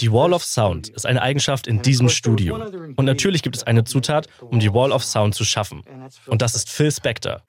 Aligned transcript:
Die 0.00 0.12
Wall 0.12 0.32
of 0.32 0.44
Sound 0.44 0.88
ist 0.88 1.06
eine 1.06 1.22
Eigenschaft 1.22 1.66
in 1.66 1.82
diesem 1.82 2.08
Studio. 2.08 2.56
Und 2.96 3.04
natürlich 3.04 3.42
gibt 3.42 3.56
es 3.56 3.62
eine 3.64 3.84
Zutat, 3.84 4.28
um 4.40 4.60
die 4.60 4.72
Wall 4.72 4.92
of 4.92 5.04
Sound 5.04 5.34
zu 5.34 5.44
schaffen. 5.44 5.82
Und 6.26 6.42
das 6.42 6.54
ist 6.54 6.70
Phil 6.70 6.90
Spector. 6.90 7.42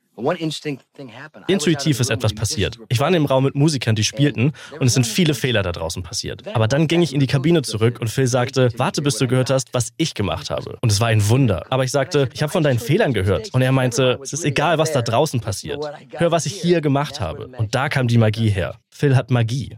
Intuitiv 1.47 1.99
ist 1.99 2.09
etwas 2.09 2.33
passiert. 2.33 2.77
Ich 2.89 2.99
war 2.99 3.07
in 3.07 3.13
dem 3.13 3.25
Raum 3.25 3.45
mit 3.45 3.55
Musikern, 3.55 3.95
die 3.95 4.03
spielten, 4.03 4.51
und 4.77 4.87
es 4.87 4.93
sind 4.93 5.07
viele 5.07 5.33
Fehler 5.33 5.63
da 5.63 5.71
draußen 5.71 6.03
passiert. 6.03 6.43
Aber 6.53 6.67
dann 6.67 6.87
ging 6.87 7.01
ich 7.01 7.13
in 7.13 7.21
die 7.21 7.27
Kabine 7.27 7.61
zurück 7.61 7.99
und 8.01 8.09
Phil 8.09 8.27
sagte, 8.27 8.69
warte, 8.75 9.01
bis 9.01 9.17
du 9.17 9.27
gehört 9.27 9.49
hast, 9.49 9.73
was 9.73 9.91
ich 9.95 10.13
gemacht 10.13 10.49
habe. 10.49 10.77
Und 10.81 10.91
es 10.91 10.99
war 10.99 11.07
ein 11.07 11.29
Wunder. 11.29 11.65
Aber 11.69 11.85
ich 11.85 11.91
sagte, 11.91 12.27
ich 12.33 12.41
habe 12.41 12.51
von 12.51 12.63
deinen 12.63 12.79
Fehlern 12.79 13.13
gehört. 13.13 13.53
Und 13.53 13.61
er 13.61 13.71
meinte, 13.71 14.19
es 14.21 14.33
ist 14.33 14.43
egal, 14.43 14.77
was 14.77 14.91
da 14.91 15.01
draußen 15.01 15.39
passiert. 15.39 15.79
Hör, 16.11 16.31
was 16.31 16.45
ich 16.45 16.53
hier 16.53 16.81
gemacht 16.81 17.21
habe. 17.21 17.47
Und 17.57 17.73
da 17.73 17.87
kam 17.87 18.07
die 18.07 18.17
Magie 18.17 18.49
her. 18.49 18.75
Phil 18.89 19.15
hat 19.15 19.31
Magie. 19.31 19.77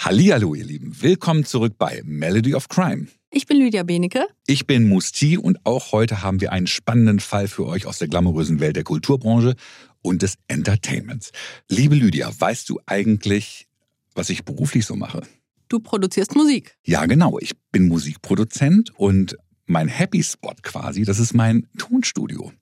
Hallihallo, 0.00 0.54
ihr 0.54 0.64
Lieben. 0.64 1.02
Willkommen 1.02 1.44
zurück 1.44 1.74
bei 1.76 2.02
Melody 2.04 2.54
of 2.54 2.68
Crime. 2.68 3.08
Ich 3.32 3.46
bin 3.46 3.56
Lydia 3.56 3.82
Benecke. 3.82 4.28
Ich 4.46 4.64
bin 4.64 4.88
Musti 4.88 5.36
und 5.36 5.58
auch 5.66 5.90
heute 5.90 6.22
haben 6.22 6.40
wir 6.40 6.52
einen 6.52 6.68
spannenden 6.68 7.18
Fall 7.18 7.48
für 7.48 7.66
euch 7.66 7.84
aus 7.84 7.98
der 7.98 8.06
glamourösen 8.06 8.60
Welt 8.60 8.76
der 8.76 8.84
Kulturbranche 8.84 9.56
und 10.00 10.22
des 10.22 10.34
Entertainments. 10.46 11.32
Liebe 11.68 11.96
Lydia, 11.96 12.30
weißt 12.38 12.68
du 12.68 12.78
eigentlich, 12.86 13.66
was 14.14 14.30
ich 14.30 14.44
beruflich 14.44 14.86
so 14.86 14.94
mache? 14.94 15.22
Du 15.68 15.80
produzierst 15.80 16.36
Musik. 16.36 16.78
Ja, 16.84 17.04
genau. 17.06 17.40
Ich 17.40 17.54
bin 17.72 17.88
Musikproduzent 17.88 18.96
und 18.96 19.36
mein 19.66 19.88
Happy 19.88 20.22
Spot 20.22 20.54
quasi, 20.62 21.02
das 21.02 21.18
ist 21.18 21.34
mein 21.34 21.66
Tonstudio. 21.76 22.52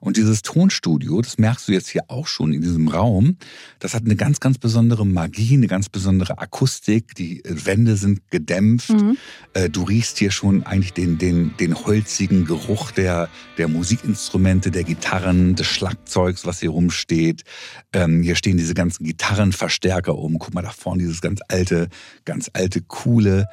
Und 0.00 0.16
dieses 0.16 0.42
Tonstudio, 0.42 1.20
das 1.20 1.38
merkst 1.38 1.68
du 1.68 1.72
jetzt 1.72 1.88
hier 1.88 2.02
auch 2.08 2.26
schon 2.26 2.52
in 2.52 2.62
diesem 2.62 2.88
Raum, 2.88 3.36
das 3.78 3.94
hat 3.94 4.04
eine 4.04 4.16
ganz, 4.16 4.40
ganz 4.40 4.58
besondere 4.58 5.06
Magie, 5.06 5.54
eine 5.54 5.66
ganz 5.66 5.88
besondere 5.88 6.38
Akustik. 6.38 7.14
Die 7.14 7.42
Wände 7.44 7.96
sind 7.96 8.30
gedämpft. 8.30 8.90
Mhm. 8.90 9.16
Äh, 9.54 9.70
du 9.70 9.82
riechst 9.82 10.18
hier 10.18 10.30
schon 10.30 10.64
eigentlich 10.64 10.92
den, 10.92 11.18
den, 11.18 11.56
den 11.58 11.74
holzigen 11.74 12.44
Geruch 12.44 12.90
der, 12.90 13.28
der 13.56 13.68
Musikinstrumente, 13.68 14.70
der 14.70 14.84
Gitarren, 14.84 15.54
des 15.54 15.66
Schlagzeugs, 15.66 16.46
was 16.46 16.60
hier 16.60 16.70
rumsteht. 16.70 17.44
Ähm, 17.92 18.22
hier 18.22 18.36
stehen 18.36 18.56
diese 18.56 18.74
ganzen 18.74 19.04
Gitarrenverstärker 19.04 20.16
um. 20.16 20.38
Guck 20.38 20.54
mal 20.54 20.62
da 20.62 20.70
vorne, 20.70 21.02
dieses 21.02 21.20
ganz 21.20 21.40
alte, 21.48 21.88
ganz 22.24 22.50
alte, 22.52 22.80
coole 22.82 23.46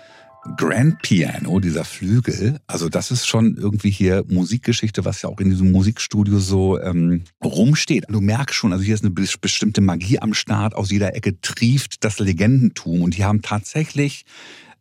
Grand 0.58 1.02
Piano, 1.02 1.60
dieser 1.60 1.84
Flügel, 1.84 2.60
also 2.68 2.88
das 2.88 3.10
ist 3.10 3.28
schon 3.28 3.58
irgendwie 3.58 3.90
hier 3.90 4.24
Musikgeschichte, 4.28 5.04
was 5.04 5.22
ja 5.22 5.30
auch 5.30 5.40
in 5.40 5.50
diesem 5.50 5.72
Musikstudio 5.72 6.40
so 6.40 6.80
ähm, 6.80 7.24
rumsteht. 7.44 8.06
Du 8.10 8.22
merkst 8.22 8.56
schon, 8.56 8.72
also 8.72 8.84
hier 8.84 8.94
ist 8.94 9.04
eine 9.04 9.12
bestimmte 9.12 9.82
Magie 9.82 10.20
am 10.20 10.34
Start, 10.34 10.76
aus 10.76 10.92
jeder 10.92 11.16
Ecke 11.16 11.42
trieft 11.42 12.04
das 12.04 12.20
Legendentum 12.20 13.02
und 13.02 13.16
hier 13.16 13.26
haben 13.26 13.42
tatsächlich 13.42 14.26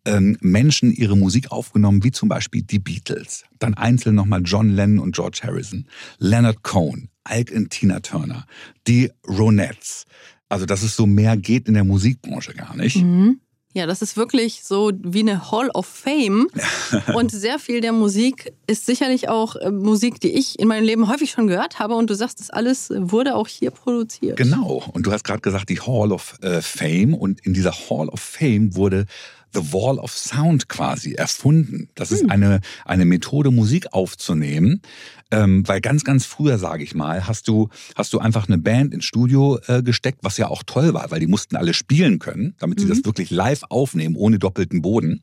ähm, 0.04 0.36
Menschen 0.40 0.92
ihre 0.92 1.16
Musik 1.16 1.50
aufgenommen, 1.50 2.04
wie 2.04 2.12
zum 2.12 2.28
Beispiel 2.28 2.62
die 2.62 2.78
Beatles, 2.78 3.44
dann 3.58 3.74
einzeln 3.74 4.14
nochmal 4.14 4.42
John 4.44 4.68
Lennon 4.68 4.98
und 4.98 5.14
George 5.14 5.40
Harrison, 5.42 5.86
Leonard 6.18 6.62
Cohen, 6.62 7.08
Ike 7.28 7.54
und 7.54 7.70
Tina 7.70 8.00
Turner, 8.00 8.46
die 8.86 9.10
Ronettes. 9.26 10.04
Also 10.50 10.66
dass 10.66 10.82
es 10.82 10.94
so 10.94 11.06
mehr 11.06 11.36
geht 11.36 11.68
in 11.68 11.74
der 11.74 11.84
Musikbranche 11.84 12.52
gar 12.52 12.76
nicht. 12.76 12.96
Mhm. 12.96 13.40
Ja, 13.74 13.86
das 13.86 14.02
ist 14.02 14.16
wirklich 14.16 14.62
so 14.62 14.92
wie 15.02 15.20
eine 15.20 15.50
Hall 15.50 15.68
of 15.70 15.84
Fame. 15.86 16.46
und 17.14 17.32
sehr 17.32 17.58
viel 17.58 17.80
der 17.80 17.92
Musik 17.92 18.52
ist 18.68 18.86
sicherlich 18.86 19.28
auch 19.28 19.56
äh, 19.56 19.70
Musik, 19.70 20.20
die 20.20 20.32
ich 20.32 20.58
in 20.60 20.68
meinem 20.68 20.84
Leben 20.84 21.08
häufig 21.08 21.32
schon 21.32 21.48
gehört 21.48 21.80
habe. 21.80 21.96
Und 21.96 22.08
du 22.08 22.14
sagst, 22.14 22.38
das 22.38 22.50
alles 22.50 22.90
wurde 22.94 23.34
auch 23.34 23.48
hier 23.48 23.72
produziert. 23.72 24.36
Genau. 24.36 24.84
Und 24.92 25.06
du 25.06 25.12
hast 25.12 25.24
gerade 25.24 25.40
gesagt, 25.40 25.68
die 25.70 25.80
Hall 25.80 26.12
of 26.12 26.38
äh, 26.40 26.62
Fame. 26.62 27.14
Und 27.14 27.44
in 27.44 27.52
dieser 27.52 27.72
Hall 27.72 28.08
of 28.08 28.20
Fame 28.20 28.76
wurde 28.76 29.06
The 29.54 29.72
Wall 29.72 29.98
of 29.98 30.12
Sound 30.12 30.68
quasi 30.68 31.14
erfunden. 31.14 31.88
Das 31.94 32.10
ist 32.12 32.22
hm. 32.22 32.30
eine, 32.30 32.60
eine 32.84 33.04
Methode, 33.04 33.50
Musik 33.50 33.92
aufzunehmen. 33.92 34.82
Ähm, 35.30 35.66
weil 35.66 35.80
ganz, 35.80 36.04
ganz 36.04 36.26
früher, 36.26 36.58
sage 36.58 36.84
ich 36.84 36.94
mal, 36.94 37.26
hast 37.26 37.48
du, 37.48 37.68
hast 37.96 38.12
du 38.12 38.18
einfach 38.18 38.46
eine 38.46 38.58
Band 38.58 38.92
ins 38.94 39.04
Studio 39.04 39.58
äh, 39.66 39.82
gesteckt, 39.82 40.18
was 40.22 40.36
ja 40.36 40.48
auch 40.48 40.62
toll 40.64 40.94
war, 40.94 41.10
weil 41.10 41.18
die 41.18 41.26
mussten 41.26 41.56
alle 41.56 41.74
spielen 41.74 42.18
können, 42.18 42.54
damit 42.58 42.78
sie 42.78 42.86
mhm. 42.86 42.90
das 42.90 43.04
wirklich 43.04 43.30
live 43.30 43.62
aufnehmen, 43.68 44.16
ohne 44.16 44.38
doppelten 44.38 44.82
Boden. 44.82 45.22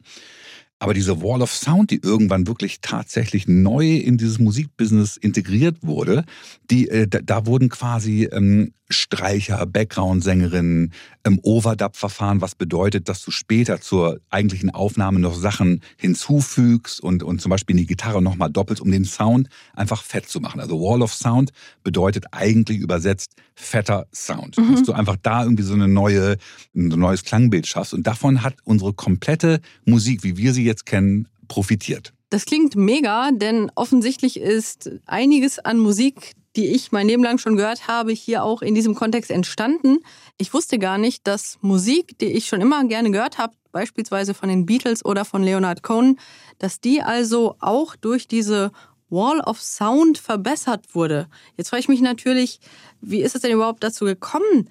Aber 0.81 0.96
diese 0.96 1.22
Wall 1.22 1.44
of 1.44 1.53
Sound, 1.53 1.92
die 1.92 2.02
irgendwann 2.02 2.47
wirklich 2.47 2.81
tatsächlich 2.81 3.47
neu 3.47 3.97
in 3.97 4.18
dieses 4.18 4.40
Musikbusiness 4.40 5.16
integriert 5.16 5.78
wurde, 5.84 6.25
die, 6.72 6.90
äh, 6.90 7.08
da, 7.08 7.19
da, 7.22 7.46
wurden 7.46 7.69
quasi 7.69 8.28
ähm, 8.31 8.74
Streicher, 8.90 9.66
Background-Sängerinnen, 9.68 10.92
im 11.24 11.40
Overdub-Verfahren, 11.44 12.42
was 12.42 12.56
bedeutet, 12.56 13.08
dass 13.08 13.24
du 13.24 13.30
später 13.30 13.80
zur 13.80 14.19
eigentlichen 14.31 14.72
Aufnahme 14.72 15.19
noch 15.19 15.36
Sachen 15.36 15.81
hinzufügst 15.97 17.00
und, 17.00 17.22
und 17.22 17.42
zum 17.42 17.52
Beispiel 17.52 17.75
in 17.75 17.81
die 17.81 17.86
Gitarre 17.86 18.24
nochmal 18.24 18.50
doppelt, 18.50 18.81
um 18.81 18.92
den 18.92 19.06
Sound 19.06 19.48
einfach 19.74 20.03
fett 20.03 20.28
zu 20.28 20.40
machen. 20.40 20.59
Also 20.59 20.80
Wall 20.80 21.03
of 21.03 21.13
Sound 21.13 21.52
bedeutet 21.84 22.25
eigentlich 22.31 22.80
übersetzt 22.80 23.36
fetter 23.53 24.08
Sound. 24.12 24.58
Mhm. 24.58 24.72
Dass 24.72 24.84
du 24.84 24.94
einfach 24.94 25.18
da 25.22 25.44
irgendwie 25.44 25.63
so 25.63 25.75
eine 25.75 25.88
neue, 25.88 26.38
ein 26.75 26.88
neues 26.88 27.24
Klangbild 27.24 27.68
schaffst. 27.68 27.94
Und 27.94 28.08
davon 28.08 28.42
hat 28.42 28.56
unsere 28.63 28.94
komplette 28.94 29.62
Musik, 29.86 30.24
wie 30.24 30.38
wir 30.38 30.53
sie 30.53 30.63
jetzt 30.63 30.71
kennen, 30.80 31.28
profitiert. 31.48 32.14
Das 32.30 32.46
klingt 32.46 32.76
mega, 32.76 33.32
denn 33.32 33.72
offensichtlich 33.76 34.40
ist 34.40 34.90
einiges 35.06 35.59
an 35.59 35.78
Musik, 35.78 36.34
die 36.56 36.68
ich 36.68 36.92
mein 36.92 37.08
Leben 37.08 37.24
lang 37.24 37.38
schon 37.38 37.56
gehört 37.58 37.88
habe, 37.88 38.12
hier 38.12 38.44
auch 38.44 38.62
in 38.62 38.76
diesem 38.76 38.96
Kontext 38.96 39.31
entstanden. 39.31 40.00
Ich 40.38 40.54
wusste 40.54 40.80
gar 40.80 40.98
nicht, 40.98 41.28
dass 41.28 41.58
Musik, 41.62 42.18
die 42.20 42.28
ich 42.28 42.48
schon 42.48 42.62
immer 42.62 42.84
gerne 42.86 43.12
gehört 43.12 43.38
habe, 43.38 43.54
beispielsweise 43.72 44.34
von 44.34 44.50
den 44.50 44.66
Beatles 44.66 45.04
oder 45.06 45.26
von 45.26 45.44
Leonard 45.44 45.84
Cohen, 45.84 46.20
dass 46.60 46.81
die 46.81 47.02
also 47.02 47.56
auch 47.60 47.96
durch 47.96 48.28
diese 48.28 48.72
Wall 49.10 49.42
of 49.42 49.62
Sound 49.62 50.18
verbessert 50.18 50.96
wurde. 50.96 51.28
Jetzt 51.58 51.70
frage 51.70 51.81
ich 51.81 51.90
mich 51.90 52.02
natürlich, 52.02 52.60
wie 53.02 53.22
ist 53.22 53.36
es 53.36 53.42
denn 53.42 53.52
überhaupt 53.52 53.84
dazu 53.84 54.06
gekommen, 54.06 54.70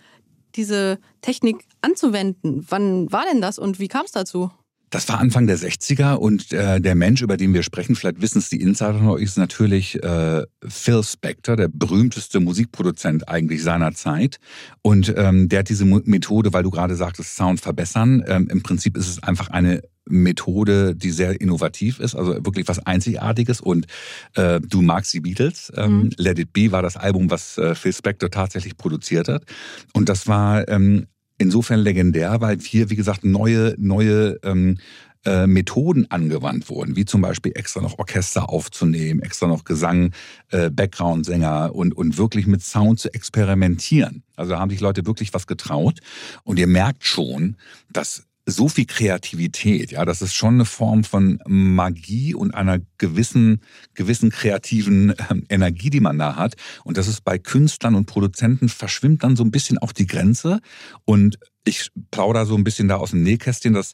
diese 0.56 0.98
Technik 1.20 1.64
anzuwenden? 1.82 2.66
Wann 2.68 3.10
war 3.12 3.24
denn 3.30 3.40
das 3.40 3.58
und 3.58 3.78
wie 3.78 3.88
kam 3.88 4.04
es 4.04 4.12
dazu? 4.12 4.50
Das 4.90 5.08
war 5.08 5.20
Anfang 5.20 5.46
der 5.46 5.56
60er 5.56 6.14
und 6.14 6.52
äh, 6.52 6.80
der 6.80 6.96
Mensch, 6.96 7.22
über 7.22 7.36
den 7.36 7.54
wir 7.54 7.62
sprechen, 7.62 7.94
vielleicht 7.94 8.20
wissen 8.20 8.38
es 8.38 8.48
die 8.48 8.60
Insider 8.60 8.94
noch, 8.94 9.16
ist 9.16 9.38
natürlich 9.38 10.02
äh, 10.02 10.44
Phil 10.66 11.02
Spector, 11.04 11.56
der 11.56 11.68
berühmteste 11.68 12.40
Musikproduzent 12.40 13.28
eigentlich 13.28 13.62
seiner 13.62 13.92
Zeit. 13.92 14.38
Und 14.82 15.14
ähm, 15.16 15.48
der 15.48 15.60
hat 15.60 15.68
diese 15.68 15.84
Methode, 15.84 16.52
weil 16.52 16.64
du 16.64 16.70
gerade 16.70 16.96
sagtest, 16.96 17.36
Sound 17.36 17.60
verbessern. 17.60 18.24
Ähm, 18.26 18.48
Im 18.50 18.62
Prinzip 18.62 18.96
ist 18.96 19.08
es 19.08 19.22
einfach 19.22 19.48
eine 19.48 19.82
Methode, 20.10 20.96
die 20.96 21.10
sehr 21.10 21.40
innovativ 21.40 22.00
ist, 22.00 22.14
also 22.14 22.34
wirklich 22.44 22.66
was 22.68 22.84
Einzigartiges. 22.84 23.60
Und 23.60 23.86
äh, 24.34 24.60
du 24.60 24.82
magst 24.82 25.12
die 25.14 25.20
Beatles. 25.20 25.72
Ähm, 25.76 25.98
mhm. 25.98 26.10
Let 26.16 26.38
It 26.38 26.52
Be 26.52 26.72
war 26.72 26.82
das 26.82 26.96
Album, 26.96 27.30
was 27.30 27.58
äh, 27.58 27.74
Phil 27.74 27.92
Spector 27.92 28.30
tatsächlich 28.30 28.76
produziert 28.76 29.28
hat. 29.28 29.44
Und 29.92 30.08
das 30.08 30.26
war 30.26 30.68
ähm, 30.68 31.06
insofern 31.40 31.80
legendär, 31.80 32.40
weil 32.40 32.58
hier, 32.60 32.90
wie 32.90 32.96
gesagt, 32.96 33.24
neue, 33.24 33.74
neue 33.78 34.38
ähm, 34.44 34.78
äh, 35.24 35.46
Methoden 35.46 36.10
angewandt 36.10 36.68
wurden, 36.68 36.96
wie 36.96 37.04
zum 37.04 37.22
Beispiel 37.22 37.52
extra 37.54 37.80
noch 37.80 37.98
Orchester 37.98 38.50
aufzunehmen, 38.50 39.20
extra 39.22 39.46
noch 39.46 39.64
Gesang, 39.64 40.12
äh, 40.50 40.70
Background-Sänger 40.70 41.74
und, 41.74 41.96
und 41.96 42.18
wirklich 42.18 42.46
mit 42.46 42.62
Sound 42.62 43.00
zu 43.00 43.12
experimentieren. 43.12 44.22
Also 44.36 44.52
da 44.52 44.60
haben 44.60 44.70
sich 44.70 44.80
Leute 44.80 45.06
wirklich 45.06 45.32
was 45.34 45.46
getraut. 45.46 46.00
Und 46.44 46.58
ihr 46.58 46.66
merkt 46.66 47.04
schon, 47.04 47.56
dass 47.90 48.24
so 48.50 48.68
viel 48.68 48.86
Kreativität, 48.86 49.92
ja, 49.92 50.04
das 50.04 50.22
ist 50.22 50.34
schon 50.34 50.54
eine 50.54 50.64
Form 50.64 51.04
von 51.04 51.40
Magie 51.46 52.34
und 52.34 52.54
einer 52.54 52.78
gewissen, 52.98 53.62
gewissen 53.94 54.30
kreativen 54.30 55.14
ähm, 55.30 55.44
Energie, 55.48 55.90
die 55.90 56.00
man 56.00 56.18
da 56.18 56.36
hat. 56.36 56.56
Und 56.84 56.96
das 56.96 57.08
ist 57.08 57.24
bei 57.24 57.38
Künstlern 57.38 57.94
und 57.94 58.06
Produzenten 58.06 58.68
verschwimmt 58.68 59.24
dann 59.24 59.36
so 59.36 59.44
ein 59.44 59.50
bisschen 59.50 59.78
auch 59.78 59.92
die 59.92 60.06
Grenze. 60.06 60.60
Und 61.04 61.38
ich 61.64 61.90
plaudere 62.10 62.46
so 62.46 62.56
ein 62.56 62.64
bisschen 62.64 62.88
da 62.88 62.96
aus 62.96 63.10
dem 63.10 63.22
Nähkästchen, 63.22 63.74
dass 63.74 63.92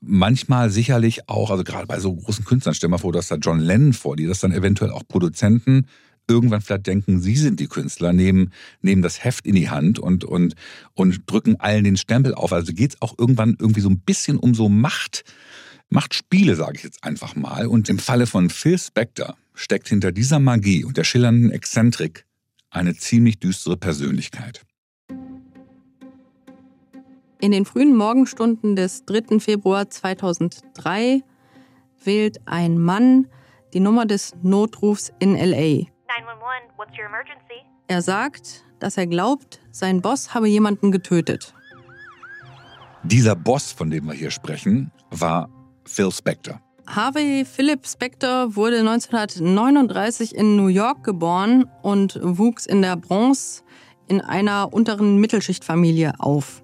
manchmal 0.00 0.70
sicherlich 0.70 1.28
auch, 1.28 1.50
also 1.50 1.64
gerade 1.64 1.86
bei 1.86 2.00
so 2.00 2.14
großen 2.14 2.44
Künstlern, 2.44 2.74
stell 2.74 2.88
mal 2.88 2.98
vor, 2.98 3.12
dass 3.12 3.28
da 3.28 3.36
John 3.36 3.60
Lennon 3.60 3.92
vor 3.92 4.16
dir, 4.16 4.28
dass 4.28 4.40
dann 4.40 4.52
eventuell 4.52 4.90
auch 4.90 5.06
Produzenten 5.06 5.86
irgendwann 6.28 6.60
vielleicht 6.60 6.86
denken, 6.86 7.20
sie 7.20 7.36
sind 7.36 7.60
die 7.60 7.66
Künstler, 7.66 8.12
nehmen, 8.12 8.52
nehmen 8.80 9.02
das 9.02 9.24
Heft 9.24 9.46
in 9.46 9.54
die 9.54 9.70
Hand 9.70 9.98
und, 9.98 10.24
und, 10.24 10.54
und 10.94 11.22
drücken 11.26 11.56
allen 11.60 11.84
den 11.84 11.96
Stempel 11.96 12.34
auf. 12.34 12.52
Also 12.52 12.72
geht 12.72 12.94
es 12.94 13.02
auch 13.02 13.18
irgendwann 13.18 13.56
irgendwie 13.58 13.80
so 13.80 13.90
ein 13.90 14.00
bisschen 14.00 14.38
um 14.38 14.54
so 14.54 14.68
Macht, 14.68 15.24
Machtspiele, 15.88 16.56
sage 16.56 16.76
ich 16.76 16.84
jetzt 16.84 17.04
einfach 17.04 17.36
mal. 17.36 17.66
Und 17.66 17.88
im 17.88 17.98
Falle 17.98 18.26
von 18.26 18.50
Phil 18.50 18.78
Spector 18.78 19.36
steckt 19.54 19.88
hinter 19.88 20.12
dieser 20.12 20.38
Magie 20.38 20.84
und 20.84 20.96
der 20.96 21.04
schillernden 21.04 21.50
Exzentrik 21.50 22.24
eine 22.70 22.94
ziemlich 22.96 23.38
düstere 23.38 23.76
Persönlichkeit. 23.76 24.62
In 27.40 27.50
den 27.50 27.64
frühen 27.64 27.96
Morgenstunden 27.96 28.76
des 28.76 29.04
3. 29.04 29.40
Februar 29.40 29.90
2003 29.90 31.22
wählt 32.04 32.38
ein 32.46 32.78
Mann 32.78 33.26
die 33.74 33.80
Nummer 33.80 34.06
des 34.06 34.34
Notrufs 34.42 35.12
in 35.18 35.34
LA. 35.34 35.86
911, 36.20 36.76
what's 36.76 36.92
your 36.98 37.06
emergency? 37.06 37.64
Er 37.88 38.02
sagt, 38.02 38.64
dass 38.80 38.98
er 38.98 39.06
glaubt, 39.06 39.60
sein 39.70 40.02
Boss 40.02 40.34
habe 40.34 40.46
jemanden 40.46 40.92
getötet. 40.92 41.54
Dieser 43.02 43.34
Boss, 43.34 43.72
von 43.72 43.90
dem 43.90 44.06
wir 44.06 44.12
hier 44.12 44.30
sprechen, 44.30 44.92
war 45.10 45.48
Phil 45.86 46.12
Spector. 46.12 46.60
Harvey 46.86 47.46
Philip 47.46 47.86
Spector 47.86 48.54
wurde 48.56 48.80
1939 48.80 50.34
in 50.34 50.56
New 50.56 50.66
York 50.66 51.02
geboren 51.02 51.64
und 51.80 52.18
wuchs 52.22 52.66
in 52.66 52.82
der 52.82 52.96
Bronx 52.96 53.64
in 54.06 54.20
einer 54.20 54.72
unteren 54.72 55.16
Mittelschichtfamilie 55.16 56.12
auf. 56.18 56.62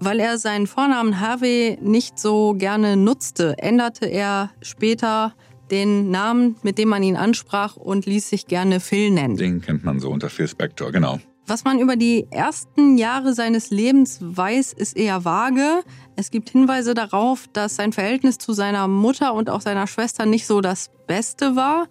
Weil 0.00 0.20
er 0.20 0.38
seinen 0.38 0.66
Vornamen 0.66 1.20
Harvey 1.20 1.76
nicht 1.82 2.18
so 2.18 2.54
gerne 2.54 2.96
nutzte, 2.96 3.58
änderte 3.58 4.06
er 4.06 4.50
später 4.62 5.34
den 5.70 6.10
Namen, 6.10 6.56
mit 6.62 6.78
dem 6.78 6.88
man 6.88 7.02
ihn 7.02 7.16
ansprach 7.16 7.76
und 7.76 8.06
ließ 8.06 8.28
sich 8.28 8.46
gerne 8.46 8.80
Phil 8.80 9.10
nennen. 9.10 9.36
Den 9.36 9.60
kennt 9.60 9.84
man 9.84 10.00
so 10.00 10.10
unter 10.10 10.30
Phil 10.30 10.48
Spector, 10.48 10.92
genau. 10.92 11.18
Was 11.48 11.64
man 11.64 11.78
über 11.78 11.96
die 11.96 12.26
ersten 12.30 12.98
Jahre 12.98 13.32
seines 13.32 13.70
Lebens 13.70 14.18
weiß, 14.20 14.74
ist 14.74 14.98
eher 14.98 15.24
vage. 15.24 15.82
Es 16.14 16.30
gibt 16.30 16.50
Hinweise 16.50 16.92
darauf, 16.92 17.46
dass 17.54 17.76
sein 17.76 17.94
Verhältnis 17.94 18.36
zu 18.36 18.52
seiner 18.52 18.86
Mutter 18.86 19.32
und 19.32 19.48
auch 19.48 19.62
seiner 19.62 19.86
Schwester 19.86 20.26
nicht 20.26 20.46
so 20.46 20.60
das 20.60 20.90
Beste 21.06 21.56
war. 21.56 21.88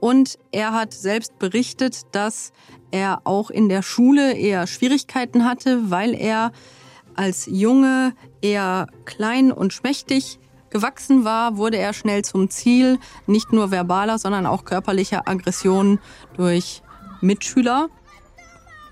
Und 0.00 0.38
er 0.52 0.74
hat 0.74 0.92
selbst 0.92 1.38
berichtet, 1.38 2.02
dass 2.12 2.52
er 2.90 3.22
auch 3.24 3.48
in 3.50 3.70
der 3.70 3.82
Schule 3.82 4.34
eher 4.34 4.66
Schwierigkeiten 4.66 5.46
hatte, 5.46 5.90
weil 5.90 6.14
er 6.14 6.52
als 7.14 7.46
Junge 7.50 8.12
eher 8.42 8.88
klein 9.06 9.50
und 9.52 9.72
schmächtig 9.72 10.38
gewachsen 10.70 11.24
war, 11.24 11.56
wurde 11.56 11.78
er 11.78 11.92
schnell 11.92 12.24
zum 12.24 12.50
Ziel 12.50 12.98
nicht 13.26 13.52
nur 13.52 13.70
verbaler, 13.70 14.18
sondern 14.18 14.46
auch 14.46 14.64
körperlicher 14.64 15.28
Aggressionen 15.28 15.98
durch 16.36 16.82
Mitschüler. 17.20 17.88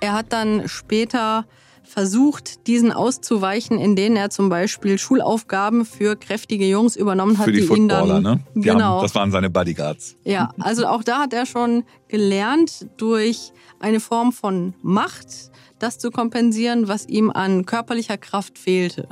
Er 0.00 0.12
hat 0.12 0.32
dann 0.32 0.68
später 0.68 1.44
versucht, 1.86 2.66
diesen 2.66 2.92
auszuweichen, 2.92 3.78
in 3.78 3.96
denen 3.96 4.16
er 4.16 4.30
zum 4.30 4.48
Beispiel 4.48 4.98
Schulaufgaben 4.98 5.84
für 5.84 6.16
kräftige 6.16 6.66
Jungs 6.66 6.96
übernommen 6.96 7.38
hat, 7.38 7.44
für 7.44 7.52
die, 7.52 7.66
die 7.66 7.72
ihn 7.72 7.88
dann 7.88 8.22
ne? 8.22 8.40
Die 8.54 8.60
genau. 8.62 8.96
Haben, 8.96 9.02
das 9.02 9.14
waren 9.14 9.30
seine 9.30 9.50
Bodyguards. 9.50 10.16
Ja, 10.24 10.50
also 10.58 10.86
auch 10.86 11.04
da 11.04 11.20
hat 11.20 11.32
er 11.32 11.46
schon 11.46 11.84
gelernt, 12.08 12.88
durch 12.96 13.52
eine 13.78 14.00
Form 14.00 14.32
von 14.32 14.74
Macht 14.82 15.50
das 15.78 15.98
zu 15.98 16.10
kompensieren, 16.10 16.88
was 16.88 17.06
ihm 17.06 17.30
an 17.30 17.66
körperlicher 17.66 18.16
Kraft 18.16 18.58
fehlte. 18.58 19.08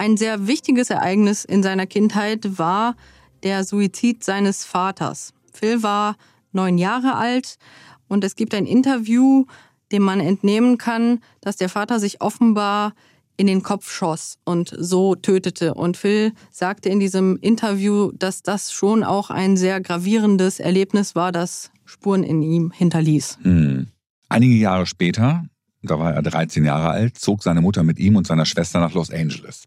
Ein 0.00 0.16
sehr 0.16 0.46
wichtiges 0.46 0.88
Ereignis 0.88 1.44
in 1.44 1.62
seiner 1.62 1.84
Kindheit 1.84 2.58
war 2.58 2.96
der 3.42 3.64
Suizid 3.64 4.24
seines 4.24 4.64
Vaters. 4.64 5.34
Phil 5.52 5.82
war 5.82 6.16
neun 6.52 6.78
Jahre 6.78 7.16
alt 7.16 7.58
und 8.08 8.24
es 8.24 8.34
gibt 8.34 8.54
ein 8.54 8.64
Interview, 8.64 9.44
dem 9.92 10.02
man 10.02 10.20
entnehmen 10.20 10.78
kann, 10.78 11.20
dass 11.42 11.56
der 11.56 11.68
Vater 11.68 12.00
sich 12.00 12.22
offenbar 12.22 12.94
in 13.36 13.46
den 13.46 13.62
Kopf 13.62 13.92
schoss 13.92 14.38
und 14.46 14.74
so 14.74 15.16
tötete. 15.16 15.74
Und 15.74 15.98
Phil 15.98 16.32
sagte 16.50 16.88
in 16.88 16.98
diesem 16.98 17.36
Interview, 17.36 18.10
dass 18.12 18.42
das 18.42 18.72
schon 18.72 19.04
auch 19.04 19.28
ein 19.28 19.58
sehr 19.58 19.82
gravierendes 19.82 20.60
Erlebnis 20.60 21.14
war, 21.14 21.30
das 21.30 21.70
Spuren 21.84 22.24
in 22.24 22.40
ihm 22.40 22.70
hinterließ. 22.70 23.40
Hm. 23.42 23.88
Einige 24.30 24.54
Jahre 24.54 24.86
später, 24.86 25.44
da 25.82 25.98
war 25.98 26.14
er 26.14 26.22
13 26.22 26.64
Jahre 26.64 26.88
alt, 26.88 27.18
zog 27.18 27.42
seine 27.42 27.60
Mutter 27.60 27.82
mit 27.82 27.98
ihm 27.98 28.16
und 28.16 28.26
seiner 28.26 28.46
Schwester 28.46 28.80
nach 28.80 28.94
Los 28.94 29.10
Angeles. 29.10 29.64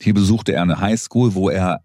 Hier 0.00 0.14
besuchte 0.14 0.52
er 0.52 0.62
eine 0.62 0.80
Highschool, 0.80 1.34
wo 1.34 1.50
er 1.50 1.82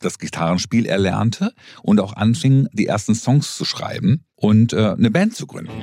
das 0.00 0.18
Gitarrenspiel 0.18 0.86
erlernte 0.86 1.52
und 1.82 2.00
auch 2.00 2.14
anfing, 2.14 2.68
die 2.72 2.86
ersten 2.86 3.14
Songs 3.14 3.56
zu 3.56 3.64
schreiben 3.64 4.24
und 4.34 4.72
äh, 4.72 4.92
eine 4.92 5.10
Band 5.10 5.34
zu 5.34 5.46
gründen. 5.46 5.82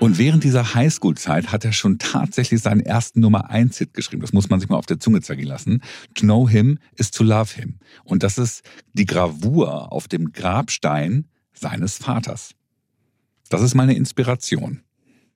Und 0.00 0.16
während 0.16 0.44
dieser 0.44 0.74
Highschool-Zeit 0.74 1.50
hat 1.50 1.64
er 1.64 1.72
schon 1.72 1.98
tatsächlich 1.98 2.60
seinen 2.60 2.80
ersten 2.80 3.18
Nummer 3.18 3.50
1 3.50 3.78
Hit 3.78 3.94
geschrieben. 3.94 4.22
Das 4.22 4.32
muss 4.32 4.48
man 4.48 4.60
sich 4.60 4.68
mal 4.68 4.76
auf 4.76 4.86
der 4.86 5.00
Zunge 5.00 5.22
zergehen 5.22 5.48
lassen. 5.48 5.82
To 6.14 6.24
know 6.24 6.48
him 6.48 6.78
is 6.96 7.10
to 7.10 7.24
love 7.24 7.52
him. 7.54 7.78
Und 8.04 8.22
das 8.22 8.38
ist 8.38 8.62
die 8.92 9.06
Gravur 9.06 9.92
auf 9.92 10.06
dem 10.06 10.32
Grabstein 10.32 11.26
seines 11.52 11.98
Vaters. 11.98 12.52
Das 13.48 13.60
ist 13.60 13.74
meine 13.74 13.94
Inspiration. 13.94 14.82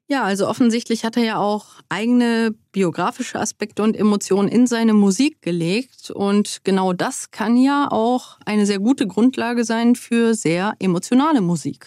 Ja, 0.08 0.25
also 0.25 0.46
offensichtlich 0.46 1.04
hat 1.04 1.16
er 1.16 1.25
ja 1.25 1.38
auch 1.38 1.66
eigene 1.88 2.54
biografische 2.72 3.40
Aspekte 3.40 3.82
und 3.82 3.96
Emotionen 3.96 4.49
in 4.49 4.66
seine 4.66 4.93
Musik 4.93 5.40
gelegt. 5.40 6.10
Und 6.10 6.58
genau 6.64 6.93
das 6.93 7.31
kann 7.31 7.56
ja 7.56 7.88
auch 7.90 8.38
eine 8.44 8.66
sehr 8.66 8.78
gute 8.78 9.06
Grundlage 9.06 9.64
sein 9.64 9.94
für 9.96 10.34
sehr 10.34 10.75
emotionale 10.78 11.40
Musik. 11.40 11.87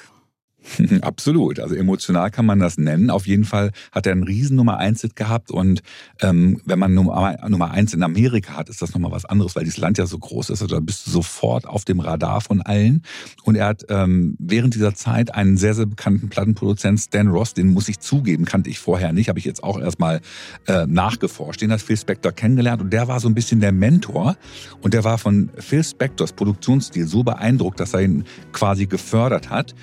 Absolut. 1.02 1.60
Also 1.60 1.76
emotional 1.76 2.32
kann 2.32 2.46
man 2.46 2.60
das 2.60 2.78
nennen. 2.78 3.10
Auf 3.10 3.28
jeden 3.28 3.46
Fall 3.46 3.72
hat 3.92 4.06
er 4.06 4.14
einen 4.14 4.24
riesen 4.24 4.56
Nummer 4.56 4.78
1 4.78 5.02
Hit 5.02 5.16
gehabt. 5.16 5.52
Und 5.52 5.82
ähm, 6.22 6.62
wenn 6.66 6.80
man 6.80 6.94
Nummer, 6.94 7.38
Nummer 7.48 7.72
1 7.72 7.94
in 7.94 8.04
Amerika 8.04 8.54
hat, 8.54 8.70
ist 8.70 8.82
das 8.82 8.94
nochmal 8.94 9.12
was 9.12 9.26
anderes, 9.26 9.56
weil 9.56 9.64
dieses 9.64 9.78
Land 9.78 9.98
ja 9.98 10.06
so 10.06 10.18
groß 10.18 10.50
ist. 10.50 10.62
Also 10.62 10.76
da 10.76 10.80
bist 10.80 11.08
du 11.08 11.12
sofort 11.12 11.68
auf 11.68 11.86
dem 11.86 12.00
Radar 12.00 12.42
von 12.42 12.62
allen. 12.62 13.04
Und 13.44 13.56
er 13.56 13.68
hat 13.68 13.86
ähm, 13.90 14.36
während 14.40 14.76
dieser 14.76 14.96
Zeit 14.96 15.34
einen 15.34 15.58
sehr, 15.58 15.74
sehr 15.74 15.86
bekannten 15.86 16.30
Plattenproduzent, 16.30 17.00
Stan 17.00 17.28
Ross, 17.28 17.54
den 17.54 17.68
muss 17.68 17.88
ich 17.88 18.00
zugeben, 18.00 18.46
kannte 18.46 18.70
ich 18.70 18.80
vorher 18.80 19.14
nicht, 19.14 19.30
habe 19.30 19.40
ich 19.40 19.46
jetzt 19.46 19.64
auch 19.64 19.80
erstmal 19.80 20.22
äh, 20.68 20.86
nachgeforscht. 20.88 21.62
Den 21.62 21.72
hat 21.72 21.82
Phil 21.82 21.98
Spector 21.98 22.32
kennengelernt 22.32 22.82
und 22.82 22.92
der 22.92 23.08
war 23.08 23.20
so 23.20 23.28
ein 23.28 23.36
bisschen 23.36 23.60
der 23.60 23.72
Mentor. 23.72 24.36
Und 24.82 24.94
der 24.94 25.04
war 25.04 25.18
von 25.18 25.50
Phil 25.58 25.84
Spectors 25.84 26.34
Produktionsstil 26.34 27.08
so 27.08 27.24
beeindruckt, 27.24 27.80
dass 27.80 27.94
er 27.94 28.02
ihn 28.02 28.26
quasi 28.52 28.86
gefördert 28.86 29.50
hat. 29.50 29.76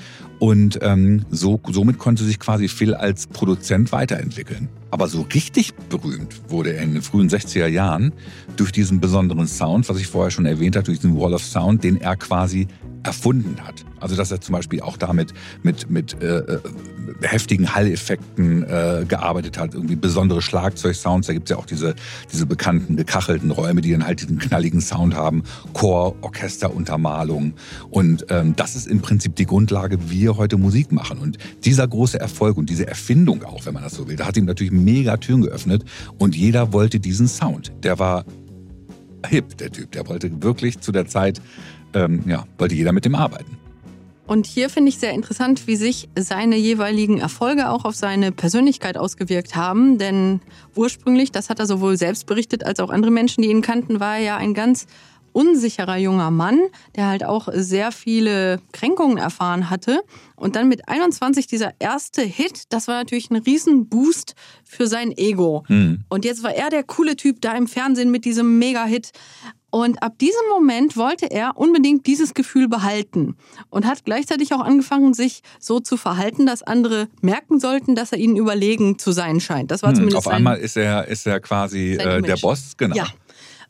Und 0.43 0.81
ähm, 0.83 1.25
so, 1.31 1.61
somit 1.71 1.99
konnte 1.99 2.25
sich 2.25 2.41
quasi 2.41 2.67
Phil 2.67 2.95
als 2.95 3.29
Produzent 3.29 3.93
weiterentwickeln. 3.93 4.69
Aber 4.93 5.09
so 5.09 5.23
richtig 5.23 5.73
berühmt 5.89 6.51
wurde 6.51 6.75
er 6.75 6.83
in 6.83 6.93
den 6.93 7.01
frühen 7.01 7.31
60er 7.31 7.67
Jahren 7.67 8.13
durch 8.57 8.73
diesen 8.73 9.01
besonderen 9.01 9.47
Sound, 9.47 9.89
was 9.89 9.97
ich 9.99 10.07
vorher 10.07 10.31
schon 10.31 10.45
erwähnt 10.45 10.77
habe, 10.77 10.85
durch 10.85 10.99
diesen 11.01 11.19
Wall 11.19 11.33
of 11.33 11.43
Sound, 11.43 11.83
den 11.83 11.99
er 11.99 12.15
quasi 12.15 12.69
erfunden 13.03 13.57
hat. 13.65 13.87
Also 14.01 14.17
dass 14.17 14.31
er 14.31 14.41
zum 14.41 14.55
Beispiel 14.55 14.81
auch 14.81 14.97
damit 14.97 15.33
mit, 15.63 15.89
mit 15.91 16.21
äh, 16.23 16.39
äh, 16.39 16.61
heftigen 17.23 17.75
Halleffekten 17.75 18.65
äh, 18.65 19.05
gearbeitet 19.07 19.59
hat, 19.59 19.75
irgendwie 19.75 19.97
besondere 19.97 20.43
Schlagzeugsounds. 20.43 21.27
Da 21.27 21.33
gibt's 21.33 21.51
ja 21.51 21.57
auch 21.57 21.67
diese, 21.67 21.95
diese 22.33 22.47
bekannten 22.47 22.97
gekachelten 22.97 23.51
Räume, 23.51 23.81
die 23.81 23.93
dann 23.93 24.05
halt 24.05 24.21
diesen 24.23 24.39
knalligen 24.39 24.81
Sound 24.81 25.15
haben, 25.15 25.43
Chor, 25.73 26.17
Orchesteruntermalung. 26.21 27.55
Und 27.91 28.27
ähm, 28.29 28.55
das 28.57 28.77
ist 28.77 28.87
im 28.87 29.01
Prinzip 29.01 29.37
die 29.37 29.47
Grundlage, 29.47 29.99
wie 30.11 30.23
wir 30.23 30.37
heute 30.37 30.57
Musik 30.59 30.93
machen. 30.93 31.19
Und 31.19 31.39
dieser 31.65 31.87
große 31.87 32.19
Erfolg 32.19 32.57
und 32.57 32.71
diese 32.71 32.87
Erfindung 32.87 33.45
auch, 33.45 33.67
wenn 33.67 33.75
man 33.75 33.83
das 33.83 33.95
so 33.95 34.09
will, 34.09 34.17
da 34.17 34.27
hat 34.27 34.37
ihm 34.37 34.45
natürlich 34.45 34.73
mega 34.85 35.17
Türen 35.17 35.43
geöffnet 35.43 35.85
und 36.19 36.37
jeder 36.37 36.73
wollte 36.73 37.01
diesen 37.01 37.29
Sound. 37.29 37.73
Der 37.83 37.99
war 37.99 38.25
hip, 39.27 39.57
der 39.59 39.71
Typ. 39.71 39.93
Der 39.93 40.07
wollte 40.09 40.43
wirklich 40.43 40.81
zu 40.81 40.93
der 40.93 41.07
Zeit 41.07 41.41
ähm, 41.95 42.23
ja, 42.27 42.47
wollte 42.59 42.75
jeder 42.75 42.93
mit 42.93 43.05
dem 43.05 43.15
arbeiten. 43.15 43.59
Und 44.27 44.47
hier 44.47 44.71
finde 44.71 44.89
ich 44.89 44.99
sehr 44.99 45.13
interessant, 45.13 45.67
wie 45.67 45.77
sich 45.77 46.09
seine 46.17 46.57
jeweiligen 46.57 47.19
Erfolge 47.19 47.69
auch 47.69 47.85
auf 47.85 47.97
seine 47.97 48.33
Persönlichkeit 48.33 48.97
ausgewirkt 48.97 49.57
haben. 49.57 49.99
Denn 49.99 50.41
ursprünglich, 50.75 51.33
das 51.33 51.51
hat 51.51 51.59
er 51.59 51.67
sowohl 51.67 51.99
selbst 51.99 52.27
berichtet 52.27 52.65
als 52.65 52.81
auch 52.81 52.91
andere 52.91 53.11
Menschen, 53.11 53.43
die 53.43 53.51
ihn 53.51 53.63
kannten, 53.63 54.01
war 54.01 54.17
er 54.17 54.23
ja 54.23 54.37
ein 54.37 54.55
ganz 54.55 54.87
unsicherer 55.33 55.97
junger 55.97 56.31
Mann, 56.31 56.61
der 56.97 57.09
halt 57.09 57.25
auch 57.25 57.49
sehr 57.53 57.93
viele 57.93 58.61
Kränkungen 58.73 59.19
erfahren 59.19 59.71
hatte. 59.71 60.03
Und 60.37 60.57
dann 60.57 60.69
mit 60.69 60.89
21 60.89 61.47
dieser 61.47 61.73
erste 61.79 62.23
Hit, 62.23 62.65
das 62.71 62.89
war 62.89 62.97
natürlich 62.97 63.31
ein 63.31 63.37
Riesenboost 63.37 64.35
für 64.65 64.87
sein 64.87 65.17
Ego. 65.17 65.65
Mhm. 65.69 66.05
Und 66.09 66.25
jetzt 66.25 66.43
war 66.43 66.55
er 66.55 66.71
der 66.71 66.83
coole 66.83 67.17
Typ 67.17 67.41
da 67.41 67.55
im 67.55 67.67
Fernsehen 67.67 68.11
mit 68.11 68.25
diesem 68.25 68.59
Mega-Hit. 68.59 69.13
Und 69.75 70.03
ab 70.03 70.19
diesem 70.19 70.43
Moment 70.51 70.99
wollte 70.99 71.31
er 71.31 71.57
unbedingt 71.57 72.07
dieses 72.07 72.35
Gefühl 72.35 72.69
behalten 72.69 73.37
und 73.71 73.87
hat 73.87 74.05
gleichzeitig 74.05 74.53
auch 74.53 74.61
angefangen, 74.61 75.15
sich 75.15 75.41
so 75.59 75.81
zu 75.81 75.97
verhalten, 75.97 76.45
dass 76.45 76.63
andere 76.63 77.09
merken 77.23 77.59
sollten, 77.59 77.95
dass 77.95 78.13
er 78.13 78.19
ihnen 78.19 78.37
überlegen 78.37 78.99
zu 78.99 79.13
sein 79.13 79.41
scheint. 79.41 79.71
Das 79.71 79.83
war 79.83 79.89
hm, 79.89 79.97
zumindest 79.97 80.27
Auf 80.27 80.31
einmal 80.31 80.59
ist 80.59 80.77
er, 80.77 81.09
ist 81.09 81.27
er 81.27 81.41
quasi 81.41 81.95
äh, 81.95 82.21
der 82.21 82.37
Boss, 82.37 82.75
genau. 82.77 82.95
Ja, 82.95 83.07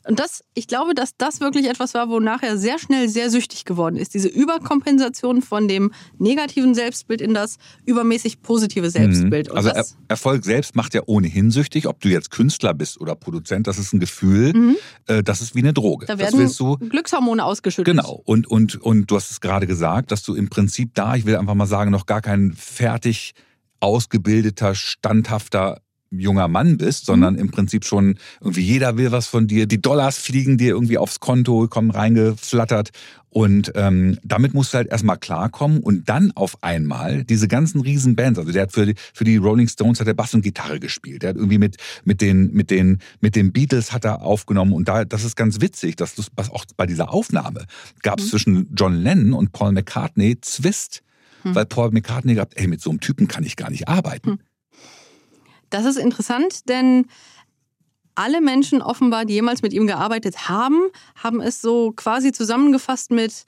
und 0.05 0.19
das, 0.19 0.43
ich 0.53 0.67
glaube, 0.67 0.93
dass 0.93 1.15
das 1.17 1.39
wirklich 1.39 1.69
etwas 1.69 1.93
war, 1.93 2.09
wonach 2.09 2.43
er 2.43 2.57
sehr 2.57 2.77
schnell 2.79 3.07
sehr 3.07 3.29
süchtig 3.29 3.65
geworden 3.65 3.95
ist. 3.95 4.13
Diese 4.13 4.27
Überkompensation 4.27 5.41
von 5.41 5.67
dem 5.67 5.91
negativen 6.17 6.75
Selbstbild 6.75 7.21
in 7.21 7.33
das 7.33 7.57
übermäßig 7.85 8.41
positive 8.41 8.89
Selbstbild. 8.89 9.49
Mhm. 9.49 9.57
Also 9.57 9.69
er 9.69 9.85
Erfolg 10.07 10.43
selbst 10.43 10.75
macht 10.75 10.93
ja 10.93 11.01
ohnehin 11.05 11.51
süchtig. 11.51 11.87
Ob 11.87 12.01
du 12.01 12.09
jetzt 12.09 12.31
Künstler 12.31 12.73
bist 12.73 12.99
oder 12.99 13.15
Produzent, 13.15 13.67
das 13.67 13.77
ist 13.77 13.93
ein 13.93 13.99
Gefühl, 13.99 14.53
mhm. 14.53 14.75
äh, 15.07 15.23
das 15.23 15.41
ist 15.41 15.55
wie 15.55 15.59
eine 15.59 15.73
Droge. 15.73 16.05
Da 16.05 16.17
werden 16.17 16.51
du, 16.57 16.77
Glückshormone 16.77 17.43
ausgeschüttet. 17.43 17.95
Genau. 17.95 18.21
Und, 18.25 18.47
und, 18.47 18.75
und 18.81 19.09
du 19.09 19.15
hast 19.15 19.31
es 19.31 19.39
gerade 19.39 19.67
gesagt, 19.67 20.11
dass 20.11 20.23
du 20.23 20.35
im 20.35 20.49
Prinzip 20.49 20.93
da, 20.95 21.15
ich 21.15 21.25
will 21.25 21.37
einfach 21.37 21.55
mal 21.55 21.65
sagen, 21.65 21.91
noch 21.91 22.05
gar 22.05 22.21
kein 22.21 22.53
fertig 22.53 23.33
ausgebildeter, 23.79 24.75
standhafter 24.75 25.81
junger 26.19 26.47
Mann 26.47 26.77
bist, 26.77 27.05
sondern 27.05 27.35
mhm. 27.35 27.39
im 27.39 27.51
Prinzip 27.51 27.85
schon 27.85 28.15
irgendwie 28.41 28.61
jeder 28.61 28.97
will 28.97 29.11
was 29.11 29.27
von 29.27 29.47
dir. 29.47 29.65
Die 29.65 29.81
Dollars 29.81 30.17
fliegen 30.17 30.57
dir 30.57 30.69
irgendwie 30.69 30.97
aufs 30.97 31.19
Konto, 31.19 31.67
kommen 31.67 31.91
reingeflattert. 31.91 32.91
Und 33.33 33.71
ähm, 33.73 34.19
damit 34.23 34.53
musst 34.53 34.73
du 34.73 34.77
halt 34.77 34.89
erstmal 34.89 35.17
klarkommen 35.17 35.79
und 35.79 36.07
dann 36.07 36.31
auf 36.35 36.61
einmal 36.61 37.23
diese 37.23 37.47
ganzen 37.47 37.81
riesen 37.81 38.15
Bands. 38.15 38.37
Also 38.37 38.51
der 38.51 38.63
hat 38.63 38.71
für 38.71 38.85
die, 38.85 38.93
für 39.11 39.23
die 39.23 39.37
Rolling 39.37 39.67
Stones 39.67 39.99
hat 39.99 40.07
er 40.07 40.13
Bass 40.13 40.35
und 40.35 40.43
Gitarre 40.43 40.79
gespielt. 40.79 41.23
Der 41.23 41.29
hat 41.29 41.37
irgendwie 41.37 41.57
mit 41.57 41.77
mit 42.05 42.21
den 42.21 42.53
mit 42.53 42.69
den 42.69 42.99
mit 43.21 43.35
den 43.35 43.51
Beatles 43.51 43.91
hat 43.91 44.05
er 44.05 44.21
aufgenommen 44.21 44.71
und 44.71 44.87
da 44.87 45.03
das 45.03 45.23
ist 45.23 45.35
ganz 45.35 45.61
witzig, 45.61 45.95
dass 45.95 46.13
was 46.35 46.51
auch 46.51 46.65
bei 46.77 46.85
dieser 46.85 47.11
Aufnahme 47.11 47.65
gab 48.03 48.19
es 48.19 48.25
mhm. 48.25 48.29
zwischen 48.29 48.69
John 48.75 48.93
Lennon 48.93 49.33
und 49.33 49.51
Paul 49.51 49.71
McCartney 49.71 50.39
Zwist, 50.39 51.01
mhm. 51.43 51.55
weil 51.55 51.65
Paul 51.65 51.89
McCartney 51.89 52.35
gesagt, 52.35 52.53
ey 52.55 52.67
mit 52.67 52.81
so 52.81 52.91
einem 52.91 52.99
Typen 52.99 53.27
kann 53.27 53.43
ich 53.43 53.55
gar 53.55 53.71
nicht 53.71 53.87
arbeiten. 53.87 54.29
Mhm. 54.29 54.39
Das 55.73 55.85
ist 55.85 55.97
interessant, 55.97 56.69
denn 56.69 57.07
alle 58.13 58.41
Menschen 58.41 58.83
offenbar, 58.83 59.25
die 59.25 59.33
jemals 59.33 59.63
mit 59.63 59.73
ihm 59.73 59.87
gearbeitet 59.87 60.47
haben, 60.47 60.89
haben 61.15 61.41
es 61.41 61.61
so 61.61 61.91
quasi 61.95 62.31
zusammengefasst 62.31 63.09
mit, 63.09 63.45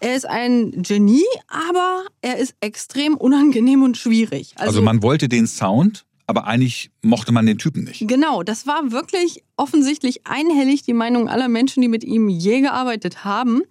er 0.00 0.16
ist 0.16 0.28
ein 0.28 0.82
Genie, 0.82 1.22
aber 1.46 2.02
er 2.20 2.38
ist 2.38 2.56
extrem 2.58 3.16
unangenehm 3.16 3.84
und 3.84 3.96
schwierig. 3.96 4.54
Also, 4.56 4.70
also 4.70 4.82
man 4.82 5.04
wollte 5.04 5.28
den 5.28 5.46
Sound, 5.46 6.04
aber 6.26 6.48
eigentlich 6.48 6.90
mochte 7.00 7.30
man 7.30 7.46
den 7.46 7.58
Typen 7.58 7.84
nicht. 7.84 8.08
Genau, 8.08 8.42
das 8.42 8.66
war 8.66 8.90
wirklich 8.90 9.44
offensichtlich 9.56 10.26
einhellig 10.26 10.82
die 10.82 10.94
Meinung 10.94 11.28
aller 11.28 11.46
Menschen, 11.46 11.80
die 11.80 11.88
mit 11.88 12.02
ihm 12.02 12.28
je 12.28 12.60
gearbeitet 12.60 13.24
haben. 13.24 13.62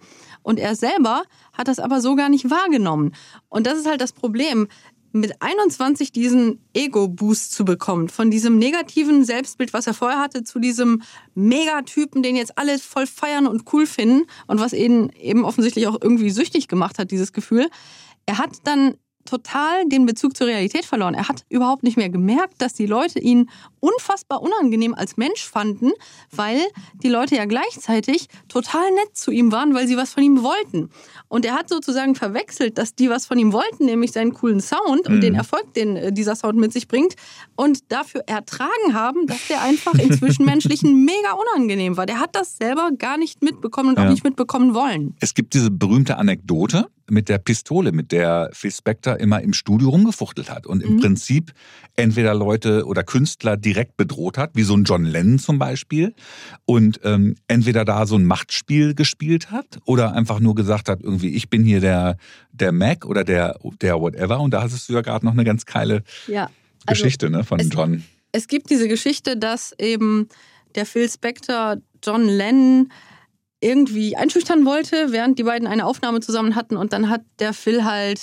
Und 0.42 0.58
er 0.58 0.74
selber 0.74 1.24
hat 1.52 1.68
das 1.68 1.78
aber 1.78 2.00
so 2.00 2.16
gar 2.16 2.30
nicht 2.30 2.50
wahrgenommen. 2.50 3.12
Und 3.50 3.66
das 3.66 3.78
ist 3.78 3.86
halt 3.86 4.00
das 4.00 4.12
Problem 4.12 4.68
mit 5.12 5.40
21 5.40 6.12
diesen 6.12 6.58
Ego-Boost 6.74 7.52
zu 7.52 7.64
bekommen, 7.64 8.08
von 8.08 8.30
diesem 8.30 8.58
negativen 8.58 9.24
Selbstbild, 9.24 9.72
was 9.72 9.86
er 9.86 9.94
vorher 9.94 10.18
hatte, 10.18 10.42
zu 10.42 10.58
diesem 10.58 11.02
Megatypen, 11.34 12.22
den 12.22 12.36
jetzt 12.36 12.58
alle 12.58 12.78
voll 12.78 13.06
feiern 13.06 13.46
und 13.46 13.72
cool 13.72 13.86
finden 13.86 14.24
und 14.46 14.60
was 14.60 14.72
ihn 14.72 15.10
eben 15.20 15.44
offensichtlich 15.44 15.86
auch 15.86 15.98
irgendwie 16.00 16.30
süchtig 16.30 16.68
gemacht 16.68 16.98
hat, 16.98 17.10
dieses 17.10 17.32
Gefühl. 17.32 17.68
Er 18.26 18.38
hat 18.38 18.50
dann 18.64 18.94
total 19.24 19.88
den 19.88 20.06
Bezug 20.06 20.36
zur 20.36 20.46
Realität 20.46 20.84
verloren. 20.84 21.14
Er 21.14 21.28
hat 21.28 21.44
überhaupt 21.48 21.82
nicht 21.82 21.96
mehr 21.96 22.08
gemerkt, 22.08 22.60
dass 22.60 22.74
die 22.74 22.86
Leute 22.86 23.18
ihn 23.18 23.48
unfassbar 23.80 24.42
unangenehm 24.42 24.94
als 24.94 25.16
Mensch 25.16 25.44
fanden, 25.44 25.90
weil 26.30 26.60
die 27.02 27.08
Leute 27.08 27.36
ja 27.36 27.44
gleichzeitig 27.44 28.28
total 28.48 28.90
nett 28.92 29.16
zu 29.16 29.30
ihm 29.30 29.50
waren, 29.52 29.74
weil 29.74 29.88
sie 29.88 29.96
was 29.96 30.12
von 30.12 30.22
ihm 30.22 30.42
wollten. 30.42 30.90
Und 31.28 31.44
er 31.44 31.54
hat 31.54 31.68
sozusagen 31.68 32.14
verwechselt, 32.14 32.78
dass 32.78 32.94
die 32.94 33.10
was 33.10 33.26
von 33.26 33.38
ihm 33.38 33.52
wollten, 33.52 33.86
nämlich 33.86 34.12
seinen 34.12 34.34
coolen 34.34 34.60
Sound 34.60 35.08
und 35.08 35.16
mhm. 35.16 35.20
den 35.20 35.34
Erfolg, 35.34 35.74
den 35.74 35.96
äh, 35.96 36.12
dieser 36.12 36.36
Sound 36.36 36.58
mit 36.58 36.72
sich 36.72 36.88
bringt, 36.88 37.14
und 37.56 37.90
dafür 37.90 38.22
ertragen 38.26 38.92
haben, 38.92 39.26
dass 39.26 39.48
der 39.48 39.62
einfach 39.62 39.94
im 39.94 40.12
Zwischenmenschlichen 40.12 41.04
mega 41.04 41.32
unangenehm 41.32 41.96
war. 41.96 42.06
Der 42.06 42.20
hat 42.20 42.36
das 42.36 42.56
selber 42.56 42.90
gar 42.96 43.18
nicht 43.18 43.42
mitbekommen 43.42 43.90
und 43.90 43.98
ja. 43.98 44.04
auch 44.04 44.10
nicht 44.10 44.24
mitbekommen 44.24 44.74
wollen. 44.74 45.16
Es 45.20 45.34
gibt 45.34 45.54
diese 45.54 45.70
berühmte 45.70 46.18
Anekdote, 46.18 46.86
mit 47.12 47.28
der 47.28 47.38
Pistole, 47.38 47.92
mit 47.92 48.10
der 48.10 48.50
Phil 48.52 48.72
Spector 48.72 49.20
immer 49.20 49.42
im 49.42 49.52
Studio 49.52 49.90
rumgefuchtelt 49.90 50.50
hat 50.50 50.66
und 50.66 50.82
im 50.82 50.94
mhm. 50.94 51.00
Prinzip 51.00 51.52
entweder 51.94 52.34
Leute 52.34 52.86
oder 52.86 53.04
Künstler 53.04 53.58
direkt 53.58 53.98
bedroht 53.98 54.38
hat, 54.38 54.52
wie 54.54 54.62
so 54.62 54.74
ein 54.74 54.84
John 54.84 55.04
Lennon 55.04 55.38
zum 55.38 55.58
Beispiel, 55.58 56.14
und 56.64 57.00
ähm, 57.04 57.36
entweder 57.48 57.84
da 57.84 58.06
so 58.06 58.16
ein 58.16 58.24
Machtspiel 58.24 58.94
gespielt 58.94 59.50
hat 59.50 59.78
oder 59.84 60.14
einfach 60.14 60.40
nur 60.40 60.54
gesagt 60.54 60.88
hat, 60.88 61.02
irgendwie, 61.02 61.28
ich 61.28 61.50
bin 61.50 61.64
hier 61.64 61.80
der, 61.80 62.16
der 62.50 62.72
Mac 62.72 63.04
oder 63.04 63.24
der, 63.24 63.58
der 63.82 64.00
whatever. 64.00 64.40
Und 64.40 64.52
da 64.52 64.62
hast 64.62 64.88
du 64.88 64.92
ja 64.94 65.02
gerade 65.02 65.26
noch 65.26 65.32
eine 65.32 65.44
ganz 65.44 65.66
geile 65.66 66.02
ja, 66.26 66.50
also 66.86 67.02
Geschichte 67.02 67.28
ne, 67.28 67.44
von 67.44 67.60
es, 67.60 67.68
John. 67.70 68.02
Es 68.32 68.48
gibt 68.48 68.70
diese 68.70 68.88
Geschichte, 68.88 69.36
dass 69.36 69.74
eben 69.78 70.28
der 70.74 70.86
Phil 70.86 71.10
Spector 71.10 71.76
John 72.02 72.26
Lennon 72.26 72.90
irgendwie 73.62 74.16
einschüchtern 74.16 74.64
wollte, 74.66 75.12
während 75.12 75.38
die 75.38 75.44
beiden 75.44 75.68
eine 75.68 75.86
Aufnahme 75.86 76.20
zusammen 76.20 76.54
hatten 76.54 76.76
und 76.76 76.92
dann 76.92 77.08
hat 77.08 77.22
der 77.38 77.52
Phil 77.52 77.84
halt 77.84 78.20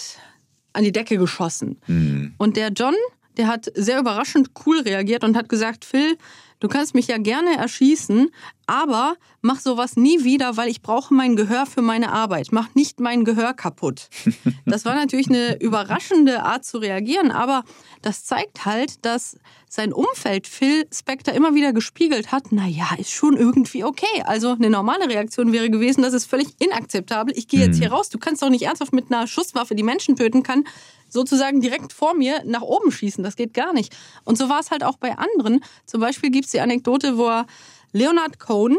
an 0.74 0.84
die 0.84 0.92
Decke 0.92 1.18
geschossen. 1.18 1.80
Mhm. 1.88 2.34
Und 2.38 2.58
der 2.58 2.70
John, 2.70 2.96
der 3.38 3.48
hat 3.48 3.72
sehr 3.74 4.00
überraschend 4.00 4.52
cool 4.66 4.82
reagiert 4.82 5.24
und 5.24 5.38
hat 5.38 5.50
gesagt, 5.50 5.86
Phil, 5.86 6.18
du 6.60 6.68
kannst 6.68 6.94
mich 6.94 7.08
ja 7.08 7.18
gerne 7.18 7.58
erschießen, 7.58 8.30
aber 8.68 9.16
mach 9.42 9.60
sowas 9.60 9.96
nie 9.96 10.24
wieder, 10.24 10.58
weil 10.58 10.68
ich 10.68 10.82
brauche 10.82 11.14
mein 11.14 11.36
Gehör 11.36 11.66
für 11.66 11.82
meine 11.82 12.12
Arbeit. 12.12 12.50
Mach 12.52 12.76
nicht 12.76 13.00
mein 13.00 13.24
Gehör 13.24 13.54
kaputt. 13.54 14.10
Das 14.66 14.86
war 14.86 14.94
natürlich 14.94 15.30
eine 15.30 15.60
überraschende 15.60 16.44
Art 16.44 16.64
zu 16.64 16.78
reagieren, 16.78 17.32
aber 17.32 17.64
das 18.04 18.24
zeigt 18.26 18.66
halt, 18.66 19.04
dass 19.04 19.38
sein 19.70 19.94
Umfeld 19.94 20.48
Phil 20.48 20.88
Spector 20.92 21.34
immer 21.34 21.54
wieder 21.54 21.74
gespiegelt 21.74 22.32
hat, 22.32 22.52
naja, 22.52 22.90
ist 22.98 23.12
schon 23.12 23.38
irgendwie 23.38 23.84
okay. 23.84 24.24
Also 24.26 24.54
eine 24.54 24.70
normale 24.70 25.08
Reaktion 25.08 25.54
wäre 25.54 25.70
gewesen, 25.70 26.02
das 26.02 26.14
ist 26.14 26.26
völlig 26.26 26.48
inakzeptabel. 26.60 27.38
Ich 27.38 27.48
gehe 27.48 27.60
jetzt 27.60 27.78
mhm. 27.78 27.82
hier 27.82 27.92
raus. 27.92 28.10
Du 28.10 28.18
kannst 28.18 28.42
doch 28.42 28.50
nicht 28.50 28.64
ernsthaft 28.64 28.94
mit 28.94 29.12
einer 29.12 29.28
Schusswaffe, 29.28 29.76
die 29.76 29.84
Menschen 29.84 30.16
töten 30.16 30.42
kann, 30.42 30.66
sozusagen 31.08 31.62
direkt 31.62 31.94
vor 31.94 32.16
mir 32.16 32.42
nach 32.46 32.64
oben 32.64 32.92
schießen. 32.92 33.24
Das 33.24 33.36
geht 33.36 33.54
gar 33.54 33.72
nicht. 33.72 33.96
Und 34.26 34.40
so 34.40 34.50
war 34.50 34.60
es 34.60 34.72
halt 34.72 34.84
auch 34.84 34.98
bei 34.98 35.16
anderen. 35.16 35.64
Zum 35.86 36.02
Beispiel 36.02 36.32
gibt 36.32 36.46
es 36.46 36.52
die 36.52 36.62
Anekdote, 36.62 37.18
wo 37.18 37.28
er 37.28 37.46
Leonard 37.94 38.40
Cohen 38.40 38.78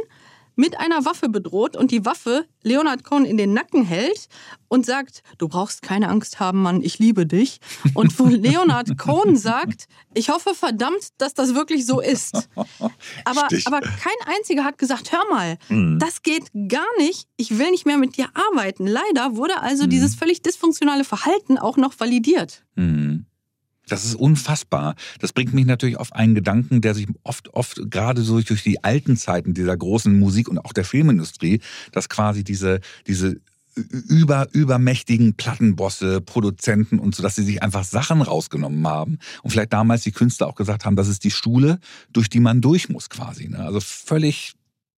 mit 0.56 0.78
einer 0.78 1.04
Waffe 1.04 1.28
bedroht 1.28 1.76
und 1.76 1.90
die 1.90 2.04
Waffe 2.04 2.46
Leonard 2.62 3.04
Cohen 3.04 3.24
in 3.24 3.36
den 3.36 3.52
Nacken 3.52 3.84
hält 3.84 4.28
und 4.68 4.84
sagt, 4.84 5.22
du 5.38 5.48
brauchst 5.48 5.82
keine 5.82 6.08
Angst 6.08 6.40
haben, 6.40 6.62
Mann, 6.62 6.82
ich 6.82 6.98
liebe 6.98 7.26
dich. 7.26 7.60
Und 7.94 8.18
wo 8.18 8.24
Leonard 8.28 8.98
Cohen 8.98 9.36
sagt, 9.36 9.86
ich 10.14 10.28
hoffe 10.28 10.54
verdammt, 10.54 11.08
dass 11.18 11.34
das 11.34 11.54
wirklich 11.54 11.86
so 11.86 12.00
ist. 12.00 12.48
Aber, 13.24 13.48
aber 13.64 13.80
kein 13.80 14.36
einziger 14.36 14.64
hat 14.64 14.78
gesagt, 14.78 15.12
hör 15.12 15.24
mal, 15.30 15.58
mhm. 15.68 15.98
das 15.98 16.22
geht 16.22 16.44
gar 16.68 16.86
nicht, 16.98 17.28
ich 17.36 17.58
will 17.58 17.70
nicht 17.70 17.86
mehr 17.86 17.98
mit 17.98 18.16
dir 18.16 18.28
arbeiten. 18.34 18.86
Leider 18.86 19.36
wurde 19.36 19.60
also 19.60 19.84
mhm. 19.84 19.90
dieses 19.90 20.14
völlig 20.14 20.42
dysfunktionale 20.42 21.04
Verhalten 21.04 21.58
auch 21.58 21.76
noch 21.76 21.98
validiert. 21.98 22.64
Mhm. 22.76 23.26
Das 23.90 24.04
ist 24.04 24.14
unfassbar. 24.14 24.94
Das 25.18 25.32
bringt 25.32 25.52
mich 25.52 25.66
natürlich 25.66 25.96
auf 25.96 26.12
einen 26.12 26.34
Gedanken, 26.34 26.80
der 26.80 26.94
sich 26.94 27.08
oft, 27.22 27.52
oft 27.54 27.90
gerade 27.90 28.22
so 28.22 28.40
durch 28.40 28.62
die 28.62 28.82
alten 28.84 29.16
Zeiten 29.16 29.54
dieser 29.54 29.76
großen 29.76 30.18
Musik 30.18 30.48
und 30.48 30.58
auch 30.58 30.72
der 30.72 30.84
Filmindustrie, 30.84 31.60
dass 31.92 32.08
quasi 32.08 32.44
diese, 32.44 32.80
diese 33.06 33.40
über, 33.74 34.48
übermächtigen 34.52 35.34
Plattenbosse, 35.34 36.20
Produzenten 36.20 36.98
und 36.98 37.14
so, 37.14 37.22
dass 37.22 37.36
sie 37.36 37.44
sich 37.44 37.62
einfach 37.62 37.84
Sachen 37.84 38.22
rausgenommen 38.22 38.86
haben 38.86 39.18
und 39.42 39.50
vielleicht 39.50 39.72
damals 39.72 40.02
die 40.02 40.12
Künstler 40.12 40.48
auch 40.48 40.56
gesagt 40.56 40.84
haben, 40.84 40.96
das 40.96 41.08
ist 41.08 41.24
die 41.24 41.30
Schule, 41.30 41.78
durch 42.12 42.28
die 42.28 42.40
man 42.40 42.60
durch 42.60 42.88
muss 42.88 43.10
quasi. 43.10 43.48
Ne? 43.48 43.58
Also 43.58 43.80
völlig 43.80 44.54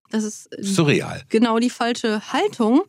das 0.10 0.24
ist 0.26 0.50
surreal. 0.60 1.24
Genau 1.30 1.58
die 1.60 1.70
falsche 1.70 2.34
Haltung, 2.34 2.82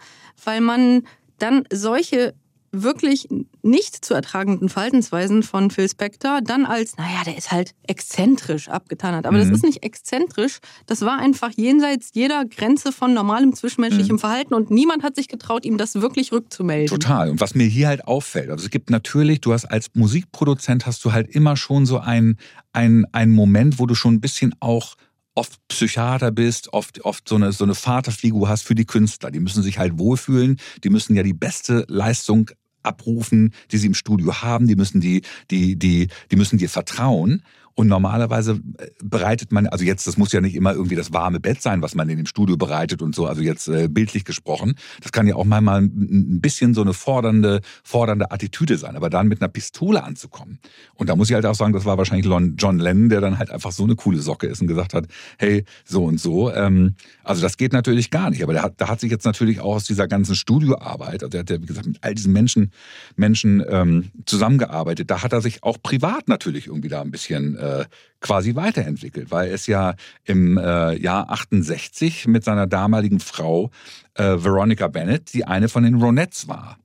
weil 0.44 0.60
man 0.60 1.06
dann 1.38 1.64
solche 1.72 2.34
wirklich 2.72 3.28
nicht 3.62 4.02
zu 4.02 4.14
ertragenden 4.14 4.70
Verhaltensweisen 4.70 5.42
von 5.42 5.70
Phil 5.70 5.88
Spector 5.88 6.40
dann 6.42 6.64
als, 6.64 6.96
naja, 6.96 7.22
der 7.24 7.36
ist 7.36 7.52
halt 7.52 7.74
exzentrisch 7.86 8.68
abgetan 8.68 9.14
hat. 9.14 9.26
Aber 9.26 9.36
mhm. 9.36 9.42
das 9.42 9.50
ist 9.50 9.62
nicht 9.62 9.82
exzentrisch, 9.84 10.58
das 10.86 11.02
war 11.02 11.18
einfach 11.18 11.50
jenseits 11.54 12.10
jeder 12.14 12.46
Grenze 12.46 12.90
von 12.90 13.12
normalem 13.12 13.54
zwischenmenschlichem 13.54 14.16
mhm. 14.16 14.20
Verhalten 14.20 14.54
und 14.54 14.70
niemand 14.70 15.02
hat 15.02 15.16
sich 15.16 15.28
getraut, 15.28 15.66
ihm 15.66 15.76
das 15.76 15.96
wirklich 15.96 16.32
rückzumelden. 16.32 16.88
Total. 16.88 17.30
Und 17.30 17.40
was 17.40 17.54
mir 17.54 17.66
hier 17.66 17.88
halt 17.88 18.06
auffällt, 18.06 18.48
also 18.48 18.64
es 18.64 18.70
gibt 18.70 18.88
natürlich, 18.88 19.42
du 19.42 19.52
hast 19.52 19.66
als 19.66 19.90
Musikproduzent 19.94 20.86
hast 20.86 21.04
du 21.04 21.12
halt 21.12 21.28
immer 21.28 21.56
schon 21.56 21.84
so 21.84 21.98
einen, 21.98 22.38
einen, 22.72 23.04
einen 23.12 23.32
Moment, 23.32 23.78
wo 23.78 23.86
du 23.86 23.94
schon 23.94 24.14
ein 24.14 24.20
bisschen 24.20 24.54
auch 24.60 24.96
oft 25.34 25.60
Psychiater 25.68 26.30
bist, 26.30 26.72
oft, 26.72 27.04
oft 27.04 27.28
so 27.28 27.36
eine, 27.36 27.52
so 27.52 27.64
eine 27.64 27.74
Vaterfigur 27.74 28.48
hast 28.48 28.62
für 28.62 28.74
die 28.74 28.84
Künstler. 28.84 29.30
Die 29.30 29.40
müssen 29.40 29.62
sich 29.62 29.78
halt 29.78 29.98
wohlfühlen, 29.98 30.58
die 30.84 30.90
müssen 30.90 31.14
ja 31.14 31.22
die 31.22 31.32
beste 31.32 31.84
Leistung 31.88 32.50
abrufen, 32.82 33.52
die 33.70 33.78
sie 33.78 33.86
im 33.86 33.94
Studio 33.94 34.42
haben, 34.42 34.66
die 34.66 34.76
müssen 34.76 35.00
die, 35.00 35.22
die, 35.50 35.76
die, 35.76 36.08
die 36.30 36.36
müssen 36.36 36.58
dir 36.58 36.68
vertrauen. 36.68 37.42
Und 37.74 37.88
normalerweise 37.88 38.60
äh, 38.78 38.86
bereitet 39.02 39.52
man, 39.52 39.66
also 39.66 39.84
jetzt, 39.84 40.06
das 40.06 40.16
muss 40.16 40.32
ja 40.32 40.40
nicht 40.40 40.54
immer 40.54 40.72
irgendwie 40.74 40.96
das 40.96 41.12
warme 41.12 41.40
Bett 41.40 41.62
sein, 41.62 41.82
was 41.82 41.94
man 41.94 42.08
in 42.08 42.18
dem 42.18 42.26
Studio 42.26 42.56
bereitet 42.56 43.02
und 43.02 43.14
so, 43.14 43.26
also 43.26 43.40
jetzt 43.40 43.68
äh, 43.68 43.88
bildlich 43.88 44.24
gesprochen. 44.24 44.74
Das 45.00 45.12
kann 45.12 45.26
ja 45.26 45.36
auch 45.36 45.44
manchmal 45.44 45.82
ein 45.82 46.40
bisschen 46.40 46.74
so 46.74 46.82
eine 46.82 46.92
fordernde, 46.92 47.60
fordernde 47.82 48.30
Attitüde 48.30 48.76
sein, 48.76 48.96
aber 48.96 49.10
dann 49.10 49.28
mit 49.28 49.40
einer 49.40 49.48
Pistole 49.48 50.04
anzukommen. 50.04 50.58
Und 50.94 51.08
da 51.08 51.16
muss 51.16 51.30
ich 51.30 51.34
halt 51.34 51.46
auch 51.46 51.54
sagen, 51.54 51.72
das 51.72 51.84
war 51.84 51.98
wahrscheinlich 51.98 52.26
John 52.26 52.78
Lennon, 52.78 53.08
der 53.08 53.20
dann 53.20 53.38
halt 53.38 53.50
einfach 53.50 53.72
so 53.72 53.84
eine 53.84 53.96
coole 53.96 54.18
Socke 54.18 54.46
ist 54.46 54.60
und 54.60 54.66
gesagt 54.66 54.94
hat, 54.94 55.06
hey, 55.38 55.64
so 55.84 56.04
und 56.04 56.20
so. 56.20 56.52
Ähm, 56.52 56.94
also 57.24 57.40
das 57.42 57.56
geht 57.56 57.72
natürlich 57.72 58.10
gar 58.10 58.30
nicht. 58.30 58.42
Aber 58.42 58.60
hat, 58.60 58.74
da 58.76 58.88
hat 58.88 59.00
sich 59.00 59.10
jetzt 59.10 59.24
natürlich 59.24 59.60
auch 59.60 59.76
aus 59.76 59.84
dieser 59.84 60.08
ganzen 60.08 60.34
Studioarbeit, 60.34 61.22
also 61.22 61.28
der 61.28 61.40
hat 61.40 61.50
ja, 61.50 61.60
wie 61.60 61.66
gesagt, 61.66 61.86
mit 61.86 61.98
all 62.02 62.14
diesen 62.14 62.32
Menschen, 62.32 62.70
Menschen 63.16 63.64
ähm, 63.68 64.10
zusammengearbeitet, 64.26 65.10
da 65.10 65.22
hat 65.22 65.32
er 65.32 65.40
sich 65.40 65.62
auch 65.62 65.78
privat 65.82 66.28
natürlich 66.28 66.66
irgendwie 66.66 66.88
da 66.88 67.00
ein 67.00 67.10
bisschen 67.10 67.56
äh, 67.62 67.84
quasi 68.20 68.54
weiterentwickelt, 68.54 69.30
weil 69.30 69.50
es 69.50 69.66
ja 69.66 69.94
im 70.24 70.58
äh, 70.58 70.96
Jahr 70.98 71.30
68 71.30 72.26
mit 72.26 72.44
seiner 72.44 72.66
damaligen 72.66 73.20
Frau 73.20 73.70
äh, 74.14 74.22
Veronica 74.22 74.88
Bennett 74.88 75.32
die 75.32 75.44
eine 75.44 75.68
von 75.68 75.84
den 75.84 75.94
Ronettes 75.94 76.48
war. 76.48 76.78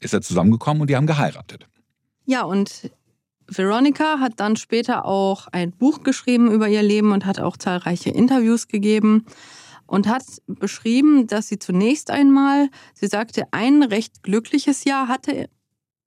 Ist 0.00 0.14
er 0.14 0.22
zusammengekommen 0.22 0.80
und 0.82 0.90
die 0.90 0.96
haben 0.96 1.06
geheiratet. 1.06 1.66
Ja, 2.24 2.42
und 2.42 2.90
Veronica 3.46 4.20
hat 4.20 4.34
dann 4.36 4.56
später 4.56 5.04
auch 5.04 5.48
ein 5.48 5.72
Buch 5.72 6.02
geschrieben 6.02 6.50
über 6.50 6.68
ihr 6.68 6.82
Leben 6.82 7.12
und 7.12 7.26
hat 7.26 7.40
auch 7.40 7.56
zahlreiche 7.56 8.10
Interviews 8.10 8.68
gegeben 8.68 9.26
und 9.86 10.06
hat 10.06 10.22
beschrieben, 10.46 11.26
dass 11.26 11.48
sie 11.48 11.58
zunächst 11.58 12.10
einmal, 12.10 12.68
sie 12.94 13.08
sagte, 13.08 13.44
ein 13.50 13.82
recht 13.82 14.22
glückliches 14.22 14.84
Jahr 14.84 15.08
hatte 15.08 15.48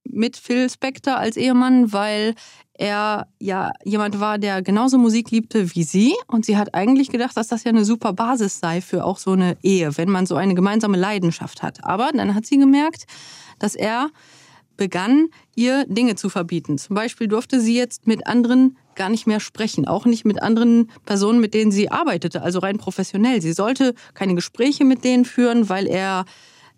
mit 0.05 0.38
Phil 0.38 0.69
Spector 0.69 1.17
als 1.17 1.38
Ehemann, 1.38 1.93
weil 1.93 2.36
er 2.74 3.27
ja 3.39 3.72
jemand 3.83 4.19
war, 4.19 4.38
der 4.38 4.62
genauso 4.62 4.98
Musik 4.98 5.31
liebte 5.31 5.75
wie 5.75 5.83
sie. 5.83 6.15
Und 6.27 6.45
sie 6.45 6.57
hat 6.57 6.74
eigentlich 6.74 7.10
gedacht, 7.10 7.38
dass 7.38 7.48
das 7.48 7.63
ja 7.63 7.69
eine 7.69 7.86
super 7.86 8.13
Basis 8.13 8.60
sei 8.60 8.81
für 8.81 9.05
auch 9.05 9.17
so 9.17 9.31
eine 9.31 9.57
Ehe, 9.62 9.98
wenn 9.98 10.10
man 10.10 10.25
so 10.25 10.36
eine 10.36 10.55
gemeinsame 10.55 10.98
Leidenschaft 10.98 11.62
hat. 11.62 11.83
Aber 11.83 12.12
dann 12.12 12.36
hat 12.36 12.45
sie 12.45 12.57
gemerkt, 12.57 13.05
dass 13.60 13.75
er 13.75 14.10
begann, 14.75 15.27
ihr 15.55 15.86
Dinge 15.86 16.15
zu 16.15 16.29
verbieten. 16.29 16.77
Zum 16.79 16.95
Beispiel 16.95 17.27
durfte 17.27 17.60
sie 17.60 17.77
jetzt 17.77 18.07
mit 18.07 18.25
anderen 18.25 18.77
gar 18.95 19.10
nicht 19.10 19.27
mehr 19.27 19.39
sprechen, 19.39 19.88
auch 19.88 20.05
nicht 20.05 20.25
mit 20.25 20.41
anderen 20.41 20.91
Personen, 21.05 21.39
mit 21.39 21.53
denen 21.53 21.72
sie 21.72 21.89
arbeitete, 21.89 22.41
also 22.41 22.60
rein 22.60 22.77
professionell. 22.77 23.41
Sie 23.41 23.53
sollte 23.53 23.93
keine 24.13 24.36
Gespräche 24.36 24.83
mit 24.83 25.03
denen 25.03 25.25
führen, 25.25 25.69
weil 25.69 25.88
er 25.88 26.25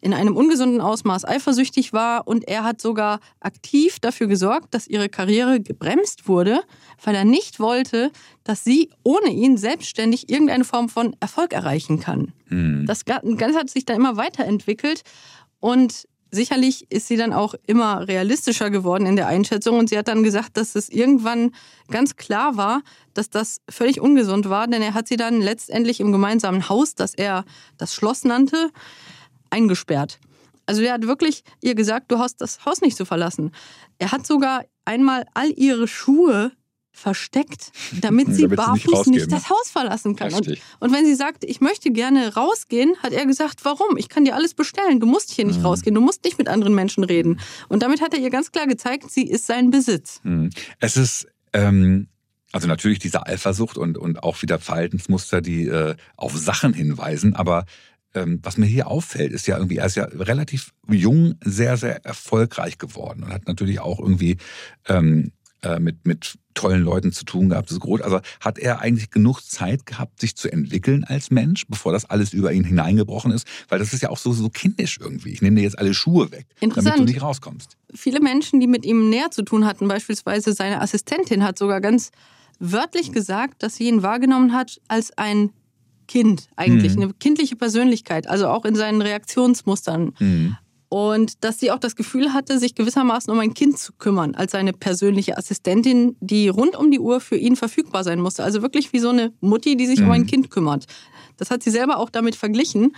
in 0.06 0.14
einem 0.14 0.38
ungesunden 0.38 0.82
Ausmaß 0.82 1.26
eifersüchtig 1.26 1.92
war 1.92 2.28
und 2.28 2.48
er 2.48 2.64
hat 2.64 2.80
sogar 2.80 3.20
aktiv 3.40 4.00
dafür 4.00 4.28
gesorgt, 4.28 4.76
dass 4.76 4.86
ihre 4.86 5.10
Karriere 5.10 5.60
gebremst 5.60 6.28
wurde, 6.28 6.62
weil 7.04 7.16
er 7.16 7.26
nicht 7.26 7.60
wollte, 7.60 8.12
dass 8.44 8.64
sie 8.64 8.92
ohne 9.02 9.32
ihn 9.32 9.58
selbstständig 9.58 10.30
irgendeine 10.30 10.64
Form 10.64 10.90
von 10.90 11.16
Erfolg 11.20 11.54
erreichen 11.54 12.00
kann. 12.00 12.34
Mhm. 12.50 12.86
Das 12.86 13.06
Ganze 13.06 13.58
hat 13.58 13.72
sich 13.72 13.84
dann 13.86 13.96
immer 13.96 14.16
weiterentwickelt 14.16 15.02
und 15.60 16.08
sicherlich 16.30 16.92
ist 16.92 17.08
sie 17.08 17.18
dann 17.18 17.34
auch 17.34 17.56
immer 17.66 18.08
realistischer 18.08 18.70
geworden 18.70 19.08
in 19.08 19.16
der 19.16 19.28
Einschätzung 19.28 19.80
und 19.80 19.90
sie 19.90 19.98
hat 19.98 20.08
dann 20.08 20.22
gesagt, 20.22 20.58
dass 20.58 20.76
es 20.76 20.90
irgendwann 20.90 21.52
ganz 21.90 22.16
klar 22.16 22.58
war, 22.58 22.82
dass 23.16 23.32
das 23.32 23.62
völlig 23.70 24.00
ungesund 24.00 24.50
war, 24.50 24.68
denn 24.68 24.84
er 24.84 24.94
hat 24.94 25.08
sie 25.08 25.18
dann 25.18 25.42
letztendlich 25.42 26.00
im 26.00 26.12
gemeinsamen 26.12 26.70
Haus, 26.70 26.94
das 26.94 27.16
er 27.16 27.44
das 27.78 27.96
Schloss 27.96 28.24
nannte, 28.24 28.70
eingesperrt. 29.56 30.20
Also 30.66 30.82
er 30.82 30.94
hat 30.94 31.08
wirklich 31.08 31.44
ihr 31.62 31.76
gesagt, 31.76 32.12
du 32.12 32.20
hast 32.20 32.42
das 32.42 32.66
Haus 32.66 32.82
nicht 32.82 32.98
zu 32.98 33.06
verlassen. 33.06 33.52
Er 34.00 34.12
hat 34.12 34.26
sogar 34.28 34.66
einmal 34.84 35.26
all 35.34 35.52
ihre 35.52 35.88
Schuhe 35.88 36.52
versteckt, 36.92 37.72
damit 38.02 38.34
sie 38.34 38.42
damit 38.44 38.58
barfuß 38.58 39.08
nicht, 39.08 39.22
nicht, 39.22 39.32
das 39.32 39.50
Haus 39.50 39.70
verlassen 39.70 40.16
kann. 40.16 40.34
Und, 40.34 40.58
und, 40.80 40.94
wenn 40.94 41.06
sie 41.06 41.16
sagt, 41.16 41.44
ich 41.44 41.62
möchte 41.62 41.92
gerne 41.92 42.34
rausgehen, 42.36 42.96
hat 43.04 43.12
er 43.12 43.26
gesagt, 43.26 43.64
warum? 43.64 43.98
Ich 43.98 44.10
kann 44.10 44.26
dir 44.26 44.36
alles 44.36 44.54
bestellen. 44.54 45.00
Du 45.00 45.06
musst 45.06 45.32
hier 45.32 45.46
nicht 45.46 45.60
mhm. 45.60 45.66
rausgehen. 45.66 45.94
Du 45.94 46.02
musst 46.02 46.24
nicht 46.24 46.38
mit 46.38 46.48
anderen 46.48 46.74
Menschen 46.74 47.04
reden. 47.04 47.40
Und 47.68 47.84
damit 47.84 48.02
hat 48.02 48.14
er 48.14 48.20
ihr 48.20 48.30
ganz 48.30 48.52
klar 48.52 48.66
gezeigt, 48.66 49.12
sie 49.12 49.28
ist 49.28 49.46
sein 49.46 49.72
Besitz. 49.72 50.22
Mhm. 50.24 50.50
Es 50.80 50.96
ist 50.96 51.28
ähm, 51.54 52.08
also 52.54 52.70
natürlich 52.70 53.00
diese 53.00 53.26
Eifersucht 53.26 53.78
und, 53.78 53.98
und 53.98 54.24
auch 54.24 54.42
wieder 54.42 54.60
Verhaltensmuster, 54.60 55.42
die 55.42 55.68
äh, 55.68 55.96
auf 56.16 56.38
Sachen 56.38 56.74
hinweisen, 56.74 57.36
aber 57.36 57.66
ähm, 58.16 58.40
was 58.42 58.58
mir 58.58 58.66
hier 58.66 58.88
auffällt, 58.88 59.32
ist 59.32 59.48
ja 59.48 59.58
irgendwie, 59.58 59.78
er 59.78 59.86
ist 59.86 59.96
ja 59.96 60.06
relativ 60.06 60.74
jung 60.90 61.36
sehr, 61.44 61.78
sehr 61.78 62.04
erfolgreich 62.06 62.78
geworden 62.78 63.24
und 63.24 63.34
hat 63.34 63.48
natürlich 63.48 63.80
auch 63.80 64.00
irgendwie 64.00 64.38
ähm, 64.88 65.32
äh, 65.62 65.80
mit, 65.80 66.06
mit 66.06 66.38
tollen 66.54 66.82
Leuten 66.82 67.12
zu 67.12 67.26
tun 67.26 67.50
gehabt. 67.50 67.70
Das 67.70 67.74
ist 67.74 67.82
groß. 67.82 68.02
Also 68.02 68.22
hat 68.40 68.58
er 68.60 68.80
eigentlich 68.80 69.10
genug 69.10 69.42
Zeit 69.42 69.86
gehabt, 69.86 70.22
sich 70.22 70.36
zu 70.36 70.52
entwickeln 70.52 71.04
als 71.04 71.32
Mensch, 71.32 71.66
bevor 71.68 71.92
das 71.92 72.06
alles 72.06 72.34
über 72.34 72.54
ihn 72.54 72.64
hineingebrochen 72.64 73.32
ist? 73.32 73.46
Weil 73.68 73.80
das 73.80 73.92
ist 73.92 74.02
ja 74.02 74.10
auch 74.10 74.18
so, 74.18 74.32
so 74.32 74.50
kindisch 74.50 75.00
irgendwie. 75.02 75.32
Ich 75.32 75.42
nehme 75.42 75.58
dir 75.58 75.64
jetzt 75.64 75.78
alle 75.78 75.94
Schuhe 75.94 76.32
weg, 76.32 76.46
damit 76.62 76.98
du 76.98 77.04
nicht 77.04 77.22
rauskommst. 77.22 77.78
Viele 77.94 78.22
Menschen, 78.22 78.60
die 78.60 78.68
mit 78.68 78.86
ihm 78.86 79.10
näher 79.10 79.32
zu 79.32 79.44
tun 79.44 79.66
hatten, 79.66 79.88
beispielsweise 79.88 80.54
seine 80.54 80.82
Assistentin, 80.82 81.44
hat 81.44 81.58
sogar 81.58 81.82
ganz 81.82 82.12
wörtlich 82.60 83.12
gesagt, 83.12 83.64
dass 83.64 83.76
sie 83.76 83.88
ihn 83.88 84.02
wahrgenommen 84.02 84.54
hat 84.54 84.80
als 84.88 85.18
ein 85.18 85.52
Kind 86.08 86.48
eigentlich, 86.56 86.96
mhm. 86.96 87.04
eine 87.04 87.14
kindliche 87.14 87.56
Persönlichkeit, 87.56 88.28
also 88.28 88.48
auch 88.48 88.66
in 88.66 88.76
seinen 88.76 89.02
Reaktionsmustern. 89.02 90.14
Mhm. 90.20 90.58
Und 90.88 91.44
dass 91.44 91.60
sie 91.60 91.72
auch 91.72 91.80
das 91.80 91.96
Gefühl 91.96 92.34
hatte, 92.34 92.60
sich 92.60 92.76
gewissermaßen 92.76 93.32
um 93.34 93.40
ein 93.40 93.54
Kind 93.54 93.78
zu 93.78 93.94
kümmern, 93.94 94.36
als 94.36 94.52
seine 94.52 94.72
persönliche 94.72 95.38
Assistentin, 95.38 96.16
die 96.20 96.48
rund 96.48 96.76
um 96.76 96.92
die 96.92 97.00
Uhr 97.00 97.20
für 97.20 97.36
ihn 97.36 97.56
verfügbar 97.56 98.04
sein 98.04 98.22
musste. 98.22 98.44
Also 98.44 98.62
wirklich 98.62 98.94
wie 98.94 99.00
so 99.00 99.10
eine 99.10 99.34
Mutti, 99.42 99.76
die 99.76 99.88
sich 99.88 100.00
mhm. 100.00 100.06
um 100.06 100.12
ein 100.12 100.22
mhm. 100.22 100.28
Kind 100.28 100.52
kümmert. 100.52 100.86
Das 101.38 101.52
hat 101.52 101.64
sie 101.64 101.72
selber 101.72 101.98
auch 101.98 102.10
damit 102.10 102.36
verglichen. 102.36 102.96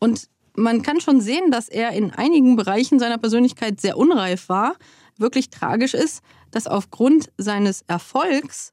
Und 0.00 0.28
man 0.56 0.82
kann 0.82 1.00
schon 1.00 1.20
sehen, 1.20 1.50
dass 1.50 1.68
er 1.68 1.92
in 1.92 2.10
einigen 2.10 2.56
Bereichen 2.56 2.98
seiner 2.98 3.18
Persönlichkeit 3.18 3.80
sehr 3.80 3.96
unreif 3.96 4.48
war. 4.48 4.74
Wirklich 5.16 5.50
tragisch 5.50 5.94
ist, 5.94 6.22
dass 6.50 6.66
aufgrund 6.66 7.30
seines 7.38 7.82
Erfolgs, 7.86 8.72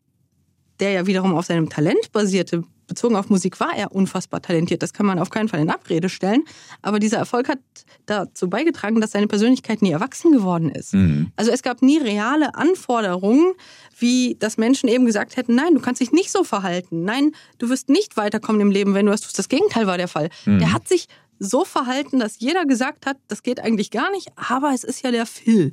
der 0.79 0.91
ja 0.91 1.07
wiederum 1.07 1.35
auf 1.35 1.45
seinem 1.45 1.69
Talent 1.69 2.11
basierte, 2.11 2.63
bezogen 2.89 3.15
auf 3.15 3.29
Musik 3.29 3.59
war 3.61 3.75
er 3.75 3.93
unfassbar 3.93 4.41
talentiert. 4.41 4.83
Das 4.83 4.91
kann 4.91 5.05
man 5.05 5.19
auf 5.19 5.29
keinen 5.29 5.47
Fall 5.47 5.61
in 5.61 5.69
Abrede 5.69 6.09
stellen. 6.09 6.43
Aber 6.81 6.99
dieser 6.99 7.17
Erfolg 7.17 7.47
hat 7.47 7.59
dazu 8.05 8.49
beigetragen, 8.49 8.99
dass 8.99 9.11
seine 9.11 9.27
Persönlichkeit 9.27 9.81
nie 9.81 9.91
erwachsen 9.91 10.33
geworden 10.33 10.69
ist. 10.69 10.93
Mhm. 10.93 11.31
Also 11.37 11.51
es 11.51 11.63
gab 11.63 11.81
nie 11.81 11.97
reale 11.97 12.55
Anforderungen, 12.55 13.53
wie 13.97 14.35
dass 14.39 14.57
Menschen 14.57 14.89
eben 14.89 15.05
gesagt 15.05 15.37
hätten, 15.37 15.55
nein, 15.55 15.73
du 15.75 15.79
kannst 15.79 16.01
dich 16.01 16.11
nicht 16.11 16.31
so 16.31 16.43
verhalten. 16.43 17.05
Nein, 17.05 17.31
du 17.59 17.69
wirst 17.69 17.87
nicht 17.87 18.17
weiterkommen 18.17 18.61
im 18.61 18.71
Leben, 18.71 18.93
wenn 18.93 19.05
du 19.05 19.11
das 19.11 19.21
tust. 19.21 19.39
Das 19.39 19.47
Gegenteil 19.47 19.87
war 19.87 19.97
der 19.97 20.07
Fall. 20.07 20.29
Mhm. 20.45 20.59
Der 20.59 20.73
hat 20.73 20.87
sich 20.87 21.07
so 21.39 21.63
verhalten, 21.65 22.19
dass 22.19 22.39
jeder 22.39 22.65
gesagt 22.65 23.05
hat, 23.05 23.17
das 23.27 23.43
geht 23.43 23.59
eigentlich 23.59 23.91
gar 23.91 24.11
nicht, 24.11 24.27
aber 24.35 24.73
es 24.73 24.83
ist 24.83 25.03
ja 25.03 25.11
der 25.11 25.25
Phil. 25.25 25.71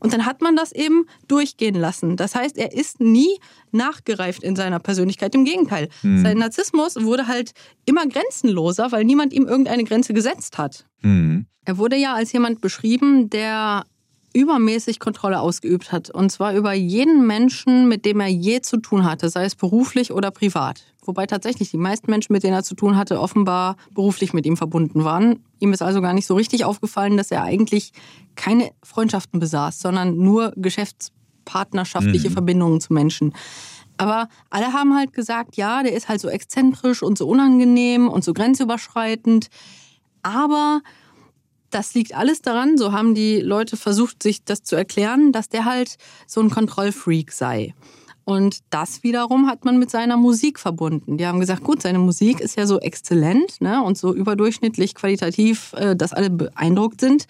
Und 0.00 0.12
dann 0.12 0.26
hat 0.26 0.42
man 0.42 0.56
das 0.56 0.72
eben 0.72 1.06
durchgehen 1.28 1.76
lassen. 1.76 2.16
Das 2.16 2.34
heißt, 2.34 2.58
er 2.58 2.72
ist 2.72 3.00
nie 3.00 3.38
nachgereift 3.70 4.42
in 4.42 4.56
seiner 4.56 4.80
Persönlichkeit. 4.80 5.34
Im 5.34 5.44
Gegenteil, 5.44 5.88
hm. 6.00 6.22
sein 6.22 6.38
Narzissmus 6.38 6.96
wurde 6.96 7.28
halt 7.28 7.52
immer 7.84 8.06
grenzenloser, 8.06 8.92
weil 8.92 9.04
niemand 9.04 9.32
ihm 9.32 9.46
irgendeine 9.46 9.84
Grenze 9.84 10.14
gesetzt 10.14 10.58
hat. 10.58 10.86
Hm. 11.00 11.46
Er 11.64 11.78
wurde 11.78 11.96
ja 11.96 12.14
als 12.14 12.32
jemand 12.32 12.60
beschrieben, 12.60 13.30
der 13.30 13.84
übermäßig 14.34 14.98
Kontrolle 14.98 15.40
ausgeübt 15.40 15.92
hat. 15.92 16.10
Und 16.10 16.30
zwar 16.30 16.54
über 16.54 16.72
jeden 16.72 17.26
Menschen, 17.26 17.88
mit 17.88 18.04
dem 18.04 18.20
er 18.20 18.26
je 18.26 18.60
zu 18.60 18.78
tun 18.78 19.04
hatte, 19.04 19.30
sei 19.30 19.44
es 19.44 19.54
beruflich 19.54 20.12
oder 20.12 20.30
privat. 20.30 20.82
Wobei 21.06 21.26
tatsächlich 21.26 21.70
die 21.70 21.78
meisten 21.78 22.10
Menschen, 22.10 22.32
mit 22.32 22.42
denen 22.42 22.54
er 22.54 22.62
zu 22.62 22.74
tun 22.74 22.96
hatte, 22.96 23.20
offenbar 23.20 23.76
beruflich 23.94 24.32
mit 24.32 24.46
ihm 24.46 24.56
verbunden 24.56 25.04
waren. 25.04 25.44
Ihm 25.60 25.72
ist 25.72 25.82
also 25.82 26.00
gar 26.00 26.14
nicht 26.14 26.26
so 26.26 26.34
richtig 26.34 26.64
aufgefallen, 26.64 27.16
dass 27.16 27.30
er 27.30 27.42
eigentlich 27.42 27.92
keine 28.34 28.70
Freundschaften 28.82 29.40
besaß, 29.40 29.80
sondern 29.80 30.16
nur 30.16 30.52
geschäftspartnerschaftliche 30.56 32.30
mhm. 32.30 32.34
Verbindungen 32.34 32.80
zu 32.80 32.92
Menschen. 32.92 33.34
Aber 33.96 34.28
alle 34.50 34.72
haben 34.72 34.96
halt 34.96 35.12
gesagt, 35.12 35.56
ja, 35.56 35.82
der 35.82 35.92
ist 35.92 36.08
halt 36.08 36.20
so 36.20 36.28
exzentrisch 36.28 37.02
und 37.02 37.16
so 37.16 37.28
unangenehm 37.28 38.08
und 38.08 38.24
so 38.24 38.32
grenzüberschreitend. 38.32 39.48
Aber 40.22 40.80
das 41.70 41.94
liegt 41.94 42.14
alles 42.14 42.40
daran, 42.40 42.78
so 42.78 42.92
haben 42.92 43.14
die 43.14 43.40
Leute 43.40 43.76
versucht, 43.76 44.22
sich 44.22 44.44
das 44.44 44.62
zu 44.62 44.76
erklären, 44.76 45.32
dass 45.32 45.48
der 45.48 45.64
halt 45.64 45.96
so 46.26 46.40
ein 46.40 46.50
Kontrollfreak 46.50 47.32
sei. 47.32 47.74
Und 48.24 48.60
das 48.70 49.02
wiederum 49.02 49.48
hat 49.48 49.64
man 49.64 49.78
mit 49.78 49.90
seiner 49.90 50.16
Musik 50.16 50.58
verbunden. 50.58 51.18
Die 51.18 51.26
haben 51.26 51.40
gesagt, 51.40 51.62
gut, 51.62 51.82
seine 51.82 51.98
Musik 51.98 52.40
ist 52.40 52.56
ja 52.56 52.66
so 52.66 52.80
exzellent 52.80 53.60
ne, 53.60 53.82
und 53.82 53.98
so 53.98 54.14
überdurchschnittlich 54.14 54.94
qualitativ, 54.94 55.74
äh, 55.74 55.94
dass 55.94 56.14
alle 56.14 56.30
beeindruckt 56.30 57.00
sind, 57.00 57.26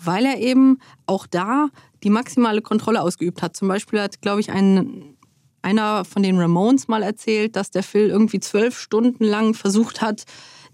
weil 0.00 0.24
er 0.24 0.38
eben 0.38 0.78
auch 1.06 1.26
da 1.26 1.68
die 2.02 2.10
maximale 2.10 2.62
Kontrolle 2.62 3.02
ausgeübt 3.02 3.42
hat. 3.42 3.56
Zum 3.56 3.68
Beispiel 3.68 4.00
hat, 4.00 4.22
glaube 4.22 4.40
ich, 4.40 4.50
ein, 4.50 5.16
einer 5.60 6.04
von 6.06 6.22
den 6.22 6.38
Ramones 6.38 6.88
mal 6.88 7.02
erzählt, 7.02 7.54
dass 7.54 7.70
der 7.70 7.82
Phil 7.82 8.08
irgendwie 8.08 8.40
zwölf 8.40 8.78
Stunden 8.78 9.24
lang 9.24 9.52
versucht 9.52 10.00
hat, 10.00 10.24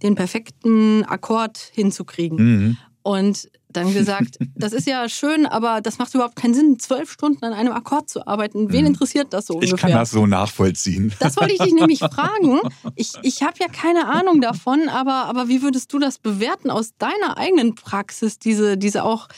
den 0.02 0.14
perfekten 0.14 1.04
Akkord 1.04 1.58
hinzukriegen. 1.74 2.38
Mhm. 2.38 2.76
Und 3.08 3.48
dann 3.70 3.94
gesagt, 3.94 4.36
das 4.54 4.74
ist 4.74 4.86
ja 4.86 5.08
schön, 5.08 5.46
aber 5.46 5.80
das 5.80 5.96
macht 5.96 6.14
überhaupt 6.14 6.36
keinen 6.36 6.52
Sinn, 6.52 6.78
zwölf 6.78 7.10
Stunden 7.10 7.42
an 7.42 7.54
einem 7.54 7.72
Akkord 7.72 8.10
zu 8.10 8.26
arbeiten. 8.26 8.70
Wen 8.70 8.80
hm. 8.80 8.88
interessiert 8.88 9.32
das 9.32 9.46
so 9.46 9.54
ungefähr? 9.54 9.76
Ich 9.76 9.80
kann 9.80 9.92
das 9.92 10.10
so 10.10 10.26
nachvollziehen. 10.26 11.14
Das 11.18 11.38
wollte 11.38 11.54
ich 11.54 11.58
dich 11.58 11.72
nämlich 11.72 11.98
fragen. 12.12 12.60
Ich, 12.96 13.12
ich 13.22 13.42
habe 13.42 13.54
ja 13.60 13.68
keine 13.68 14.08
Ahnung 14.08 14.42
davon, 14.42 14.90
aber, 14.90 15.24
aber 15.24 15.48
wie 15.48 15.62
würdest 15.62 15.90
du 15.94 15.98
das 15.98 16.18
bewerten 16.18 16.70
aus 16.70 16.98
deiner 16.98 17.38
eigenen 17.38 17.76
Praxis, 17.76 18.38
diese, 18.38 18.76
diese 18.76 19.04
auch 19.04 19.28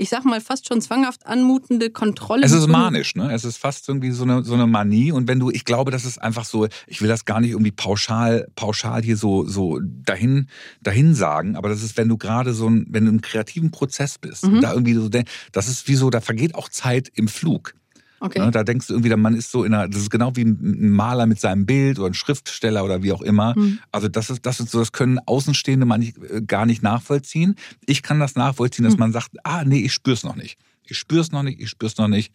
ich 0.00 0.08
sag 0.08 0.24
mal, 0.24 0.40
fast 0.40 0.66
schon 0.66 0.80
zwanghaft 0.80 1.26
anmutende 1.26 1.90
Kontrolle. 1.90 2.44
Es 2.44 2.52
ist 2.52 2.66
manisch, 2.68 3.16
ne? 3.16 3.32
Es 3.34 3.44
ist 3.44 3.58
fast 3.58 3.86
irgendwie 3.86 4.12
so 4.12 4.22
eine, 4.22 4.42
so 4.42 4.54
eine 4.54 4.66
Manie. 4.66 5.12
Und 5.12 5.28
wenn 5.28 5.38
du, 5.38 5.50
ich 5.50 5.66
glaube, 5.66 5.90
das 5.90 6.06
ist 6.06 6.16
einfach 6.16 6.46
so, 6.46 6.66
ich 6.86 7.02
will 7.02 7.08
das 7.08 7.26
gar 7.26 7.40
nicht 7.40 7.50
irgendwie 7.50 7.70
pauschal, 7.70 8.48
pauschal 8.56 9.02
hier 9.02 9.18
so, 9.18 9.44
so 9.44 9.78
dahin, 9.82 10.48
dahin 10.80 11.14
sagen, 11.14 11.54
aber 11.54 11.68
das 11.68 11.82
ist, 11.82 11.98
wenn 11.98 12.08
du 12.08 12.16
gerade 12.16 12.54
so 12.54 12.68
ein, 12.68 12.86
wenn 12.88 13.04
du 13.04 13.10
im 13.10 13.20
kreativen 13.20 13.70
Prozess 13.70 14.16
bist, 14.16 14.46
mhm. 14.46 14.62
da 14.62 14.72
irgendwie 14.72 14.94
so, 14.94 15.10
das 15.52 15.68
ist 15.68 15.86
wie 15.86 15.96
so, 15.96 16.08
da 16.08 16.22
vergeht 16.22 16.54
auch 16.54 16.70
Zeit 16.70 17.12
im 17.14 17.28
Flug. 17.28 17.74
Okay. 18.22 18.38
Ne, 18.38 18.50
da 18.50 18.64
denkst 18.64 18.86
du 18.86 18.92
irgendwie, 18.92 19.14
man 19.16 19.34
ist 19.34 19.50
so 19.50 19.64
in 19.64 19.72
einer, 19.72 19.88
das 19.88 20.02
ist 20.02 20.10
genau 20.10 20.36
wie 20.36 20.44
ein 20.44 20.90
Maler 20.90 21.24
mit 21.24 21.40
seinem 21.40 21.64
Bild 21.64 21.98
oder 21.98 22.08
ein 22.08 22.14
Schriftsteller 22.14 22.84
oder 22.84 23.02
wie 23.02 23.12
auch 23.12 23.22
immer. 23.22 23.58
Mhm. 23.58 23.78
Also 23.90 24.08
das 24.08 24.28
ist, 24.28 24.44
das 24.44 24.60
ist 24.60 24.70
so, 24.70 24.78
das 24.78 24.92
können 24.92 25.18
Außenstehende 25.24 25.86
äh, 25.94 26.42
gar 26.42 26.66
nicht 26.66 26.82
nachvollziehen. 26.82 27.56
Ich 27.86 28.02
kann 28.02 28.20
das 28.20 28.34
nachvollziehen, 28.34 28.84
dass 28.84 28.94
mhm. 28.94 29.00
man 29.00 29.12
sagt, 29.12 29.30
ah, 29.42 29.64
nee, 29.64 29.80
ich 29.80 29.94
spür's 29.94 30.22
noch 30.22 30.36
nicht. 30.36 30.58
Ich 30.84 30.98
spür's 30.98 31.32
noch 31.32 31.42
nicht, 31.42 31.60
ich 31.60 31.70
spür's 31.70 31.96
noch 31.96 32.08
nicht. 32.08 32.32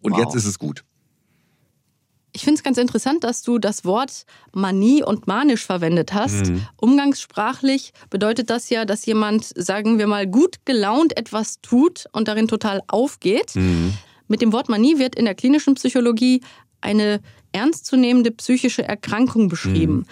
Und 0.00 0.12
Wow. 0.12 0.20
jetzt 0.20 0.34
ist 0.34 0.44
es 0.44 0.58
gut. 0.58 0.84
Ich 2.32 2.42
finde 2.42 2.58
es 2.58 2.62
ganz 2.62 2.76
interessant, 2.76 3.24
dass 3.24 3.40
du 3.40 3.58
das 3.58 3.86
Wort 3.86 4.26
Manie 4.52 5.02
und 5.02 5.26
manisch 5.26 5.64
verwendet 5.64 6.12
hast. 6.12 6.52
Umgangssprachlich 6.76 7.94
bedeutet 8.10 8.50
das 8.50 8.68
ja, 8.68 8.84
dass 8.84 9.06
jemand, 9.06 9.50
sagen 9.56 9.98
wir 9.98 10.06
mal, 10.06 10.26
gut 10.26 10.56
gelaunt 10.66 11.16
etwas 11.16 11.62
tut 11.62 12.04
und 12.12 12.28
darin 12.28 12.46
total 12.46 12.82
aufgeht. 12.88 13.54
Mit 14.28 14.40
dem 14.40 14.52
Wort 14.52 14.68
Manie 14.68 14.98
wird 14.98 15.14
in 15.14 15.24
der 15.24 15.34
klinischen 15.34 15.74
Psychologie 15.74 16.40
eine 16.80 17.20
ernstzunehmende 17.52 18.30
psychische 18.32 18.82
Erkrankung 18.82 19.48
beschrieben. 19.48 20.06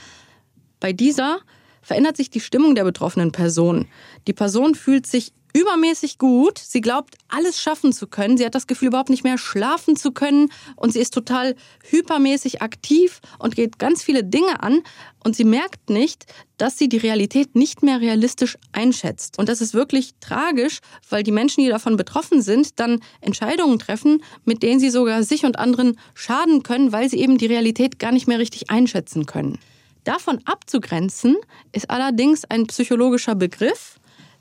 Bei 0.80 0.92
dieser 0.92 1.40
verändert 1.82 2.16
sich 2.16 2.30
die 2.30 2.40
Stimmung 2.40 2.74
der 2.74 2.84
betroffenen 2.84 3.32
Person. 3.32 3.86
Die 4.26 4.32
Person 4.32 4.74
fühlt 4.74 5.06
sich 5.06 5.32
übermäßig 5.54 6.18
gut. 6.18 6.58
Sie 6.58 6.80
glaubt, 6.80 7.14
alles 7.28 7.60
schaffen 7.62 7.92
zu 7.92 8.06
können. 8.08 8.36
Sie 8.36 8.44
hat 8.44 8.54
das 8.54 8.66
Gefühl, 8.66 8.88
überhaupt 8.88 9.08
nicht 9.08 9.24
mehr 9.24 9.38
schlafen 9.38 9.96
zu 9.96 10.12
können. 10.12 10.50
Und 10.76 10.92
sie 10.92 10.98
ist 10.98 11.14
total 11.14 11.54
hypermäßig 11.88 12.60
aktiv 12.60 13.20
und 13.38 13.56
geht 13.56 13.78
ganz 13.78 14.02
viele 14.02 14.24
Dinge 14.24 14.62
an. 14.62 14.82
Und 15.22 15.36
sie 15.36 15.44
merkt 15.44 15.88
nicht, 15.88 16.26
dass 16.58 16.76
sie 16.76 16.88
die 16.88 16.98
Realität 16.98 17.54
nicht 17.54 17.82
mehr 17.82 18.00
realistisch 18.00 18.58
einschätzt. 18.72 19.38
Und 19.38 19.48
das 19.48 19.60
ist 19.60 19.74
wirklich 19.74 20.14
tragisch, 20.20 20.80
weil 21.08 21.22
die 21.22 21.32
Menschen, 21.32 21.62
die 21.62 21.70
davon 21.70 21.96
betroffen 21.96 22.42
sind, 22.42 22.78
dann 22.80 23.00
Entscheidungen 23.20 23.78
treffen, 23.78 24.22
mit 24.44 24.62
denen 24.62 24.80
sie 24.80 24.90
sogar 24.90 25.22
sich 25.22 25.44
und 25.46 25.58
anderen 25.58 25.98
schaden 26.14 26.64
können, 26.64 26.92
weil 26.92 27.08
sie 27.08 27.18
eben 27.18 27.38
die 27.38 27.46
Realität 27.46 27.98
gar 27.98 28.12
nicht 28.12 28.26
mehr 28.26 28.40
richtig 28.40 28.70
einschätzen 28.70 29.24
können. 29.24 29.58
Davon 30.02 30.40
abzugrenzen 30.44 31.36
ist 31.72 31.90
allerdings 31.90 32.44
ein 32.44 32.66
psychologischer 32.66 33.34
Begriff, 33.34 33.98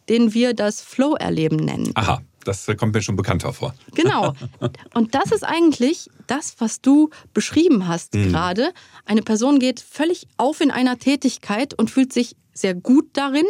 den 0.09 0.33
wir 0.33 0.53
das 0.53 0.81
Flow-Erleben 0.81 1.57
nennen. 1.57 1.91
Aha, 1.95 2.21
das 2.43 2.67
äh, 2.67 2.75
kommt 2.75 2.93
mir 2.93 3.01
schon 3.01 3.15
bekannter 3.15 3.53
vor. 3.53 3.73
Genau. 3.95 4.33
Und 4.93 5.15
das 5.15 5.31
ist 5.31 5.43
eigentlich 5.43 6.09
das, 6.27 6.55
was 6.59 6.81
du 6.81 7.09
beschrieben 7.33 7.87
hast 7.87 8.11
gerade. 8.13 8.73
Eine 9.05 9.21
Person 9.21 9.59
geht 9.59 9.79
völlig 9.79 10.27
auf 10.37 10.61
in 10.61 10.71
einer 10.71 10.97
Tätigkeit 10.97 11.73
und 11.73 11.91
fühlt 11.91 12.11
sich 12.11 12.35
sehr 12.53 12.73
gut 12.73 13.05
darin 13.13 13.45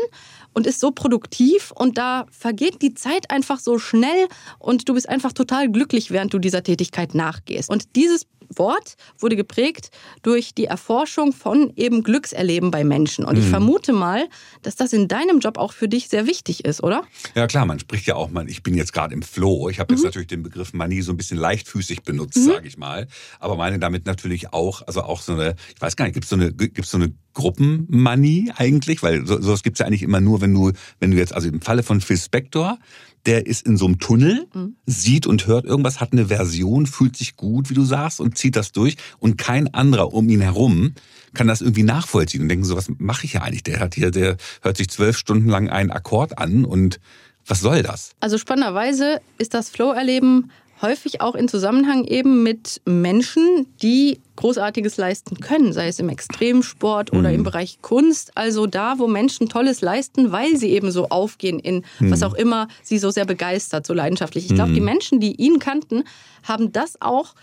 und 0.53 0.67
ist 0.67 0.79
so 0.79 0.91
produktiv 0.91 1.71
und 1.75 1.97
da 1.97 2.25
vergeht 2.31 2.81
die 2.81 2.93
Zeit 2.93 3.31
einfach 3.31 3.59
so 3.59 3.79
schnell 3.79 4.27
und 4.59 4.87
du 4.87 4.93
bist 4.93 5.09
einfach 5.09 5.33
total 5.33 5.69
glücklich, 5.69 6.11
während 6.11 6.33
du 6.33 6.39
dieser 6.39 6.63
Tätigkeit 6.63 7.15
nachgehst. 7.15 7.69
Und 7.69 7.95
dieses 7.95 8.27
Wort 8.57 8.95
wurde 9.19 9.35
geprägt 9.35 9.89
durch 10.21 10.53
die 10.53 10.65
Erforschung 10.65 11.33
von 11.33 11.73
eben 11.75 12.03
Glückserleben 12.03 12.71
bei 12.71 12.83
Menschen. 12.83 13.25
Und 13.25 13.37
ich 13.37 13.45
vermute 13.45 13.93
mal, 13.93 14.27
dass 14.61 14.75
das 14.75 14.93
in 14.93 15.07
deinem 15.07 15.39
Job 15.39 15.57
auch 15.57 15.73
für 15.73 15.87
dich 15.87 16.09
sehr 16.09 16.27
wichtig 16.27 16.65
ist, 16.65 16.83
oder? 16.83 17.03
Ja 17.35 17.47
klar, 17.47 17.65
man 17.65 17.79
spricht 17.79 18.07
ja 18.07 18.15
auch 18.15 18.29
mal, 18.29 18.49
ich 18.49 18.63
bin 18.63 18.75
jetzt 18.75 18.93
gerade 18.93 19.13
im 19.13 19.21
Flow. 19.21 19.69
Ich 19.69 19.79
habe 19.79 19.93
jetzt 19.93 20.03
natürlich 20.03 20.27
den 20.27 20.43
Begriff 20.43 20.73
Manie 20.73 21.01
so 21.01 21.11
ein 21.11 21.17
bisschen 21.17 21.37
leichtfüßig 21.37 22.03
benutzt, 22.03 22.43
sage 22.43 22.67
ich 22.67 22.77
mal. 22.77 23.07
Aber 23.39 23.55
meine 23.55 23.79
damit 23.79 24.05
natürlich 24.05 24.53
auch, 24.53 24.81
also 24.87 25.03
auch 25.03 25.21
so 25.21 25.33
eine, 25.33 25.55
ich 25.73 25.81
weiß 25.81 25.95
gar 25.95 26.05
nicht, 26.05 26.13
gibt 26.13 26.25
es 26.25 26.29
so 26.29 26.35
eine, 26.35 26.53
gibt's 26.53 26.91
so 26.91 26.97
eine 26.97 27.13
Gruppenmanie 27.33 28.51
eigentlich? 28.55 29.01
Weil 29.03 29.25
so, 29.25 29.41
sowas 29.41 29.63
gibt's 29.63 29.79
ja 29.79 29.85
eigentlich 29.85 30.03
immer 30.03 30.21
nur, 30.21 30.41
wenn 30.43 30.53
du, 30.53 30.71
wenn 30.99 31.09
du 31.09 31.17
jetzt, 31.17 31.33
also 31.33 31.47
im 31.47 31.61
Falle 31.61 31.81
von 31.81 32.01
Phil 32.01 32.17
Spector, 32.17 32.77
der 33.25 33.47
ist 33.47 33.65
in 33.65 33.77
so 33.77 33.85
einem 33.85 33.99
Tunnel, 33.99 34.47
sieht 34.85 35.25
und 35.25 35.47
hört 35.47 35.65
irgendwas, 35.65 36.01
hat 36.01 36.11
eine 36.11 36.27
Version, 36.27 36.85
fühlt 36.85 37.15
sich 37.15 37.35
gut, 37.35 37.69
wie 37.69 37.73
du 37.73 37.85
sagst, 37.85 38.19
und 38.19 38.37
zieht 38.37 38.55
das 38.55 38.71
durch. 38.71 38.97
Und 39.19 39.37
kein 39.37 39.73
anderer 39.73 40.13
um 40.13 40.27
ihn 40.29 40.41
herum 40.41 40.93
kann 41.33 41.47
das 41.47 41.61
irgendwie 41.61 41.83
nachvollziehen 41.83 42.41
und 42.41 42.49
denken 42.49 42.65
so, 42.65 42.75
was 42.75 42.91
mache 42.97 43.25
ich 43.25 43.31
hier 43.31 43.43
eigentlich? 43.43 43.63
Der 43.63 43.79
hat 43.79 43.95
hier, 43.95 44.11
der 44.11 44.37
hört 44.61 44.77
sich 44.77 44.89
zwölf 44.89 45.17
Stunden 45.17 45.49
lang 45.49 45.69
einen 45.69 45.89
Akkord 45.89 46.37
an 46.37 46.65
und 46.65 46.99
was 47.45 47.61
soll 47.61 47.81
das? 47.83 48.11
Also 48.19 48.37
spannenderweise 48.37 49.19
ist 49.37 49.53
das 49.53 49.69
Flow-Erleben 49.69 50.51
häufig 50.83 51.21
auch 51.21 51.33
in 51.33 51.47
Zusammenhang 51.47 52.03
eben 52.03 52.43
mit 52.43 52.81
Menschen, 52.85 53.65
die 53.81 54.19
Großartiges 54.35 54.97
leisten 54.97 55.39
können, 55.39 55.73
sei 55.73 55.87
es 55.87 55.97
im 55.97 56.09
Extremsport 56.09 57.13
oder 57.13 57.31
im 57.31 57.43
Bereich 57.43 57.79
Kunst. 57.81 58.37
Also 58.37 58.67
da, 58.67 58.99
wo 58.99 59.07
Menschen 59.07 59.49
Tolles 59.49 59.81
leisten, 59.81 60.31
weil 60.31 60.57
sie 60.57 60.69
eben 60.69 60.91
so 60.91 61.09
aufgehen 61.09 61.59
in 61.59 61.83
was 61.99 62.21
auch 62.21 62.33
immer 62.33 62.67
sie 62.83 62.99
so 62.99 63.09
sehr 63.09 63.25
begeistert, 63.25 63.87
so 63.87 63.93
leidenschaftlich. 63.93 64.45
Ich 64.45 64.53
glaube, 64.53 64.73
die 64.73 64.81
Menschen, 64.81 65.19
die 65.19 65.35
ihn 65.35 65.57
kannten, 65.59 66.03
haben 66.43 66.71
das 66.71 67.01
auch 67.01 67.33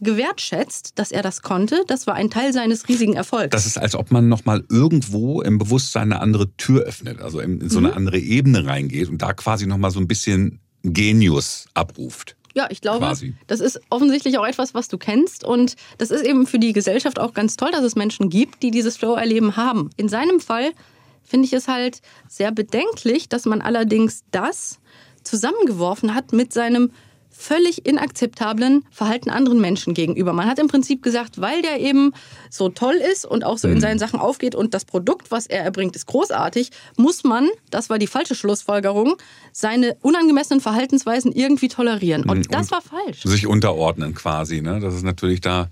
gewertschätzt, 0.00 0.98
dass 0.98 1.12
er 1.12 1.22
das 1.22 1.42
konnte. 1.42 1.84
Das 1.86 2.06
war 2.06 2.14
ein 2.14 2.30
Teil 2.30 2.52
seines 2.52 2.88
riesigen 2.88 3.14
Erfolgs. 3.14 3.50
Das 3.52 3.66
ist, 3.66 3.78
als 3.78 3.94
ob 3.94 4.10
man 4.10 4.28
nochmal 4.28 4.64
irgendwo 4.70 5.42
im 5.42 5.58
Bewusstsein 5.58 6.12
eine 6.12 6.20
andere 6.20 6.54
Tür 6.56 6.82
öffnet, 6.82 7.20
also 7.20 7.40
in, 7.40 7.60
in 7.60 7.70
so 7.70 7.78
eine 7.78 7.94
andere 7.94 8.18
Ebene 8.18 8.66
reingeht 8.66 9.08
und 9.08 9.22
da 9.22 9.32
quasi 9.32 9.66
nochmal 9.66 9.90
so 9.90 10.00
ein 10.00 10.08
bisschen 10.08 10.60
Genius 10.82 11.66
abruft. 11.74 12.36
Ja, 12.54 12.66
ich 12.70 12.80
glaube, 12.80 12.98
Quasi. 12.98 13.34
das 13.46 13.60
ist 13.60 13.80
offensichtlich 13.90 14.38
auch 14.38 14.46
etwas, 14.46 14.74
was 14.74 14.88
du 14.88 14.98
kennst. 14.98 15.44
Und 15.44 15.76
das 15.98 16.10
ist 16.10 16.24
eben 16.24 16.46
für 16.46 16.58
die 16.58 16.72
Gesellschaft 16.72 17.18
auch 17.18 17.32
ganz 17.32 17.56
toll, 17.56 17.70
dass 17.70 17.84
es 17.84 17.94
Menschen 17.94 18.28
gibt, 18.28 18.62
die 18.62 18.70
dieses 18.70 18.96
Flow-Erleben 18.96 19.56
haben. 19.56 19.90
In 19.96 20.08
seinem 20.08 20.40
Fall 20.40 20.72
finde 21.22 21.46
ich 21.46 21.52
es 21.52 21.68
halt 21.68 22.02
sehr 22.28 22.50
bedenklich, 22.50 23.28
dass 23.28 23.44
man 23.44 23.60
allerdings 23.62 24.24
das 24.32 24.80
zusammengeworfen 25.22 26.14
hat 26.14 26.32
mit 26.32 26.52
seinem 26.52 26.90
völlig 27.40 27.86
inakzeptablen 27.86 28.84
Verhalten 28.90 29.30
anderen 29.30 29.60
Menschen 29.60 29.94
gegenüber. 29.94 30.32
Man 30.32 30.46
hat 30.46 30.58
im 30.58 30.68
Prinzip 30.68 31.02
gesagt, 31.02 31.40
weil 31.40 31.62
der 31.62 31.80
eben 31.80 32.12
so 32.50 32.68
toll 32.68 32.96
ist 32.96 33.24
und 33.24 33.44
auch 33.44 33.56
so 33.58 33.66
in 33.66 33.80
seinen 33.80 33.98
Sachen 33.98 34.20
aufgeht 34.20 34.54
und 34.54 34.74
das 34.74 34.84
Produkt, 34.84 35.30
was 35.30 35.46
er 35.46 35.64
erbringt, 35.64 35.96
ist 35.96 36.06
großartig, 36.06 36.70
muss 36.96 37.24
man, 37.24 37.48
das 37.70 37.88
war 37.88 37.98
die 37.98 38.06
falsche 38.06 38.34
Schlussfolgerung, 38.34 39.16
seine 39.52 39.96
unangemessenen 40.02 40.60
Verhaltensweisen 40.60 41.32
irgendwie 41.32 41.68
tolerieren. 41.68 42.28
Und 42.28 42.52
das 42.52 42.70
war 42.70 42.82
falsch. 42.82 43.22
Sich 43.22 43.46
unterordnen 43.46 44.14
quasi, 44.14 44.60
ne? 44.60 44.80
Das 44.80 44.94
ist 44.94 45.02
natürlich 45.02 45.40
da, 45.40 45.68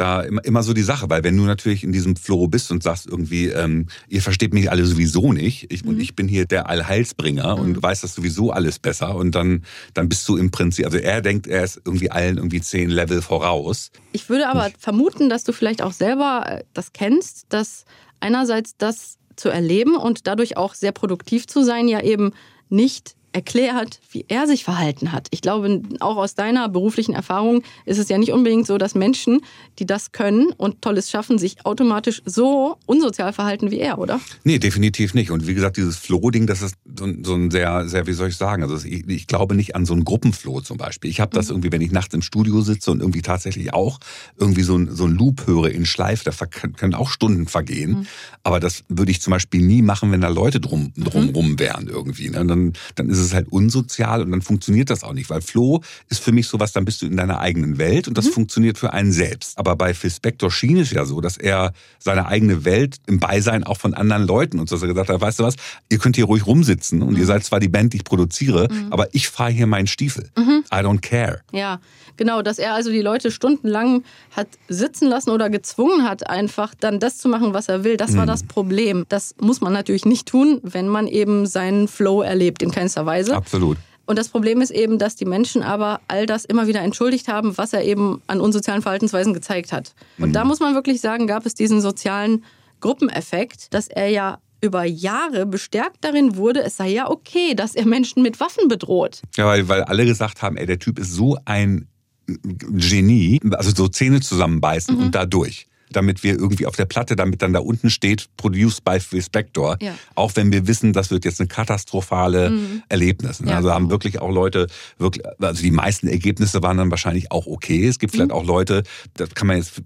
da 0.00 0.22
immer, 0.22 0.44
immer 0.44 0.62
so 0.62 0.72
die 0.72 0.82
Sache, 0.82 1.10
weil 1.10 1.22
wenn 1.24 1.36
du 1.36 1.44
natürlich 1.44 1.84
in 1.84 1.92
diesem 1.92 2.16
Flow 2.16 2.48
bist 2.48 2.70
und 2.70 2.82
sagst 2.82 3.06
irgendwie, 3.06 3.48
ähm, 3.48 3.86
ihr 4.08 4.22
versteht 4.22 4.54
mich 4.54 4.70
alle 4.70 4.86
sowieso 4.86 5.32
nicht 5.32 5.70
ich, 5.70 5.84
und 5.84 6.00
ich 6.00 6.16
bin 6.16 6.26
hier 6.26 6.46
der 6.46 6.68
Allheilsbringer 6.68 7.58
und 7.58 7.82
weiß 7.82 8.00
das 8.00 8.14
sowieso 8.14 8.50
alles 8.50 8.78
besser 8.78 9.14
und 9.14 9.34
dann, 9.34 9.64
dann 9.94 10.08
bist 10.08 10.28
du 10.28 10.36
im 10.36 10.50
Prinzip, 10.50 10.86
also 10.86 10.98
er 10.98 11.20
denkt, 11.20 11.46
er 11.46 11.64
ist 11.64 11.80
irgendwie 11.84 12.10
allen 12.10 12.38
irgendwie 12.38 12.60
zehn 12.60 12.90
Level 12.90 13.22
voraus. 13.22 13.90
Ich 14.12 14.28
würde 14.28 14.48
aber 14.48 14.70
vermuten, 14.78 15.28
dass 15.28 15.44
du 15.44 15.52
vielleicht 15.52 15.82
auch 15.82 15.92
selber 15.92 16.44
äh, 16.46 16.64
das 16.72 16.92
kennst, 16.92 17.46
dass 17.50 17.84
einerseits 18.20 18.76
das 18.76 19.18
zu 19.36 19.48
erleben 19.48 19.96
und 19.96 20.26
dadurch 20.26 20.56
auch 20.56 20.74
sehr 20.74 20.92
produktiv 20.92 21.46
zu 21.46 21.62
sein 21.62 21.88
ja 21.88 22.02
eben 22.02 22.32
nicht 22.68 23.16
erklärt, 23.32 24.00
wie 24.10 24.24
er 24.28 24.46
sich 24.46 24.64
verhalten 24.64 25.12
hat. 25.12 25.28
Ich 25.30 25.40
glaube, 25.40 25.82
auch 26.00 26.16
aus 26.16 26.34
deiner 26.34 26.68
beruflichen 26.68 27.14
Erfahrung 27.14 27.62
ist 27.84 27.98
es 27.98 28.08
ja 28.08 28.18
nicht 28.18 28.32
unbedingt 28.32 28.66
so, 28.66 28.78
dass 28.78 28.94
Menschen, 28.94 29.40
die 29.78 29.86
das 29.86 30.12
können 30.12 30.52
und 30.56 30.82
Tolles 30.82 31.10
schaffen, 31.10 31.38
sich 31.38 31.64
automatisch 31.64 32.22
so 32.24 32.76
unsozial 32.86 33.32
verhalten 33.32 33.70
wie 33.70 33.78
er, 33.78 33.98
oder? 33.98 34.20
Nee, 34.44 34.58
definitiv 34.58 35.14
nicht. 35.14 35.30
Und 35.30 35.46
wie 35.46 35.54
gesagt, 35.54 35.76
dieses 35.76 35.96
Flow-Ding, 35.96 36.46
das 36.46 36.62
ist 36.62 36.74
so 36.98 37.04
ein, 37.04 37.24
so 37.24 37.34
ein 37.34 37.50
sehr, 37.50 37.88
sehr, 37.88 38.06
wie 38.06 38.12
soll 38.12 38.28
ich 38.28 38.36
sagen, 38.36 38.62
also 38.62 38.76
ich, 38.86 39.08
ich 39.08 39.26
glaube 39.26 39.54
nicht 39.54 39.76
an 39.76 39.86
so 39.86 39.92
einen 39.92 40.04
Gruppenflow 40.04 40.60
zum 40.60 40.76
Beispiel. 40.76 41.10
Ich 41.10 41.20
habe 41.20 41.34
das 41.34 41.50
irgendwie, 41.50 41.72
wenn 41.72 41.80
ich 41.82 41.92
nachts 41.92 42.14
im 42.14 42.22
Studio 42.22 42.60
sitze 42.62 42.90
und 42.90 43.00
irgendwie 43.00 43.22
tatsächlich 43.22 43.72
auch 43.72 43.98
irgendwie 44.36 44.62
so 44.62 44.76
ein, 44.76 44.94
so 44.94 45.06
ein 45.06 45.14
Loop 45.14 45.46
höre 45.46 45.70
in 45.70 45.86
Schleif, 45.86 46.24
da 46.24 46.32
können 46.46 46.94
auch 46.94 47.10
Stunden 47.10 47.46
vergehen. 47.46 48.06
Aber 48.42 48.60
das 48.60 48.84
würde 48.88 49.10
ich 49.10 49.20
zum 49.20 49.30
Beispiel 49.30 49.62
nie 49.62 49.82
machen, 49.82 50.10
wenn 50.12 50.20
da 50.20 50.28
Leute 50.28 50.60
drum, 50.60 50.92
drumrum 50.96 51.58
wären 51.58 51.86
irgendwie. 51.86 52.30
Ne? 52.30 52.44
Dann, 52.44 52.72
dann 52.94 53.08
ist 53.08 53.19
es 53.20 53.34
halt 53.34 53.48
unsozial 53.50 54.22
und 54.22 54.30
dann 54.30 54.42
funktioniert 54.42 54.90
das 54.90 55.04
auch 55.04 55.12
nicht. 55.12 55.30
Weil 55.30 55.40
Flow 55.40 55.80
ist 56.08 56.22
für 56.22 56.32
mich 56.32 56.48
sowas, 56.48 56.72
dann 56.72 56.84
bist 56.84 57.02
du 57.02 57.06
in 57.06 57.16
deiner 57.16 57.40
eigenen 57.40 57.78
Welt 57.78 58.08
und 58.08 58.18
das 58.18 58.28
funktioniert 58.28 58.78
für 58.78 58.92
einen 58.92 59.12
selbst. 59.12 59.58
Aber 59.58 59.76
bei 59.76 59.94
Phil 59.94 60.10
Spector 60.10 60.50
schien 60.50 60.78
es 60.78 60.90
ja 60.90 61.04
so, 61.04 61.20
dass 61.20 61.36
er 61.36 61.72
seine 61.98 62.26
eigene 62.26 62.64
Welt 62.64 62.96
im 63.06 63.20
Beisein 63.20 63.64
auch 63.64 63.76
von 63.76 63.94
anderen 63.94 64.26
Leuten 64.26 64.58
und 64.58 64.68
so 64.68 64.76
dass 64.76 64.82
er 64.82 64.88
gesagt 64.88 65.10
hat, 65.10 65.20
weißt 65.20 65.38
du 65.38 65.44
was, 65.44 65.56
ihr 65.88 65.98
könnt 65.98 66.16
hier 66.16 66.24
ruhig 66.24 66.46
rumsitzen 66.46 67.02
und 67.02 67.18
ihr 67.18 67.26
seid 67.26 67.44
zwar 67.44 67.60
die 67.60 67.68
Band, 67.68 67.92
die 67.92 67.98
ich 67.98 68.04
produziere, 68.04 68.68
aber 68.90 69.08
ich 69.14 69.28
fahre 69.28 69.50
hier 69.50 69.66
meinen 69.66 69.86
Stiefel. 69.86 70.30
I 70.38 70.76
don't 70.76 71.00
care. 71.00 71.40
Ja, 71.52 71.80
genau, 72.16 72.42
dass 72.42 72.58
er 72.58 72.74
also 72.74 72.90
die 72.90 73.00
Leute 73.00 73.30
stundenlang 73.30 74.04
hat 74.30 74.48
sitzen 74.68 75.08
lassen 75.08 75.30
oder 75.30 75.50
gezwungen 75.50 76.08
hat, 76.08 76.28
einfach 76.28 76.74
dann 76.74 77.00
das 77.00 77.18
zu 77.18 77.28
machen, 77.28 77.54
was 77.54 77.68
er 77.68 77.84
will. 77.84 77.96
Das 77.96 78.16
war 78.16 78.26
das 78.26 78.44
Problem. 78.44 79.04
Das 79.08 79.34
muss 79.40 79.60
man 79.60 79.72
natürlich 79.72 80.04
nicht 80.04 80.28
tun, 80.28 80.60
wenn 80.62 80.88
man 80.88 81.06
eben 81.06 81.46
seinen 81.46 81.88
Flow 81.88 82.22
erlebt, 82.22 82.62
in 82.62 82.70
keinster 82.70 83.06
Weise. 83.06 83.09
Absolut. 83.36 83.78
Und 84.06 84.18
das 84.18 84.28
Problem 84.28 84.60
ist 84.60 84.70
eben, 84.70 84.98
dass 84.98 85.14
die 85.14 85.24
Menschen 85.24 85.62
aber 85.62 86.00
all 86.08 86.26
das 86.26 86.44
immer 86.44 86.66
wieder 86.66 86.80
entschuldigt 86.80 87.28
haben, 87.28 87.56
was 87.56 87.72
er 87.72 87.84
eben 87.84 88.20
an 88.26 88.40
unsozialen 88.40 88.82
Verhaltensweisen 88.82 89.34
gezeigt 89.34 89.72
hat. 89.72 89.94
Und 90.18 90.32
da 90.32 90.44
muss 90.44 90.58
man 90.58 90.74
wirklich 90.74 91.00
sagen, 91.00 91.28
gab 91.28 91.46
es 91.46 91.54
diesen 91.54 91.80
sozialen 91.80 92.44
Gruppeneffekt, 92.80 93.72
dass 93.72 93.86
er 93.86 94.08
ja 94.08 94.38
über 94.60 94.84
Jahre 94.84 95.46
bestärkt 95.46 95.98
darin 96.00 96.36
wurde, 96.36 96.62
es 96.62 96.76
sei 96.76 96.88
ja 96.88 97.08
okay, 97.08 97.54
dass 97.54 97.74
er 97.74 97.86
Menschen 97.86 98.22
mit 98.22 98.40
Waffen 98.40 98.68
bedroht. 98.68 99.22
Ja, 99.36 99.46
weil, 99.46 99.68
weil 99.68 99.84
alle 99.84 100.04
gesagt 100.04 100.42
haben, 100.42 100.56
ey, 100.56 100.66
der 100.66 100.78
Typ 100.78 100.98
ist 100.98 101.14
so 101.14 101.38
ein 101.44 101.86
Genie, 102.26 103.40
also 103.52 103.70
so 103.74 103.88
Zähne 103.88 104.20
zusammenbeißen 104.20 104.96
und 104.96 105.14
dadurch. 105.14 105.66
Damit 105.92 106.22
wir 106.22 106.34
irgendwie 106.34 106.66
auf 106.66 106.76
der 106.76 106.84
Platte, 106.84 107.16
damit 107.16 107.42
dann 107.42 107.52
da 107.52 107.60
unten 107.60 107.90
steht, 107.90 108.28
produced 108.36 108.84
by 108.84 109.00
Phil 109.00 109.22
Spector. 109.22 109.76
Ja. 109.80 109.94
Auch 110.14 110.32
wenn 110.34 110.52
wir 110.52 110.66
wissen, 110.66 110.92
das 110.92 111.10
wird 111.10 111.24
jetzt 111.24 111.40
eine 111.40 111.48
katastrophale 111.48 112.50
mhm. 112.50 112.82
Erlebnis. 112.88 113.42
Ja. 113.44 113.56
Also 113.56 113.72
haben 113.72 113.90
wirklich 113.90 114.20
auch 114.20 114.30
Leute, 114.30 114.68
wirklich, 114.98 115.24
also 115.40 115.62
die 115.62 115.70
meisten 115.70 116.08
Ergebnisse 116.08 116.62
waren 116.62 116.76
dann 116.76 116.90
wahrscheinlich 116.90 117.30
auch 117.32 117.46
okay. 117.46 117.86
Es 117.86 117.98
gibt 117.98 118.12
vielleicht 118.12 118.30
mhm. 118.30 118.36
auch 118.36 118.44
Leute, 118.44 118.82
das 119.14 119.30
kann 119.34 119.46
man 119.46 119.56
jetzt 119.56 119.82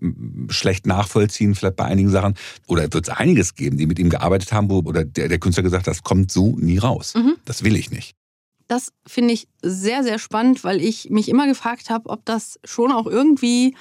schlecht 0.48 0.86
nachvollziehen, 0.86 1.54
vielleicht 1.54 1.76
bei 1.76 1.84
einigen 1.84 2.10
Sachen. 2.10 2.34
Oder 2.66 2.82
wird 2.92 3.08
es 3.08 3.14
einiges 3.14 3.54
geben, 3.54 3.76
die 3.76 3.86
mit 3.86 3.98
ihm 3.98 4.10
gearbeitet 4.10 4.52
haben, 4.52 4.70
wo 4.70 4.78
oder 4.78 5.04
der, 5.04 5.28
der 5.28 5.38
Künstler 5.38 5.62
gesagt 5.62 5.86
hat, 5.86 5.94
das 5.94 6.02
kommt 6.02 6.30
so 6.30 6.56
nie 6.58 6.78
raus. 6.78 7.14
Mhm. 7.14 7.36
Das 7.44 7.64
will 7.64 7.76
ich 7.76 7.90
nicht. 7.90 8.14
Das 8.66 8.92
finde 9.06 9.34
ich 9.34 9.46
sehr, 9.62 10.02
sehr 10.02 10.18
spannend, 10.18 10.64
weil 10.64 10.80
ich 10.80 11.10
mich 11.10 11.28
immer 11.28 11.46
gefragt 11.46 11.90
habe, 11.90 12.08
ob 12.08 12.24
das 12.24 12.58
schon 12.64 12.92
auch 12.92 13.06
irgendwie 13.06 13.76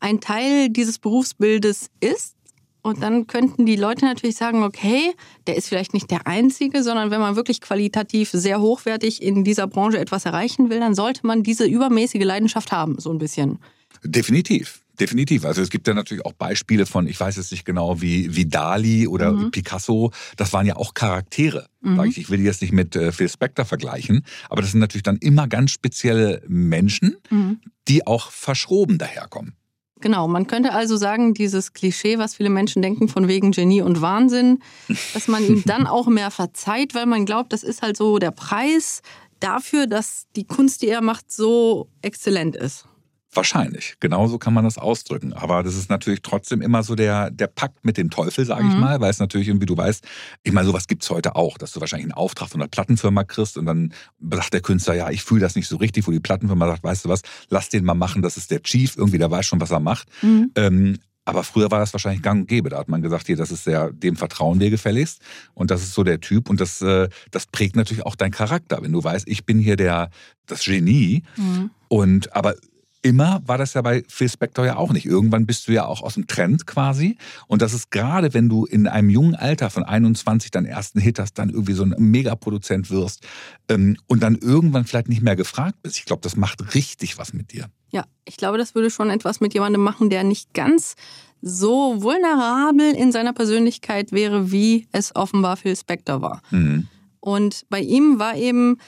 ein 0.00 0.20
Teil 0.20 0.70
dieses 0.70 0.98
Berufsbildes 0.98 1.90
ist. 2.00 2.36
Und 2.82 3.02
dann 3.02 3.26
könnten 3.26 3.66
die 3.66 3.76
Leute 3.76 4.06
natürlich 4.06 4.36
sagen, 4.36 4.62
okay, 4.62 5.12
der 5.46 5.56
ist 5.56 5.68
vielleicht 5.68 5.92
nicht 5.92 6.10
der 6.10 6.26
Einzige, 6.26 6.82
sondern 6.82 7.10
wenn 7.10 7.20
man 7.20 7.36
wirklich 7.36 7.60
qualitativ 7.60 8.30
sehr 8.32 8.60
hochwertig 8.60 9.22
in 9.22 9.44
dieser 9.44 9.66
Branche 9.66 9.98
etwas 9.98 10.24
erreichen 10.24 10.70
will, 10.70 10.80
dann 10.80 10.94
sollte 10.94 11.26
man 11.26 11.42
diese 11.42 11.66
übermäßige 11.66 12.24
Leidenschaft 12.24 12.72
haben, 12.72 12.98
so 12.98 13.10
ein 13.10 13.18
bisschen. 13.18 13.58
Definitiv. 14.02 14.80
Definitiv. 15.00 15.46
Also 15.46 15.62
es 15.62 15.70
gibt 15.70 15.88
ja 15.88 15.94
natürlich 15.94 16.26
auch 16.26 16.34
Beispiele 16.34 16.84
von, 16.84 17.06
ich 17.06 17.18
weiß 17.18 17.36
jetzt 17.36 17.52
nicht 17.52 17.64
genau, 17.64 18.02
wie, 18.02 18.36
wie 18.36 18.44
Dali 18.44 19.08
oder 19.08 19.32
mhm. 19.32 19.50
Picasso. 19.50 20.12
Das 20.36 20.52
waren 20.52 20.66
ja 20.66 20.76
auch 20.76 20.92
Charaktere. 20.92 21.68
Mhm. 21.80 22.04
Ich, 22.04 22.18
ich 22.18 22.30
will 22.30 22.38
die 22.38 22.44
jetzt 22.44 22.60
nicht 22.60 22.72
mit 22.72 22.94
äh, 22.96 23.10
Phil 23.10 23.28
Spector 23.28 23.64
vergleichen, 23.64 24.26
aber 24.50 24.60
das 24.60 24.72
sind 24.72 24.80
natürlich 24.80 25.02
dann 25.02 25.16
immer 25.16 25.48
ganz 25.48 25.70
spezielle 25.70 26.42
Menschen, 26.46 27.16
mhm. 27.30 27.60
die 27.88 28.06
auch 28.06 28.30
verschroben 28.30 28.98
daherkommen. 28.98 29.54
Genau, 30.00 30.28
man 30.28 30.46
könnte 30.46 30.72
also 30.72 30.96
sagen, 30.96 31.34
dieses 31.34 31.72
Klischee, 31.72 32.18
was 32.18 32.34
viele 32.34 32.50
Menschen 32.50 32.82
denken 32.82 33.08
von 33.08 33.28
wegen 33.28 33.52
Genie 33.52 33.82
und 33.82 34.00
Wahnsinn, 34.00 34.60
dass 35.14 35.28
man 35.28 35.44
ihm 35.44 35.62
dann 35.66 35.86
auch 35.86 36.06
mehr 36.06 36.30
verzeiht, 36.30 36.94
weil 36.94 37.06
man 37.06 37.26
glaubt, 37.26 37.52
das 37.52 37.62
ist 37.62 37.82
halt 37.82 37.96
so 37.96 38.18
der 38.18 38.30
Preis 38.30 39.02
dafür, 39.40 39.86
dass 39.86 40.26
die 40.36 40.44
Kunst, 40.44 40.82
die 40.82 40.88
er 40.88 41.00
macht, 41.00 41.30
so 41.30 41.88
exzellent 42.02 42.56
ist. 42.56 42.86
Wahrscheinlich, 43.32 43.94
genauso 44.00 44.38
kann 44.38 44.52
man 44.52 44.64
das 44.64 44.76
ausdrücken. 44.76 45.32
Aber 45.32 45.62
das 45.62 45.76
ist 45.76 45.88
natürlich 45.88 46.20
trotzdem 46.22 46.60
immer 46.60 46.82
so 46.82 46.96
der, 46.96 47.30
der 47.30 47.46
Pakt 47.46 47.84
mit 47.84 47.96
dem 47.96 48.10
Teufel, 48.10 48.44
sage 48.44 48.66
ich 48.66 48.74
mhm. 48.74 48.80
mal, 48.80 49.00
weil 49.00 49.10
es 49.10 49.20
natürlich 49.20 49.46
irgendwie, 49.46 49.66
du 49.66 49.76
weißt, 49.76 50.04
ich 50.42 50.52
meine, 50.52 50.66
sowas 50.66 50.88
gibt's 50.88 51.08
heute 51.10 51.36
auch, 51.36 51.56
dass 51.56 51.72
du 51.72 51.80
wahrscheinlich 51.80 52.06
einen 52.06 52.12
Auftrag 52.12 52.48
von 52.48 52.60
einer 52.60 52.68
Plattenfirma 52.68 53.22
kriegst 53.22 53.56
und 53.56 53.66
dann 53.66 53.92
sagt 54.32 54.52
der 54.52 54.62
Künstler, 54.62 54.94
ja, 54.94 55.10
ich 55.10 55.22
fühle 55.22 55.42
das 55.42 55.54
nicht 55.54 55.68
so 55.68 55.76
richtig, 55.76 56.08
wo 56.08 56.10
die 56.10 56.18
Plattenfirma 56.18 56.66
sagt, 56.66 56.82
weißt 56.82 57.04
du 57.04 57.08
was, 57.08 57.22
lass 57.50 57.68
den 57.68 57.84
mal 57.84 57.94
machen, 57.94 58.20
das 58.20 58.36
ist 58.36 58.50
der 58.50 58.64
Chief, 58.64 58.96
irgendwie, 58.96 59.18
der 59.18 59.30
weiß 59.30 59.46
schon, 59.46 59.60
was 59.60 59.70
er 59.70 59.80
macht. 59.80 60.08
Mhm. 60.22 60.50
Ähm, 60.56 60.98
aber 61.24 61.44
früher 61.44 61.70
war 61.70 61.78
das 61.78 61.92
wahrscheinlich 61.92 62.22
gang 62.22 62.40
und 62.40 62.48
gäbe. 62.48 62.70
Da 62.70 62.78
hat 62.78 62.88
man 62.88 63.02
gesagt, 63.02 63.28
hier, 63.28 63.36
das 63.36 63.52
ist 63.52 63.64
der, 63.64 63.92
dem 63.92 64.16
vertrauen 64.16 64.58
wir 64.58 64.70
gefälligst. 64.70 65.20
Und 65.54 65.70
das 65.70 65.82
ist 65.82 65.94
so 65.94 66.02
der 66.02 66.20
Typ. 66.20 66.50
Und 66.50 66.60
das, 66.60 66.82
äh, 66.82 67.08
das 67.30 67.46
prägt 67.46 67.76
natürlich 67.76 68.04
auch 68.04 68.16
deinen 68.16 68.32
Charakter. 68.32 68.82
Wenn 68.82 68.90
du 68.90 69.04
weißt, 69.04 69.28
ich 69.28 69.44
bin 69.44 69.60
hier 69.60 69.76
der, 69.76 70.10
das 70.46 70.64
Genie. 70.64 71.22
Mhm. 71.36 71.70
Und 71.88 72.34
aber 72.34 72.56
immer 73.02 73.42
war 73.46 73.58
das 73.58 73.74
ja 73.74 73.82
bei 73.82 74.02
Phil 74.08 74.28
Spector 74.28 74.66
ja 74.66 74.76
auch 74.76 74.92
nicht. 74.92 75.06
Irgendwann 75.06 75.46
bist 75.46 75.68
du 75.68 75.72
ja 75.72 75.86
auch 75.86 76.02
aus 76.02 76.14
dem 76.14 76.26
Trend 76.26 76.66
quasi. 76.66 77.16
Und 77.46 77.62
das 77.62 77.72
ist 77.72 77.90
gerade, 77.90 78.34
wenn 78.34 78.48
du 78.48 78.66
in 78.66 78.86
einem 78.86 79.10
jungen 79.10 79.34
Alter 79.34 79.70
von 79.70 79.84
21 79.84 80.50
deinen 80.50 80.66
ersten 80.66 81.00
Hit 81.00 81.18
hast, 81.18 81.34
dann 81.38 81.50
irgendwie 81.50 81.72
so 81.72 81.84
ein 81.84 81.94
Megaproduzent 81.98 82.90
wirst 82.90 83.26
ähm, 83.68 83.96
und 84.06 84.22
dann 84.22 84.36
irgendwann 84.36 84.84
vielleicht 84.84 85.08
nicht 85.08 85.22
mehr 85.22 85.36
gefragt 85.36 85.78
bist. 85.82 85.96
Ich 85.96 86.04
glaube, 86.04 86.22
das 86.22 86.36
macht 86.36 86.74
richtig 86.74 87.18
was 87.18 87.32
mit 87.32 87.52
dir. 87.52 87.66
Ja, 87.90 88.04
ich 88.24 88.36
glaube, 88.36 88.58
das 88.58 88.74
würde 88.74 88.90
schon 88.90 89.10
etwas 89.10 89.40
mit 89.40 89.54
jemandem 89.54 89.82
machen, 89.82 90.10
der 90.10 90.24
nicht 90.24 90.54
ganz 90.54 90.94
so 91.42 92.02
vulnerabel 92.02 92.92
in 92.92 93.12
seiner 93.12 93.32
Persönlichkeit 93.32 94.12
wäre, 94.12 94.52
wie 94.52 94.86
es 94.92 95.16
offenbar 95.16 95.56
Phil 95.56 95.74
Spector 95.74 96.20
war. 96.20 96.42
Mhm. 96.50 96.88
Und 97.20 97.66
bei 97.68 97.80
ihm 97.80 98.18
war 98.18 98.36
eben 98.36 98.78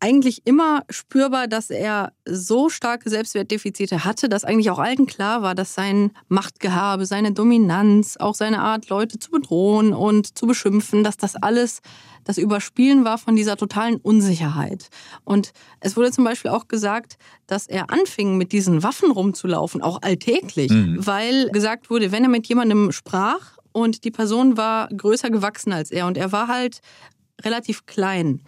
eigentlich 0.00 0.46
immer 0.46 0.82
spürbar, 0.90 1.48
dass 1.48 1.70
er 1.70 2.12
so 2.26 2.68
starke 2.68 3.08
Selbstwertdefizite 3.08 4.04
hatte, 4.04 4.28
dass 4.28 4.44
eigentlich 4.44 4.70
auch 4.70 4.78
allen 4.78 5.06
klar 5.06 5.42
war, 5.42 5.54
dass 5.54 5.74
sein 5.74 6.10
Machtgehabe, 6.28 7.06
seine 7.06 7.32
Dominanz, 7.32 8.16
auch 8.18 8.34
seine 8.34 8.60
Art, 8.60 8.88
Leute 8.88 9.18
zu 9.18 9.30
bedrohen 9.30 9.92
und 9.92 10.36
zu 10.36 10.46
beschimpfen, 10.46 11.04
dass 11.04 11.16
das 11.16 11.36
alles 11.36 11.80
das 12.24 12.38
Überspielen 12.38 13.04
war 13.04 13.18
von 13.18 13.36
dieser 13.36 13.56
totalen 13.56 13.96
Unsicherheit. 13.96 14.88
Und 15.24 15.52
es 15.80 15.96
wurde 15.96 16.10
zum 16.10 16.24
Beispiel 16.24 16.50
auch 16.50 16.68
gesagt, 16.68 17.18
dass 17.46 17.66
er 17.66 17.90
anfing, 17.90 18.36
mit 18.36 18.52
diesen 18.52 18.82
Waffen 18.82 19.10
rumzulaufen, 19.10 19.82
auch 19.82 20.00
alltäglich, 20.02 20.70
mhm. 20.70 21.06
weil 21.06 21.50
gesagt 21.50 21.90
wurde, 21.90 22.12
wenn 22.12 22.24
er 22.24 22.30
mit 22.30 22.46
jemandem 22.46 22.92
sprach 22.92 23.58
und 23.72 24.04
die 24.04 24.10
Person 24.10 24.56
war 24.56 24.88
größer 24.88 25.30
gewachsen 25.30 25.72
als 25.72 25.90
er 25.90 26.06
und 26.06 26.16
er 26.16 26.32
war 26.32 26.48
halt 26.48 26.80
relativ 27.42 27.86
klein 27.86 28.40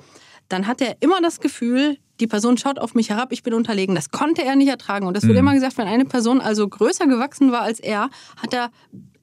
dann 0.49 0.67
hat 0.67 0.81
er 0.81 0.97
immer 1.01 1.21
das 1.21 1.41
Gefühl, 1.41 1.99
die 2.21 2.27
Person 2.27 2.57
schaut 2.57 2.79
auf 2.79 2.95
mich 2.95 3.11
herab, 3.11 3.33
ich 3.33 3.43
bin 3.43 3.55
unterlegen. 3.55 3.95
Das 3.95 4.11
konnte 4.11 4.43
er 4.43 4.57
nicht 4.57 4.69
ertragen. 4.69 5.07
Und 5.07 5.17
das 5.17 5.25
wurde 5.25 5.35
mhm. 5.35 5.41
immer 5.41 5.55
gesagt, 5.55 5.77
wenn 5.77 5.87
eine 5.87 6.05
Person 6.05 6.41
also 6.41 6.67
größer 6.67 7.07
gewachsen 7.07 7.53
war 7.53 7.61
als 7.61 7.81
er, 7.81 8.11
hat 8.37 8.55
er 8.55 8.71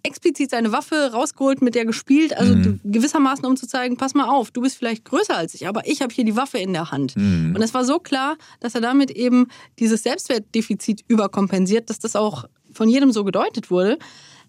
explizit 0.03 0.49
seine 0.49 0.71
Waffe 0.71 1.11
rausgeholt, 1.13 1.61
mit 1.61 1.75
der 1.75 1.85
gespielt, 1.85 2.37
also 2.37 2.53
mhm. 2.53 2.81
gewissermaßen 2.83 3.45
um 3.45 3.55
zu 3.55 3.67
zeigen, 3.67 3.95
pass 3.95 4.13
mal 4.13 4.27
auf, 4.27 4.51
du 4.51 4.61
bist 4.61 4.77
vielleicht 4.77 5.05
größer 5.05 5.35
als 5.35 5.53
ich, 5.53 5.65
aber 5.67 5.87
ich 5.87 6.01
habe 6.01 6.13
hier 6.13 6.25
die 6.25 6.35
Waffe 6.35 6.57
in 6.57 6.73
der 6.73 6.91
Hand. 6.91 7.15
Mhm. 7.15 7.53
Und 7.55 7.61
es 7.61 7.73
war 7.73 7.85
so 7.85 7.99
klar, 7.99 8.35
dass 8.59 8.75
er 8.75 8.81
damit 8.81 9.11
eben 9.11 9.47
dieses 9.79 10.03
Selbstwertdefizit 10.03 11.05
überkompensiert, 11.07 11.89
dass 11.89 11.99
das 11.99 12.17
auch 12.17 12.45
von 12.73 12.89
jedem 12.89 13.13
so 13.13 13.23
gedeutet 13.23 13.71
wurde. 13.71 13.97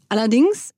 Allerdings 0.09 0.75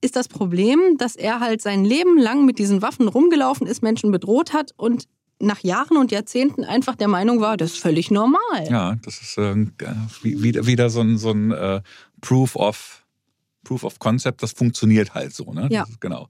ist 0.00 0.16
das 0.16 0.28
Problem, 0.28 0.96
dass 0.98 1.16
er 1.16 1.40
halt 1.40 1.62
sein 1.62 1.84
Leben 1.84 2.18
lang 2.18 2.44
mit 2.44 2.58
diesen 2.58 2.82
Waffen 2.82 3.08
rumgelaufen 3.08 3.66
ist, 3.66 3.82
Menschen 3.82 4.10
bedroht 4.10 4.52
hat 4.52 4.72
und 4.76 5.04
nach 5.40 5.62
Jahren 5.62 5.96
und 5.96 6.10
Jahrzehnten 6.10 6.64
einfach 6.64 6.96
der 6.96 7.08
Meinung 7.08 7.40
war, 7.40 7.56
das 7.56 7.72
ist 7.72 7.78
völlig 7.78 8.10
normal. 8.10 8.68
Ja, 8.68 8.96
das 9.02 9.20
ist 9.20 9.38
äh, 9.38 9.66
wieder, 10.22 10.66
wieder 10.66 10.90
so 10.90 11.00
ein, 11.00 11.18
so 11.18 11.30
ein 11.30 11.52
äh, 11.52 11.80
Proof 12.20 12.56
of 12.56 13.04
Proof 13.64 13.84
of 13.84 13.98
Concept, 13.98 14.42
das 14.42 14.52
funktioniert 14.52 15.14
halt 15.14 15.34
so. 15.34 15.52
Ne? 15.52 15.68
Ja. 15.70 15.82
Ist, 15.82 16.00
genau. 16.00 16.28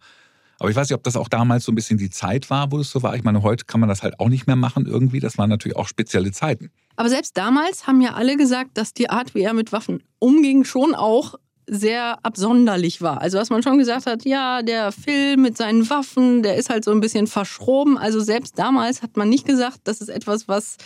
Aber 0.59 0.71
ich 0.71 0.77
weiß 0.77 0.89
nicht, 0.89 0.97
ob 0.97 1.05
das 1.05 1.17
auch 1.17 1.29
damals 1.29 1.65
so 1.65 1.73
ein 1.73 1.77
bisschen 1.77 1.99
die 1.99 2.11
Zeit 2.11 2.51
war, 2.51 2.73
wo 2.73 2.79
es 2.79 2.91
so 2.91 3.03
war. 3.03 3.15
Ich 3.15 3.23
meine, 3.23 3.43
heute 3.43 3.65
kann 3.65 3.79
man 3.79 3.89
das 3.89 4.03
halt 4.03 4.19
auch 4.19 4.29
nicht 4.29 4.49
mehr 4.49 4.57
machen 4.57 4.87
irgendwie. 4.87 5.21
Das 5.21 5.39
waren 5.39 5.49
natürlich 5.49 5.77
auch 5.77 5.87
spezielle 5.87 6.33
Zeiten. 6.33 6.71
Aber 6.97 7.09
selbst 7.09 7.37
damals 7.37 7.87
haben 7.87 8.01
ja 8.01 8.15
alle 8.15 8.37
gesagt, 8.37 8.77
dass 8.77 8.93
die 8.93 9.09
Art, 9.09 9.37
wie 9.37 9.43
er 9.43 9.55
mit 9.55 9.71
Waffen 9.71 10.03
umging, 10.19 10.65
schon 10.65 10.97
auch 10.97 11.37
sehr 11.69 12.19
absonderlich 12.25 13.03
war. 13.03 13.21
Also 13.21 13.39
was 13.39 13.51
man 13.51 13.63
schon 13.63 13.79
gesagt 13.79 14.07
hat, 14.07 14.25
ja, 14.25 14.63
der 14.63 14.91
Film 14.91 15.43
mit 15.43 15.57
seinen 15.57 15.89
Waffen, 15.91 16.43
der 16.43 16.57
ist 16.57 16.71
halt 16.71 16.85
so 16.85 16.91
ein 16.91 17.01
bisschen 17.01 17.27
verschroben. 17.27 17.99
Also 17.99 18.21
selbst 18.21 18.59
damals 18.59 19.03
hat 19.03 19.17
man 19.17 19.29
nicht 19.29 19.47
gesagt, 19.47 19.81
das 19.85 20.01
ist 20.01 20.09
etwas, 20.09 20.49
was 20.49 20.77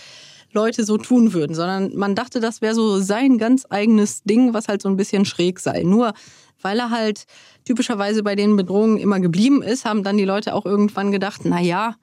Leute 0.53 0.85
so 0.85 0.99
tun 0.99 1.33
würden, 1.33 1.55
sondern 1.55 1.97
man 1.97 2.15
dachte, 2.15 2.41
das 2.41 2.61
wäre 2.61 2.75
so 2.75 2.99
sein 3.01 3.39
ganz 3.39 3.65
eigenes 3.71 4.23
Ding, 4.25 4.53
was 4.53 4.69
halt 4.69 4.83
so 4.83 4.89
ein 4.89 4.97
bisschen 4.97 5.25
schräg 5.25 5.61
sei. 5.61 5.83
Nur 5.83 6.13
weil 6.61 6.79
er 6.79 6.91
halt 6.91 7.25
typischerweise 7.65 8.23
bei 8.23 8.37
den 8.37 8.57
Bedrohungen 8.57 8.99
immer 8.99 9.21
geblieben 9.21 9.63
ist, 9.63 9.85
haben 9.85 10.03
dann 10.03 10.17
die 10.17 10.25
Leute 10.25 10.55
auch 10.55 10.65
irgendwann 10.65 11.11
gedacht, 11.11 11.43
na 11.45 11.61
ja, 11.61 11.97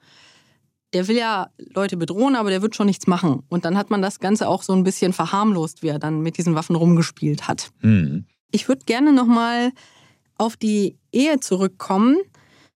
der 0.92 1.08
will 1.08 1.16
ja 1.16 1.48
Leute 1.74 1.96
bedrohen, 1.96 2.36
aber 2.36 2.50
der 2.50 2.62
wird 2.62 2.74
schon 2.74 2.86
nichts 2.86 3.06
machen. 3.06 3.42
Und 3.48 3.64
dann 3.64 3.78
hat 3.78 3.90
man 3.90 4.02
das 4.02 4.18
Ganze 4.18 4.48
auch 4.48 4.62
so 4.62 4.72
ein 4.72 4.84
bisschen 4.84 5.12
verharmlost, 5.12 5.82
wie 5.82 5.88
er 5.88 5.98
dann 5.98 6.20
mit 6.20 6.36
diesen 6.36 6.54
Waffen 6.54 6.76
rumgespielt 6.76 7.48
hat. 7.48 7.70
Mhm. 7.80 8.26
Ich 8.50 8.68
würde 8.68 8.84
gerne 8.84 9.12
nochmal 9.12 9.72
auf 10.38 10.56
die 10.56 10.96
Ehe 11.12 11.40
zurückkommen. 11.40 12.16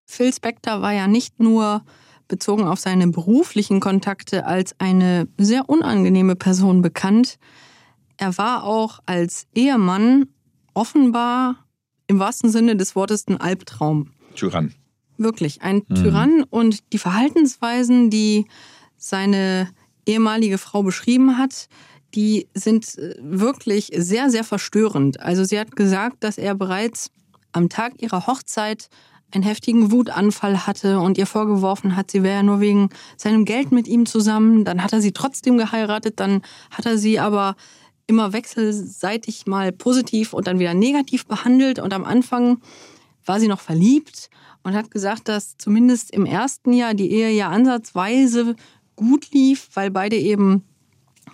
Phil 0.05 0.33
Spector 0.33 0.83
war 0.83 0.93
ja 0.93 1.07
nicht 1.07 1.41
nur 1.41 1.83
bezogen 2.29 2.65
auf 2.67 2.81
seine 2.81 3.09
beruflichen 3.09 3.81
Kontakte 3.81 4.47
als 4.47 4.75
eine 4.79 5.29
sehr 5.39 5.69
unangenehme 5.69 6.37
Person 6.37 6.83
bekannt. 6.83 7.39
Er 8.17 8.37
war 8.39 8.65
auch 8.65 9.01
als 9.07 9.47
Ehemann 9.55 10.27
offenbar 10.73 11.67
im 12.07 12.19
wahrsten 12.19 12.51
Sinne 12.51 12.77
des 12.77 12.95
Wortes 12.95 13.27
ein 13.29 13.41
Albtraum. 13.41 14.11
Tyrann. 14.35 14.75
Wirklich, 15.17 15.63
ein 15.63 15.83
mhm. 15.89 15.95
Tyrann. 15.95 16.45
Und 16.49 16.93
die 16.93 16.99
Verhaltensweisen, 16.99 18.11
die 18.11 18.47
seine 18.97 19.69
ehemalige 20.07 20.59
Frau 20.59 20.83
beschrieben 20.83 21.39
hat, 21.39 21.69
die 22.15 22.49
sind 22.55 22.99
äh, 22.99 23.17
wirklich 23.21 23.91
sehr, 23.97 24.31
sehr 24.31 24.45
verstörend. 24.45 25.21
Also 25.21 25.45
sie 25.45 25.59
hat 25.59 25.77
gesagt, 25.77 26.23
dass 26.25 26.39
er 26.39 26.55
bereits 26.55 27.11
am 27.53 27.69
Tag 27.69 28.03
ihrer 28.03 28.27
Hochzeit 28.27 28.89
einen 29.33 29.45
heftigen 29.45 29.91
Wutanfall 29.91 30.67
hatte 30.67 31.01
und 31.01 31.19
ihr 31.19 31.27
vorgeworfen 31.27 31.97
hat, 31.97 32.11
sie 32.11 32.23
wäre 32.23 32.37
ja 32.37 32.43
nur 32.43 32.61
wegen 32.61 32.91
seinem 33.17 33.45
Geld 33.45 33.73
mit 33.73 33.89
ihm 33.89 34.07
zusammen. 34.07 34.65
Dann 34.65 34.83
hat 34.83 34.93
er 34.93 35.01
sie 35.01 35.13
trotzdem 35.13 35.59
geheiratet, 35.59 36.21
dann 36.21 36.43
hat 36.71 36.87
er 36.87 36.99
sie 36.99 37.19
aber 37.19 37.57
immer 38.07 38.33
wechselseitig 38.33 39.47
mal 39.47 39.73
positiv 39.73 40.35
und 40.35 40.47
dann 40.47 40.59
wieder 40.59 40.75
negativ 40.75 41.27
behandelt. 41.27 41.79
Und 41.79 41.93
am 41.93 42.05
Anfang 42.05 42.61
war 43.25 43.41
sie 43.41 43.49
noch 43.49 43.61
verliebt 43.61 44.31
und 44.63 44.75
hat 44.75 44.91
gesagt, 44.91 45.29
dass 45.29 45.57
zumindest 45.57 46.13
im 46.13 46.27
ersten 46.27 46.73
Jahr 46.73 46.95
die 46.95 47.11
Ehe 47.11 47.31
ja 47.31 47.49
ansatzweise 47.49 48.55
gut 48.95 49.31
lief, 49.33 49.69
weil 49.75 49.91
beide 49.91 50.17
eben 50.17 50.65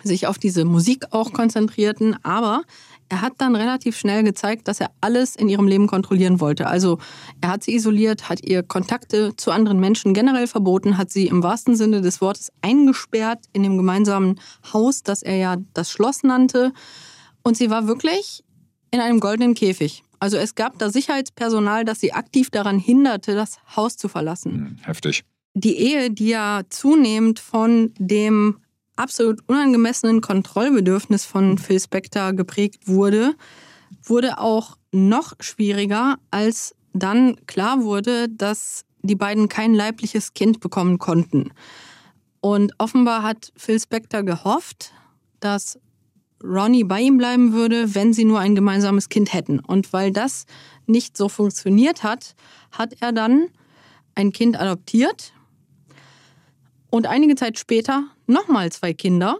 sich 0.03 0.27
auf 0.27 0.37
diese 0.37 0.65
Musik 0.65 1.05
auch 1.11 1.33
konzentrierten. 1.33 2.17
Aber 2.23 2.63
er 3.09 3.21
hat 3.21 3.33
dann 3.39 3.55
relativ 3.55 3.97
schnell 3.97 4.23
gezeigt, 4.23 4.67
dass 4.67 4.79
er 4.79 4.91
alles 5.01 5.35
in 5.35 5.49
ihrem 5.49 5.67
Leben 5.67 5.87
kontrollieren 5.87 6.39
wollte. 6.39 6.67
Also 6.67 6.97
er 7.41 7.49
hat 7.49 7.63
sie 7.63 7.75
isoliert, 7.75 8.29
hat 8.29 8.41
ihr 8.41 8.63
Kontakte 8.63 9.35
zu 9.35 9.51
anderen 9.51 9.79
Menschen 9.79 10.13
generell 10.13 10.47
verboten, 10.47 10.97
hat 10.97 11.11
sie 11.11 11.27
im 11.27 11.43
wahrsten 11.43 11.75
Sinne 11.75 12.01
des 12.01 12.21
Wortes 12.21 12.51
eingesperrt 12.61 13.45
in 13.51 13.63
dem 13.63 13.75
gemeinsamen 13.77 14.39
Haus, 14.71 15.03
das 15.03 15.23
er 15.23 15.35
ja 15.35 15.57
das 15.73 15.91
Schloss 15.91 16.23
nannte. 16.23 16.71
Und 17.43 17.57
sie 17.57 17.69
war 17.69 17.87
wirklich 17.87 18.43
in 18.91 19.01
einem 19.01 19.19
goldenen 19.19 19.55
Käfig. 19.55 20.03
Also 20.19 20.37
es 20.37 20.55
gab 20.55 20.77
da 20.77 20.89
Sicherheitspersonal, 20.89 21.83
das 21.83 21.99
sie 21.99 22.13
aktiv 22.13 22.49
daran 22.49 22.77
hinderte, 22.79 23.35
das 23.35 23.57
Haus 23.75 23.97
zu 23.97 24.07
verlassen. 24.07 24.51
Hm, 24.51 24.77
heftig. 24.83 25.23
Die 25.53 25.75
Ehe, 25.75 26.11
die 26.11 26.29
ja 26.29 26.61
zunehmend 26.69 27.39
von 27.39 27.91
dem 27.97 28.57
absolut 29.01 29.39
unangemessenen 29.47 30.21
Kontrollbedürfnis 30.21 31.25
von 31.25 31.57
Phil 31.57 31.79
Spector 31.79 32.33
geprägt 32.33 32.87
wurde, 32.87 33.33
wurde 34.03 34.37
auch 34.37 34.77
noch 34.91 35.33
schwieriger, 35.39 36.17
als 36.29 36.75
dann 36.93 37.35
klar 37.47 37.83
wurde, 37.83 38.29
dass 38.29 38.83
die 39.01 39.15
beiden 39.15 39.49
kein 39.49 39.73
leibliches 39.73 40.33
Kind 40.33 40.59
bekommen 40.59 40.99
konnten. 40.99 41.51
Und 42.41 42.73
offenbar 42.77 43.23
hat 43.23 43.51
Phil 43.55 43.79
Spector 43.79 44.23
gehofft, 44.23 44.93
dass 45.39 45.79
Ronnie 46.43 46.83
bei 46.83 47.01
ihm 47.01 47.17
bleiben 47.17 47.53
würde, 47.53 47.95
wenn 47.95 48.13
sie 48.13 48.25
nur 48.25 48.39
ein 48.39 48.55
gemeinsames 48.55 49.09
Kind 49.09 49.33
hätten. 49.33 49.59
Und 49.59 49.93
weil 49.93 50.11
das 50.11 50.45
nicht 50.85 51.17
so 51.17 51.29
funktioniert 51.29 52.03
hat, 52.03 52.35
hat 52.71 52.95
er 52.99 53.11
dann 53.11 53.47
ein 54.15 54.31
Kind 54.31 54.59
adoptiert 54.59 55.33
und 56.89 57.07
einige 57.07 57.35
Zeit 57.35 57.57
später 57.57 58.05
nochmal 58.31 58.71
zwei 58.71 58.93
Kinder. 58.93 59.37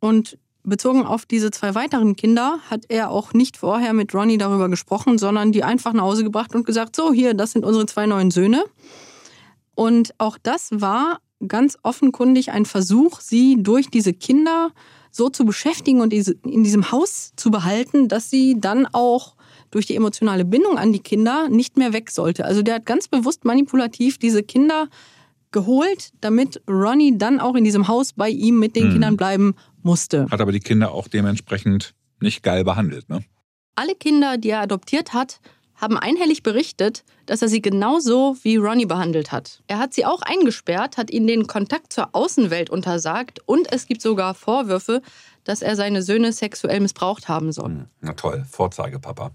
Und 0.00 0.38
bezogen 0.64 1.04
auf 1.04 1.26
diese 1.26 1.50
zwei 1.50 1.74
weiteren 1.74 2.16
Kinder 2.16 2.58
hat 2.70 2.84
er 2.88 3.10
auch 3.10 3.32
nicht 3.32 3.56
vorher 3.56 3.92
mit 3.92 4.14
Ronnie 4.14 4.38
darüber 4.38 4.68
gesprochen, 4.68 5.18
sondern 5.18 5.52
die 5.52 5.64
einfach 5.64 5.92
nach 5.92 6.02
Hause 6.02 6.24
gebracht 6.24 6.54
und 6.54 6.66
gesagt, 6.66 6.96
so 6.96 7.12
hier, 7.12 7.34
das 7.34 7.52
sind 7.52 7.64
unsere 7.64 7.86
zwei 7.86 8.06
neuen 8.06 8.30
Söhne. 8.30 8.64
Und 9.74 10.14
auch 10.18 10.38
das 10.42 10.70
war 10.72 11.20
ganz 11.46 11.76
offenkundig 11.82 12.52
ein 12.52 12.66
Versuch, 12.66 13.20
sie 13.20 13.56
durch 13.58 13.88
diese 13.88 14.12
Kinder 14.12 14.70
so 15.10 15.28
zu 15.28 15.44
beschäftigen 15.44 16.00
und 16.00 16.12
in 16.12 16.64
diesem 16.64 16.90
Haus 16.90 17.32
zu 17.36 17.50
behalten, 17.50 18.08
dass 18.08 18.30
sie 18.30 18.56
dann 18.58 18.86
auch 18.86 19.34
durch 19.70 19.86
die 19.86 19.96
emotionale 19.96 20.44
Bindung 20.44 20.78
an 20.78 20.92
die 20.92 21.00
Kinder 21.00 21.48
nicht 21.48 21.76
mehr 21.76 21.92
weg 21.92 22.10
sollte. 22.10 22.44
Also 22.44 22.62
der 22.62 22.76
hat 22.76 22.86
ganz 22.86 23.08
bewusst 23.08 23.44
manipulativ 23.44 24.18
diese 24.18 24.42
Kinder 24.42 24.88
geholt, 25.52 26.12
damit 26.20 26.62
Ronnie 26.68 27.16
dann 27.16 27.40
auch 27.40 27.54
in 27.54 27.64
diesem 27.64 27.88
Haus 27.88 28.12
bei 28.12 28.28
ihm 28.28 28.58
mit 28.58 28.76
den 28.76 28.84
hm. 28.84 28.92
Kindern 28.92 29.16
bleiben 29.16 29.54
musste. 29.82 30.26
Hat 30.30 30.40
aber 30.40 30.52
die 30.52 30.60
Kinder 30.60 30.92
auch 30.92 31.08
dementsprechend 31.08 31.94
nicht 32.20 32.42
geil 32.42 32.64
behandelt, 32.64 33.08
ne? 33.08 33.24
Alle 33.74 33.94
Kinder, 33.94 34.36
die 34.36 34.50
er 34.50 34.60
adoptiert 34.60 35.14
hat, 35.14 35.40
haben 35.74 35.98
einhellig 35.98 36.42
berichtet, 36.42 37.04
dass 37.26 37.42
er 37.42 37.48
sie 37.48 37.60
genauso 37.60 38.36
wie 38.42 38.56
Ronnie 38.56 38.86
behandelt 38.86 39.32
hat. 39.32 39.62
Er 39.66 39.78
hat 39.78 39.94
sie 39.94 40.06
auch 40.06 40.22
eingesperrt, 40.22 40.96
hat 40.96 41.10
ihnen 41.10 41.26
den 41.26 41.46
Kontakt 41.46 41.92
zur 41.92 42.14
Außenwelt 42.14 42.70
untersagt 42.70 43.40
und 43.46 43.72
es 43.72 43.86
gibt 43.86 44.00
sogar 44.00 44.34
Vorwürfe, 44.34 45.02
dass 45.44 45.60
er 45.60 45.74
seine 45.74 46.02
Söhne 46.02 46.32
sexuell 46.32 46.80
missbraucht 46.80 47.28
haben 47.28 47.50
soll. 47.50 47.70
Hm, 47.70 47.86
na 48.00 48.12
toll, 48.12 48.44
Vorzeigepapa. 48.48 49.32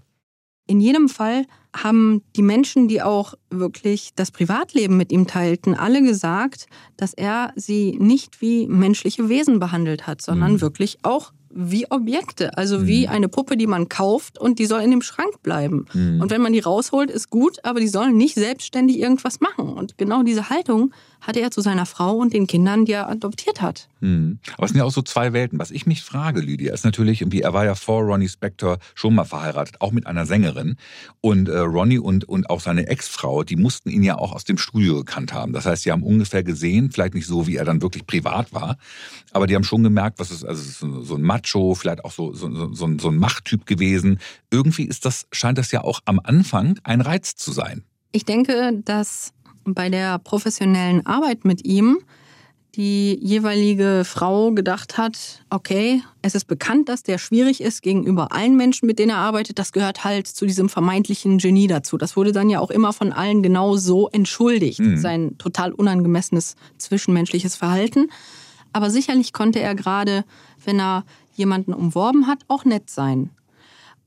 In 0.68 0.80
jedem 0.80 1.08
Fall 1.08 1.46
haben 1.74 2.22
die 2.36 2.42
Menschen, 2.42 2.88
die 2.88 3.02
auch 3.02 3.34
wirklich 3.50 4.10
das 4.14 4.30
Privatleben 4.30 4.96
mit 4.96 5.10
ihm 5.10 5.26
teilten, 5.26 5.74
alle 5.74 6.02
gesagt, 6.02 6.66
dass 6.96 7.14
er 7.14 7.52
sie 7.56 7.96
nicht 7.98 8.40
wie 8.40 8.66
menschliche 8.66 9.28
Wesen 9.28 9.58
behandelt 9.58 10.06
hat, 10.06 10.20
sondern 10.22 10.52
mhm. 10.52 10.60
wirklich 10.60 10.98
auch 11.02 11.32
wie 11.50 11.90
Objekte, 11.90 12.56
also 12.58 12.80
mhm. 12.80 12.86
wie 12.86 13.08
eine 13.08 13.28
Puppe, 13.28 13.56
die 13.56 13.66
man 13.66 13.88
kauft 13.88 14.38
und 14.38 14.58
die 14.58 14.66
soll 14.66 14.82
in 14.82 14.90
dem 14.90 15.02
Schrank 15.02 15.42
bleiben. 15.42 15.86
Mhm. 15.92 16.20
Und 16.20 16.30
wenn 16.30 16.42
man 16.42 16.52
die 16.52 16.60
rausholt, 16.60 17.10
ist 17.10 17.30
gut, 17.30 17.64
aber 17.64 17.80
die 17.80 17.88
sollen 17.88 18.16
nicht 18.16 18.34
selbstständig 18.34 18.98
irgendwas 18.98 19.40
machen. 19.40 19.70
Und 19.70 19.96
genau 19.96 20.22
diese 20.22 20.50
Haltung 20.50 20.92
hatte 21.20 21.40
er 21.40 21.50
zu 21.50 21.60
seiner 21.60 21.86
Frau 21.86 22.16
und 22.16 22.32
den 22.32 22.46
Kindern, 22.46 22.84
die 22.84 22.92
er 22.92 23.08
adoptiert 23.08 23.60
hat. 23.60 23.88
Mhm. 24.00 24.38
Aber 24.54 24.64
es 24.64 24.70
sind 24.70 24.78
ja 24.78 24.84
auch 24.84 24.92
so 24.92 25.02
zwei 25.02 25.32
Welten. 25.32 25.58
Was 25.58 25.70
ich 25.70 25.86
mich 25.86 26.02
frage, 26.02 26.40
Lydia, 26.40 26.72
ist 26.72 26.84
natürlich 26.84 27.20
irgendwie, 27.20 27.42
er 27.42 27.52
war 27.52 27.64
ja 27.64 27.74
vor 27.74 28.02
Ronnie 28.02 28.28
Spector 28.28 28.78
schon 28.94 29.14
mal 29.14 29.24
verheiratet, 29.24 29.80
auch 29.80 29.92
mit 29.92 30.06
einer 30.06 30.26
Sängerin. 30.26 30.76
Und 31.20 31.48
äh, 31.48 31.58
Ronnie 31.58 31.98
und, 31.98 32.28
und 32.28 32.48
auch 32.50 32.60
seine 32.60 32.86
Ex-Frau, 32.86 33.42
die 33.44 33.56
mussten 33.56 33.90
ihn 33.90 34.02
ja 34.02 34.16
auch 34.16 34.32
aus 34.32 34.44
dem 34.44 34.58
Studio 34.58 34.96
gekannt 34.96 35.32
haben. 35.32 35.52
Das 35.52 35.66
heißt, 35.66 35.82
sie 35.82 35.92
haben 35.92 36.02
ungefähr 36.02 36.42
gesehen, 36.42 36.90
vielleicht 36.92 37.14
nicht 37.14 37.26
so, 37.26 37.46
wie 37.46 37.56
er 37.56 37.64
dann 37.64 37.82
wirklich 37.82 38.06
privat 38.06 38.52
war, 38.52 38.76
aber 39.32 39.46
die 39.46 39.54
haben 39.54 39.64
schon 39.64 39.82
gemerkt, 39.82 40.18
was 40.18 40.30
ist, 40.30 40.44
also 40.44 40.60
es 40.60 40.68
ist 40.68 40.78
so 40.78 41.14
ein 41.14 41.22
Macho, 41.22 41.74
vielleicht 41.74 42.04
auch 42.04 42.12
so, 42.12 42.32
so, 42.32 42.72
so, 42.72 42.98
so 42.98 43.08
ein 43.08 43.16
Machttyp 43.16 43.66
gewesen. 43.66 44.20
Irgendwie 44.50 44.84
ist 44.84 45.04
das, 45.04 45.26
scheint 45.32 45.58
das 45.58 45.72
ja 45.72 45.82
auch 45.82 46.00
am 46.04 46.20
Anfang 46.22 46.78
ein 46.84 47.00
Reiz 47.00 47.34
zu 47.34 47.52
sein. 47.52 47.84
Ich 48.10 48.24
denke, 48.24 48.80
dass 48.84 49.32
bei 49.74 49.88
der 49.88 50.18
professionellen 50.18 51.04
Arbeit 51.06 51.44
mit 51.44 51.64
ihm 51.64 51.98
die 52.78 53.18
jeweilige 53.20 54.04
Frau 54.04 54.52
gedacht 54.52 54.98
hat, 54.98 55.42
okay, 55.50 56.00
es 56.22 56.36
ist 56.36 56.44
bekannt, 56.44 56.88
dass 56.88 57.02
der 57.02 57.18
schwierig 57.18 57.60
ist 57.60 57.82
gegenüber 57.82 58.30
allen 58.30 58.56
Menschen, 58.56 58.86
mit 58.86 59.00
denen 59.00 59.10
er 59.10 59.16
arbeitet. 59.16 59.58
Das 59.58 59.72
gehört 59.72 60.04
halt 60.04 60.28
zu 60.28 60.46
diesem 60.46 60.68
vermeintlichen 60.68 61.38
Genie 61.38 61.66
dazu. 61.66 61.96
Das 61.96 62.16
wurde 62.16 62.30
dann 62.30 62.50
ja 62.50 62.60
auch 62.60 62.70
immer 62.70 62.92
von 62.92 63.12
allen 63.12 63.42
genau 63.42 63.76
so 63.76 64.08
entschuldigt, 64.10 64.78
mhm. 64.78 64.96
sein 64.96 65.38
total 65.38 65.72
unangemessenes 65.72 66.54
zwischenmenschliches 66.78 67.56
Verhalten. 67.56 68.10
Aber 68.72 68.90
sicherlich 68.90 69.32
konnte 69.32 69.58
er 69.58 69.74
gerade, 69.74 70.24
wenn 70.64 70.78
er 70.78 71.04
jemanden 71.34 71.72
umworben 71.72 72.28
hat, 72.28 72.44
auch 72.46 72.64
nett 72.64 72.90
sein. 72.90 73.30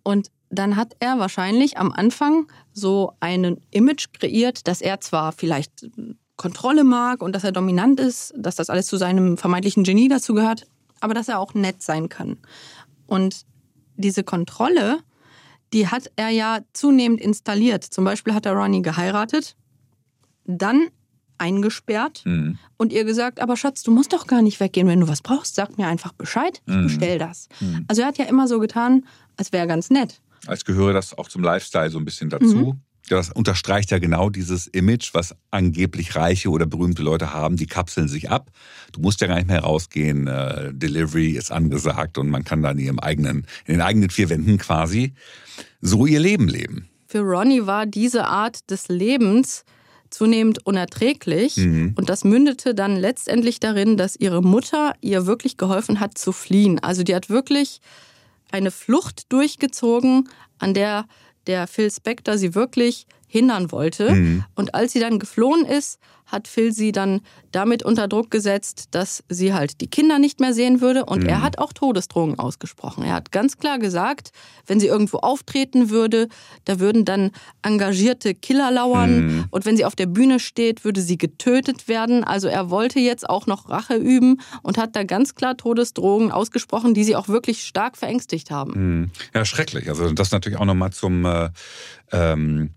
Und 0.04 0.32
dann 0.52 0.76
hat 0.76 0.96
er 1.00 1.18
wahrscheinlich 1.18 1.78
am 1.78 1.92
Anfang 1.92 2.48
so 2.74 3.14
ein 3.20 3.58
Image 3.72 4.08
kreiert, 4.14 4.68
dass 4.68 4.82
er 4.82 5.00
zwar 5.00 5.32
vielleicht 5.32 5.90
Kontrolle 6.36 6.84
mag 6.84 7.22
und 7.24 7.34
dass 7.34 7.44
er 7.44 7.52
dominant 7.52 8.00
ist, 8.00 8.34
dass 8.38 8.56
das 8.56 8.70
alles 8.70 8.88
zu 8.88 8.98
seinem 8.98 9.38
vermeintlichen 9.38 9.84
Genie 9.84 10.10
dazu 10.10 10.34
gehört, 10.34 10.68
aber 11.00 11.14
dass 11.14 11.30
er 11.30 11.40
auch 11.40 11.54
nett 11.54 11.82
sein 11.82 12.10
kann. 12.10 12.38
Und 13.08 13.46
diese 13.96 14.24
Kontrolle, 14.24 15.00
die 15.74 15.88
hat 15.88 16.12
er 16.16 16.30
ja 16.30 16.60
zunehmend 16.74 17.22
installiert. 17.22 17.84
Zum 17.84 18.04
Beispiel 18.04 18.34
hat 18.34 18.46
er 18.46 18.54
Ronnie 18.54 18.82
geheiratet, 18.82 19.56
dann 20.46 20.88
eingesperrt 21.38 22.24
mhm. 22.26 22.60
und 22.78 22.92
ihr 22.94 23.04
gesagt, 23.04 23.40
aber 23.40 23.56
Schatz, 23.56 23.84
du 23.84 23.92
musst 23.92 24.14
doch 24.14 24.28
gar 24.28 24.42
nicht 24.42 24.60
weggehen. 24.60 24.88
Wenn 24.88 25.00
du 25.00 25.08
was 25.08 25.22
brauchst, 25.22 25.56
sag 25.56 25.78
mir 25.78 25.88
einfach 25.88 26.14
Bescheid, 26.14 26.62
ich 26.66 26.74
mhm. 26.74 26.84
bestell 26.84 27.18
das. 27.18 27.48
Mhm. 27.60 27.86
Also 27.88 28.02
er 28.02 28.10
hat 28.10 28.18
ja 28.18 28.26
immer 28.26 28.48
so 28.48 28.60
getan, 28.60 29.06
als 29.38 29.52
wäre 29.52 29.64
er 29.64 29.68
ganz 29.68 29.90
nett. 29.90 30.22
Als 30.48 30.66
gehöre 30.66 30.94
das 30.94 31.18
auch 31.18 31.30
zum 31.30 31.44
Lifestyle 31.44 31.90
so 31.90 32.00
ein 32.00 32.06
bisschen 32.06 32.30
dazu. 32.30 32.74
Mhm. 32.74 32.82
Das 33.10 33.30
unterstreicht 33.30 33.92
ja 33.92 34.00
genau 34.00 34.30
dieses 34.30 34.68
Image, 34.68 35.14
was 35.14 35.36
angeblich 35.50 36.16
reiche 36.16 36.50
oder 36.50 36.66
berühmte 36.66 37.04
Leute 37.04 37.34
haben. 37.34 37.58
Die 37.58 37.66
kapseln 37.66 38.08
sich 38.08 38.30
ab. 38.30 38.52
Du 38.94 39.02
musst 39.02 39.20
ja 39.22 39.28
gar 39.28 39.36
nicht 39.36 39.48
mehr 39.48 39.62
rausgehen. 39.62 40.28
Äh, 40.28 40.74
Delivery 40.74 41.32
ist 41.32 41.52
angesagt 41.52 42.18
und 42.18 42.30
man 42.30 42.46
kann 42.46 42.62
dann 42.62 42.78
in, 42.78 42.86
ihrem 42.86 43.00
eigenen, 43.00 43.48
in 43.66 43.74
den 43.74 43.82
eigenen 43.82 44.10
vier 44.10 44.30
Wänden 44.30 44.58
quasi 44.58 45.14
so 45.82 46.06
ihr 46.06 46.20
Leben 46.20 46.48
leben. 46.48 46.88
Für 47.08 47.20
Ronnie 47.20 47.66
war 47.66 47.86
diese 47.86 48.28
Art 48.28 48.70
des 48.72 48.88
Lebens 48.88 49.66
zunehmend 50.10 50.66
unerträglich. 50.66 51.58
Mhm. 51.58 51.94
Und 51.96 52.10
das 52.10 52.24
mündete 52.24 52.76
dann 52.76 52.96
letztendlich 52.96 53.60
darin, 53.60 53.98
dass 53.98 54.16
ihre 54.16 54.42
Mutter 54.42 54.94
ihr 55.02 55.26
wirklich 55.26 55.58
geholfen 55.58 56.00
hat 56.00 56.18
zu 56.18 56.32
fliehen. 56.32 56.80
Also 56.80 57.04
die 57.04 57.16
hat 57.16 57.30
wirklich 57.30 57.82
eine 58.52 58.72
Flucht 58.72 59.32
durchgezogen, 59.32 60.30
an 60.60 60.74
der 60.74 61.06
der 61.48 61.68
Phil 61.68 61.90
Spector 61.92 62.38
sie 62.38 62.56
wirklich 62.56 63.08
hindern 63.28 63.72
wollte. 63.72 64.12
Mhm. 64.12 64.44
Und 64.56 64.76
als 64.76 64.94
sie 64.94 65.00
dann 65.00 65.20
geflohen 65.20 65.66
ist, 65.66 66.00
hat 66.32 66.48
Phil 66.48 66.72
sie 66.72 66.92
dann 66.92 67.22
damit 67.52 67.84
unter 67.84 68.08
Druck 68.08 68.32
gesetzt, 68.32 68.90
dass 68.92 69.24
sie 69.28 69.54
halt 69.54 69.82
die 69.82 69.88
Kinder 69.88 70.20
nicht 70.20 70.40
mehr 70.40 70.54
sehen 70.54 70.80
würde. 70.80 71.06
Und 71.06 71.24
mhm. 71.24 71.30
er 71.30 71.42
hat 71.42 71.58
auch 71.58 71.74
Todesdrohungen 71.74 72.40
ausgesprochen. 72.40 73.04
Er 73.04 73.14
hat 73.14 73.32
ganz 73.32 73.58
klar 73.58 73.78
gesagt, 73.78 74.32
wenn 74.66 74.80
sie 74.80 74.88
irgendwo 74.88 75.18
auftreten 75.18 75.90
würde, 75.90 76.30
da 76.66 76.80
würden 76.80 77.04
dann 77.04 77.32
engagierte 77.62 78.34
Killer 78.34 78.72
lauern. 78.72 79.26
Mhm. 79.26 79.46
Und 79.52 79.66
wenn 79.66 79.76
sie 79.76 79.86
auf 79.86 79.96
der 79.96 80.06
Bühne 80.06 80.40
steht, 80.40 80.86
würde 80.86 81.02
sie 81.02 81.18
getötet 81.18 81.88
werden. 81.88 82.24
Also 82.24 82.48
er 82.48 82.70
wollte 82.70 83.00
jetzt 83.00 83.30
auch 83.30 83.48
noch 83.48 83.70
Rache 83.70 83.96
üben 83.96 84.40
und 84.64 84.78
hat 84.78 84.96
da 84.96 85.04
ganz 85.04 85.36
klar 85.36 85.58
Todesdrohungen 85.58 86.32
ausgesprochen, 86.32 86.94
die 86.94 87.04
sie 87.04 87.16
auch 87.16 87.28
wirklich 87.28 87.64
stark 87.64 87.98
verängstigt 87.98 88.52
haben. 88.52 88.72
Mhm. 88.76 89.12
Ja, 89.34 89.44
schrecklich. 89.44 89.90
Also 89.90 90.12
das 90.14 90.32
natürlich 90.32 90.60
auch 90.60 90.66
nochmal 90.66 90.92
zum 90.92 91.26
äh, 91.26 91.50
ähm 92.12 92.72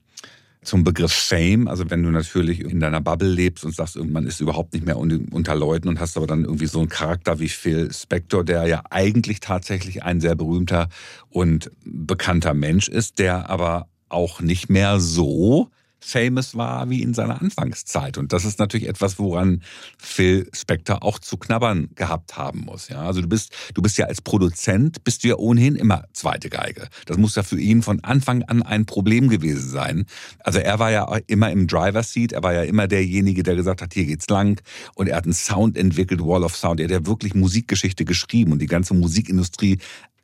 zum 0.64 0.84
Begriff 0.84 1.12
Fame. 1.12 1.68
Also 1.68 1.88
wenn 1.90 2.02
du 2.02 2.10
natürlich 2.10 2.60
in 2.60 2.80
deiner 2.80 3.00
Bubble 3.00 3.28
lebst 3.28 3.64
und 3.64 3.74
sagst, 3.74 3.96
irgendwann 3.96 4.26
ist 4.26 4.40
überhaupt 4.40 4.74
nicht 4.74 4.84
mehr 4.84 4.98
unter 4.98 5.54
Leuten 5.54 5.88
und 5.88 6.00
hast 6.00 6.16
aber 6.16 6.26
dann 6.26 6.44
irgendwie 6.44 6.66
so 6.66 6.80
einen 6.80 6.88
Charakter 6.88 7.38
wie 7.38 7.48
Phil 7.48 7.92
Spector, 7.92 8.44
der 8.44 8.66
ja 8.66 8.82
eigentlich 8.90 9.40
tatsächlich 9.40 10.02
ein 10.02 10.20
sehr 10.20 10.34
berühmter 10.34 10.88
und 11.28 11.70
bekannter 11.84 12.54
Mensch 12.54 12.88
ist, 12.88 13.18
der 13.18 13.50
aber 13.50 13.88
auch 14.08 14.40
nicht 14.40 14.68
mehr 14.68 15.00
so 15.00 15.70
famous 16.04 16.54
war 16.54 16.90
wie 16.90 17.02
in 17.02 17.14
seiner 17.14 17.40
Anfangszeit. 17.40 18.18
Und 18.18 18.32
das 18.32 18.44
ist 18.44 18.58
natürlich 18.58 18.88
etwas, 18.88 19.18
woran 19.18 19.62
Phil 19.98 20.48
Spector 20.52 21.02
auch 21.02 21.18
zu 21.18 21.38
knabbern 21.38 21.88
gehabt 21.94 22.36
haben 22.36 22.60
muss. 22.60 22.88
Ja, 22.88 23.02
also 23.02 23.22
du 23.22 23.28
bist, 23.28 23.52
du 23.72 23.80
bist 23.80 23.96
ja 23.96 24.06
als 24.06 24.20
Produzent, 24.20 25.02
bist 25.04 25.24
du 25.24 25.28
ja 25.28 25.36
ohnehin 25.36 25.76
immer 25.76 26.04
zweite 26.12 26.50
Geige. 26.50 26.88
Das 27.06 27.16
muss 27.16 27.36
ja 27.36 27.42
für 27.42 27.58
ihn 27.58 27.82
von 27.82 28.04
Anfang 28.04 28.42
an 28.42 28.62
ein 28.62 28.84
Problem 28.84 29.28
gewesen 29.28 29.68
sein. 29.68 30.04
Also 30.40 30.58
er 30.58 30.78
war 30.78 30.90
ja 30.90 31.18
immer 31.26 31.50
im 31.50 31.66
Driver 31.66 32.02
Seat, 32.02 32.32
er 32.32 32.42
war 32.42 32.52
ja 32.52 32.62
immer 32.62 32.86
derjenige, 32.86 33.42
der 33.42 33.56
gesagt 33.56 33.80
hat, 33.80 33.94
hier 33.94 34.04
geht's 34.04 34.28
lang. 34.28 34.60
Und 34.94 35.08
er 35.08 35.16
hat 35.16 35.24
einen 35.24 35.32
Sound 35.32 35.78
entwickelt, 35.78 36.20
Wall 36.20 36.44
of 36.44 36.54
Sound. 36.54 36.80
Er 36.80 36.84
hat 36.84 36.90
ja 36.92 37.06
wirklich 37.06 37.34
Musikgeschichte 37.34 38.04
geschrieben 38.04 38.52
und 38.52 38.58
die 38.58 38.66
ganze 38.66 38.92
Musikindustrie 38.92 39.78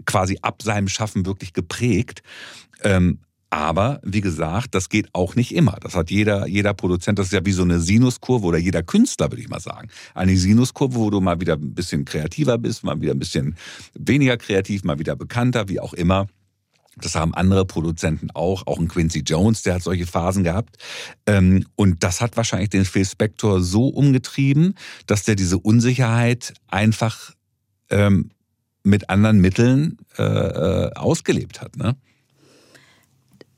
quasi 0.05 0.39
ab 0.43 0.63
seinem 0.63 0.89
Schaffen 0.89 1.27
wirklich 1.27 1.53
geprägt. 1.53 2.23
Ähm, 2.83 3.21
aber 3.51 4.01
wie 4.05 4.21
gesagt, 4.21 4.77
das 4.77 4.89
geht 4.89 5.09
auch 5.13 5.35
nicht 5.35 5.55
immer. 5.55 5.77
Das 5.81 5.97
hat 5.97 6.11
jeder, 6.11 6.47
jeder 6.47 6.73
Produzent, 6.73 7.19
das 7.19 7.27
ist 7.27 7.33
ja 7.33 7.45
wie 7.45 7.53
so 7.53 7.63
eine 7.63 7.81
Sinuskurve 7.81 8.47
oder 8.47 8.59
jeder 8.59 8.85
Künstler, 8.85 9.31
würde 9.31 9.43
ich 9.43 9.49
mal 9.49 9.61
sagen. 9.61 9.89
Eine 10.15 10.37
Sinuskurve, 10.37 10.95
wo 10.95 11.11
du 11.11 11.21
mal 11.21 11.41
wieder 11.41 11.55
ein 11.55 11.75
bisschen 11.75 12.05
kreativer 12.05 12.59
bist, 12.59 12.85
mal 12.85 13.01
wieder 13.01 13.13
ein 13.13 13.19
bisschen 13.19 13.57
weniger 13.95 14.37
kreativ, 14.37 14.85
mal 14.85 15.01
wieder 15.01 15.17
bekannter, 15.17 15.69
wie 15.69 15.81
auch 15.81 15.95
immer. 15.95 16.29
Das 16.97 17.17
haben 17.17 17.35
andere 17.35 17.65
Produzenten 17.65 18.31
auch, 18.31 18.67
auch 18.67 18.79
ein 18.79 18.89
Quincy 18.89 19.21
Jones, 19.21 19.63
der 19.63 19.75
hat 19.75 19.83
solche 19.83 20.07
Phasen 20.07 20.45
gehabt. 20.45 20.77
Ähm, 21.27 21.67
und 21.75 22.05
das 22.05 22.21
hat 22.21 22.37
wahrscheinlich 22.37 22.71
den 22.71 22.85
Phil 22.85 23.05
Spector 23.05 23.61
so 23.63 23.89
umgetrieben, 23.89 24.75
dass 25.07 25.25
der 25.25 25.35
diese 25.35 25.59
Unsicherheit 25.59 26.55
einfach 26.69 27.33
ähm, 27.91 28.31
mit 28.85 29.11
anderen 29.11 29.41
Mitteln 29.41 29.99
äh, 30.19 30.23
äh 30.23 30.93
ausgelebt 30.95 31.61
hat. 31.61 31.77
Ne? 31.77 31.97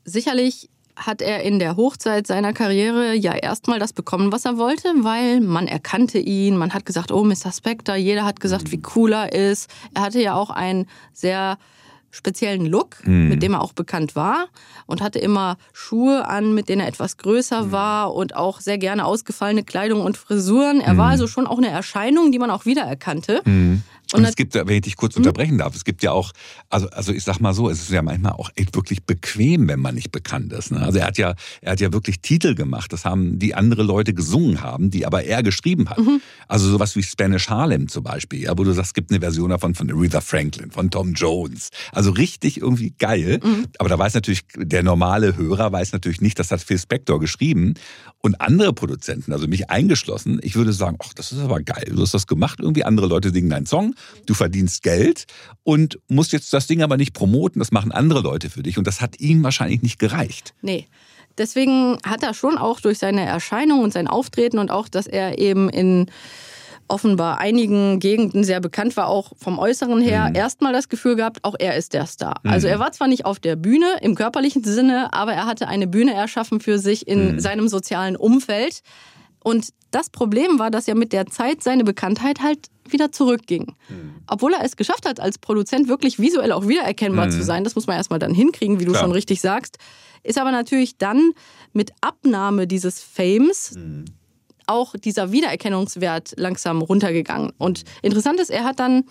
Sicherlich 0.05 0.69
hat 0.95 1.21
er 1.21 1.41
in 1.41 1.59
der 1.59 1.75
Hochzeit 1.75 2.27
seiner 2.27 2.53
Karriere 2.53 3.13
ja 3.15 3.33
erstmal 3.33 3.79
das 3.79 3.93
bekommen, 3.93 4.31
was 4.31 4.45
er 4.45 4.57
wollte, 4.57 4.89
weil 4.97 5.41
man 5.41 5.67
erkannte 5.67 6.19
ihn, 6.19 6.55
man 6.55 6.73
hat 6.73 6.85
gesagt, 6.85 7.11
oh, 7.11 7.23
Mr. 7.23 7.51
Spector, 7.51 7.95
jeder 7.95 8.25
hat 8.25 8.39
gesagt, 8.39 8.71
wie 8.71 8.81
cool 8.95 9.13
er 9.13 9.33
ist. 9.33 9.69
Er 9.93 10.03
hatte 10.03 10.21
ja 10.21 10.35
auch 10.35 10.49
einen 10.49 10.87
sehr 11.13 11.57
speziellen 12.13 12.67
Look, 12.67 13.05
mhm. 13.07 13.29
mit 13.29 13.41
dem 13.41 13.53
er 13.53 13.61
auch 13.61 13.73
bekannt 13.73 14.15
war 14.15 14.45
und 14.85 15.01
hatte 15.01 15.17
immer 15.17 15.57
Schuhe 15.73 16.27
an, 16.27 16.53
mit 16.53 16.69
denen 16.69 16.81
er 16.81 16.87
etwas 16.87 17.17
größer 17.17 17.63
mhm. 17.63 17.71
war 17.71 18.13
und 18.13 18.35
auch 18.35 18.59
sehr 18.59 18.77
gerne 18.77 19.05
ausgefallene 19.05 19.63
Kleidung 19.63 20.01
und 20.01 20.15
Frisuren. 20.15 20.79
Er 20.79 20.93
mhm. 20.93 20.97
war 20.99 21.09
also 21.09 21.25
schon 21.25 21.47
auch 21.47 21.57
eine 21.57 21.69
Erscheinung, 21.69 22.31
die 22.31 22.37
man 22.37 22.51
auch 22.51 22.65
wiedererkannte. 22.65 23.41
Mhm. 23.45 23.81
Und 24.13 24.25
es 24.25 24.35
gibt, 24.35 24.53
wenn 24.53 24.69
ich 24.69 24.81
dich 24.81 24.95
kurz 24.95 25.15
hm? 25.15 25.21
unterbrechen 25.21 25.57
darf, 25.57 25.75
es 25.75 25.83
gibt 25.83 26.03
ja 26.03 26.11
auch, 26.11 26.31
also, 26.69 26.87
also 26.89 27.11
ich 27.11 27.23
sag 27.23 27.39
mal 27.39 27.53
so, 27.53 27.69
es 27.69 27.81
ist 27.81 27.91
ja 27.91 28.01
manchmal 28.01 28.33
auch 28.33 28.49
echt 28.55 28.75
wirklich 28.75 29.03
bequem, 29.05 29.67
wenn 29.67 29.79
man 29.79 29.95
nicht 29.95 30.11
bekannt 30.11 30.53
ist. 30.53 30.71
Ne? 30.71 30.81
Also 30.81 30.99
er 30.99 31.07
hat 31.07 31.17
ja, 31.17 31.33
er 31.61 31.71
hat 31.73 31.79
ja 31.81 31.91
wirklich 31.91 32.21
Titel 32.21 32.55
gemacht, 32.55 32.93
das 32.93 33.05
haben 33.05 33.39
die 33.39 33.55
andere 33.55 33.83
Leute 33.83 34.13
gesungen 34.13 34.61
haben, 34.61 34.91
die 34.91 35.05
aber 35.05 35.23
er 35.23 35.43
geschrieben 35.43 35.89
hat. 35.89 35.97
Mhm. 35.97 36.21
Also 36.47 36.69
sowas 36.69 36.95
wie 36.95 37.03
Spanish 37.03 37.49
Harlem 37.49 37.87
zum 37.87 38.03
Beispiel, 38.03 38.41
ja, 38.41 38.57
wo 38.57 38.63
du 38.63 38.71
sagst, 38.73 38.89
es 38.89 38.93
gibt 38.93 39.11
eine 39.11 39.19
Version 39.19 39.49
davon 39.49 39.73
von 39.75 39.91
Aretha 39.91 40.21
Franklin, 40.21 40.71
von 40.71 40.91
Tom 40.91 41.13
Jones. 41.13 41.69
Also 41.91 42.11
richtig 42.11 42.61
irgendwie 42.61 42.93
geil. 42.97 43.39
Mhm. 43.43 43.65
Aber 43.79 43.89
da 43.89 43.97
weiß 43.97 44.13
natürlich, 44.13 44.43
der 44.55 44.83
normale 44.83 45.35
Hörer 45.37 45.71
weiß 45.71 45.93
natürlich 45.93 46.21
nicht, 46.21 46.37
das 46.37 46.51
hat 46.51 46.61
Phil 46.61 46.77
Spector 46.77 47.19
geschrieben. 47.19 47.73
Und 48.21 48.39
andere 48.39 48.73
Produzenten, 48.73 49.33
also 49.33 49.47
mich 49.47 49.69
eingeschlossen, 49.69 50.39
ich 50.43 50.55
würde 50.55 50.71
sagen, 50.71 50.97
ach, 51.03 51.13
das 51.13 51.31
ist 51.31 51.39
aber 51.39 51.61
geil. 51.61 51.91
Du 51.93 52.01
hast 52.01 52.13
das 52.13 52.27
gemacht, 52.27 52.59
irgendwie 52.61 52.83
andere 52.83 53.07
Leute 53.07 53.31
singen 53.31 53.49
deinen 53.49 53.65
Song 53.65 53.95
Du 54.25 54.33
verdienst 54.33 54.83
Geld 54.83 55.25
und 55.63 55.99
musst 56.07 56.31
jetzt 56.31 56.53
das 56.53 56.67
Ding 56.67 56.81
aber 56.81 56.97
nicht 56.97 57.13
promoten. 57.13 57.59
Das 57.59 57.71
machen 57.71 57.91
andere 57.91 58.21
Leute 58.21 58.49
für 58.49 58.63
dich. 58.63 58.77
Und 58.77 58.87
das 58.87 59.01
hat 59.01 59.19
ihm 59.19 59.43
wahrscheinlich 59.43 59.81
nicht 59.81 59.99
gereicht. 59.99 60.53
Nee. 60.61 60.87
Deswegen 61.37 61.97
hat 62.05 62.21
er 62.21 62.33
schon 62.33 62.57
auch 62.57 62.79
durch 62.79 62.99
seine 62.99 63.25
Erscheinung 63.25 63.81
und 63.81 63.91
sein 63.91 64.07
Auftreten 64.07 64.59
und 64.59 64.69
auch, 64.69 64.87
dass 64.87 65.07
er 65.07 65.39
eben 65.39 65.67
in 65.69 66.07
offenbar 66.87 67.39
einigen 67.39 67.99
Gegenden 67.99 68.43
sehr 68.43 68.59
bekannt 68.59 68.95
war, 68.97 69.07
auch 69.07 69.31
vom 69.37 69.57
Äußeren 69.57 70.01
her, 70.01 70.29
mhm. 70.29 70.35
erstmal 70.35 70.73
das 70.73 70.89
Gefühl 70.89 71.15
gehabt, 71.15 71.39
auch 71.43 71.55
er 71.57 71.75
ist 71.75 71.93
der 71.93 72.05
Star. 72.05 72.39
Mhm. 72.43 72.51
Also 72.51 72.67
er 72.67 72.79
war 72.79 72.91
zwar 72.91 73.07
nicht 73.07 73.25
auf 73.25 73.39
der 73.39 73.55
Bühne 73.55 73.97
im 74.01 74.15
körperlichen 74.15 74.63
Sinne, 74.63 75.13
aber 75.13 75.33
er 75.33 75.45
hatte 75.45 75.67
eine 75.67 75.87
Bühne 75.87 76.13
erschaffen 76.13 76.59
für 76.59 76.79
sich 76.79 77.07
in 77.07 77.33
mhm. 77.35 77.39
seinem 77.39 77.67
sozialen 77.67 78.15
Umfeld. 78.15 78.81
Und 79.43 79.69
das 79.91 80.09
Problem 80.09 80.59
war, 80.59 80.71
dass 80.71 80.87
ja 80.87 80.95
mit 80.95 81.13
der 81.13 81.27
Zeit 81.27 81.61
seine 81.61 81.83
Bekanntheit 81.83 82.41
halt 82.41 82.69
wieder 82.87 83.11
zurückging. 83.11 83.75
Mhm. 83.89 84.15
Obwohl 84.27 84.53
er 84.53 84.63
es 84.63 84.75
geschafft 84.75 85.07
hat, 85.07 85.19
als 85.19 85.37
Produzent 85.37 85.87
wirklich 85.87 86.19
visuell 86.19 86.51
auch 86.51 86.67
wiedererkennbar 86.67 87.27
mhm. 87.27 87.31
zu 87.31 87.43
sein, 87.43 87.63
das 87.63 87.75
muss 87.75 87.87
man 87.87 87.97
erstmal 87.97 88.19
dann 88.19 88.33
hinkriegen, 88.33 88.79
wie 88.79 88.85
du 88.85 88.91
Klar. 88.91 89.03
schon 89.03 89.11
richtig 89.11 89.41
sagst, 89.41 89.77
ist 90.23 90.37
aber 90.37 90.51
natürlich 90.51 90.97
dann 90.97 91.31
mit 91.73 91.91
Abnahme 92.01 92.65
dieses 92.67 93.01
Fames 93.01 93.75
mhm. 93.75 94.05
auch 94.65 94.95
dieser 94.95 95.31
Wiedererkennungswert 95.31 96.33
langsam 96.37 96.81
runtergegangen. 96.81 97.51
Und 97.57 97.83
interessant 98.01 98.39
ist, 98.39 98.49
er 98.49 98.63
hat 98.63 98.79
dann 98.79 99.03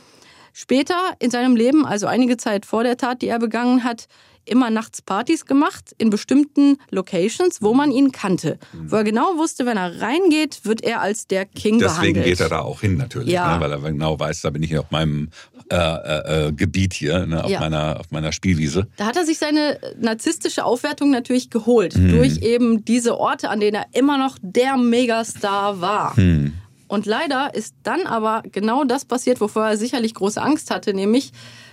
später 0.53 0.97
in 1.19 1.31
seinem 1.31 1.57
Leben, 1.57 1.87
also 1.87 2.07
einige 2.07 2.37
Zeit 2.37 2.67
vor 2.67 2.83
der 2.83 2.97
Tat, 2.97 3.23
die 3.23 3.29
er 3.29 3.39
begangen 3.39 3.85
hat, 3.85 4.07
immer 4.45 4.71
nachts 4.71 5.03
Partys 5.03 5.47
gemacht 5.47 5.95
in 5.99 6.11
bestimmten 6.11 6.79
Locations, 6.91 7.63
wo 7.63 7.75
man 7.75 7.91
ihn 7.91 8.13
kannte. 8.13 8.59
Mhm. 8.73 8.91
Wo 8.91 8.97
er 8.97 9.05
genau 9.05 9.37
wusste, 9.37 9.67
wenn 9.67 9.77
er 9.77 10.01
reingeht, 10.01 10.65
wird 10.65 10.83
er 10.83 11.01
als 11.01 11.27
der 11.27 11.47
King 11.47 11.79
Deswegen 11.79 11.81
behandelt. 11.81 12.17
Deswegen 12.17 12.31
geht 12.31 12.41
er 12.41 12.49
da 12.49 12.61
auch 12.61 12.81
hin 12.81 12.97
natürlich, 12.97 13.33
ja. 13.33 13.55
ne? 13.55 13.61
weil 13.61 13.73
er 13.73 13.81
genau 13.81 14.19
weiß, 14.19 14.43
da 14.43 14.51
bin 14.51 14.63
ich 14.63 14.77
auf 14.77 14.91
meinem 14.91 15.31
äh, 15.71 15.77
äh, 15.77 16.49
äh, 16.49 16.53
Gebiet 16.53 16.95
hier, 16.95 17.27
ne? 17.27 17.45
auf, 17.45 17.51
ja. 17.51 17.61
meiner, 17.61 18.01
auf 18.01 18.11
meiner 18.11 18.33
Spielwiese. 18.33 18.89
Da 18.97 19.07
hat 19.07 19.17
er 19.17 19.25
sich 19.25 19.39
seine 19.39 19.79
narzisstische 19.99 20.65
Aufwertung 20.65 21.11
natürlich 21.11 21.51
geholt, 21.51 21.97
mhm. 21.97 22.11
durch 22.11 22.39
eben 22.39 22.85
diese 22.85 23.19
Orte, 23.19 23.49
an 23.49 23.61
denen 23.61 23.77
er 23.77 23.87
immer 23.93 24.19
noch 24.19 24.39
der 24.43 24.77
Megastar 24.77 25.81
war. 25.81 26.19
Mhm. 26.19 26.55
Und 26.89 27.07
leider 27.07 27.55
ist 27.55 27.75
dann 27.85 28.07
aber 28.07 28.43
genau 28.53 28.85
das 28.85 29.07
passiert, 29.07 29.41
wovor 29.41 29.65
er 29.65 29.77
sicherlich 29.79 30.13
große 30.13 30.43
Angst 30.43 30.71
hatte, 30.71 30.93
nämlich 30.93 31.33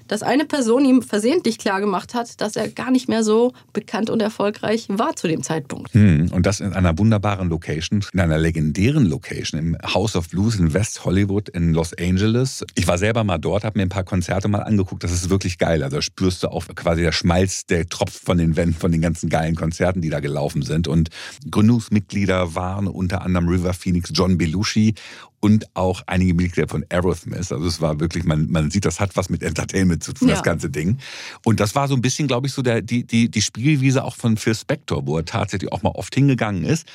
dass 0.09 0.23
eine 0.23 0.43
Person 0.43 0.83
ihm 0.83 1.01
versehentlich 1.01 1.57
klargemacht 1.57 2.13
hat, 2.13 2.41
dass 2.41 2.57
er 2.57 2.67
gar 2.67 2.91
nicht 2.91 3.07
mehr 3.07 3.23
so 3.23 3.53
bekannt 3.71 4.09
und 4.09 4.21
erfolgreich 4.21 4.87
war 4.89 5.15
zu 5.15 5.27
dem 5.27 5.43
Zeitpunkt. 5.43 5.93
Hm, 5.93 6.29
und 6.33 6.45
das 6.45 6.59
in 6.59 6.73
einer 6.73 6.97
wunderbaren 6.97 7.47
Location, 7.47 8.03
in 8.11 8.19
einer 8.19 8.37
legendären 8.37 9.05
Location 9.05 9.59
im 9.59 9.77
House 9.81 10.15
of 10.15 10.29
Blues 10.29 10.55
in 10.55 10.73
West 10.73 11.05
Hollywood 11.05 11.47
in 11.49 11.73
Los 11.73 11.93
Angeles. 11.93 12.65
Ich 12.75 12.87
war 12.87 12.97
selber 12.97 13.23
mal 13.23 13.37
dort, 13.37 13.63
habe 13.63 13.79
mir 13.79 13.83
ein 13.83 13.89
paar 13.89 14.03
Konzerte 14.03 14.47
mal 14.47 14.63
angeguckt. 14.63 15.03
Das 15.03 15.11
ist 15.11 15.29
wirklich 15.29 15.57
geil. 15.57 15.83
Also 15.83 16.01
spürst 16.01 16.43
du 16.43 16.49
auch 16.49 16.65
quasi 16.75 17.03
der 17.03 17.11
Schmalz, 17.11 17.65
der 17.67 17.87
tropft 17.87 18.23
von 18.23 18.37
den 18.37 18.57
Wänden, 18.57 18.75
von 18.75 18.91
den 18.91 19.01
ganzen 19.01 19.29
geilen 19.29 19.55
Konzerten, 19.55 20.01
die 20.01 20.09
da 20.09 20.19
gelaufen 20.19 20.63
sind. 20.63 20.87
Und 20.87 21.09
Gründungsmitglieder 21.49 22.55
waren 22.55 22.87
unter 22.87 23.21
anderem 23.21 23.47
River 23.47 23.73
Phoenix, 23.73 24.11
John 24.13 24.37
Belushi 24.37 24.95
und 25.39 25.65
auch 25.75 26.03
einige 26.07 26.33
Mitglieder 26.33 26.67
von 26.67 26.85
Aerosmith. 26.89 27.51
Also 27.51 27.65
es 27.65 27.81
war 27.81 27.99
wirklich, 27.99 28.23
man, 28.23 28.49
man 28.49 28.71
sieht, 28.71 28.85
das 28.85 28.99
hat 28.99 29.15
was 29.15 29.29
mit 29.29 29.43
Entertainment 29.43 30.03
zu 30.03 30.13
tun, 30.13 30.27
ja. 30.27 30.35
das 30.35 30.43
ganze 30.43 30.69
Ding. 30.69 30.97
Und 31.45 31.59
das 31.59 31.75
war 31.75 31.87
so 31.87 31.95
ein 31.95 32.01
bisschen, 32.01 32.27
glaube 32.27 32.47
ich, 32.47 32.53
so 32.53 32.61
der, 32.61 32.81
die, 32.81 33.05
die, 33.05 33.29
die 33.29 33.41
Spielwiese 33.41 34.03
auch 34.03 34.15
von 34.15 34.37
Phil 34.37 34.55
Spector, 34.55 35.05
wo 35.07 35.17
er 35.17 35.25
tatsächlich 35.25 35.71
auch 35.71 35.81
mal 35.81 35.91
oft 35.91 36.13
hingegangen 36.13 36.65
ist. 36.65 36.87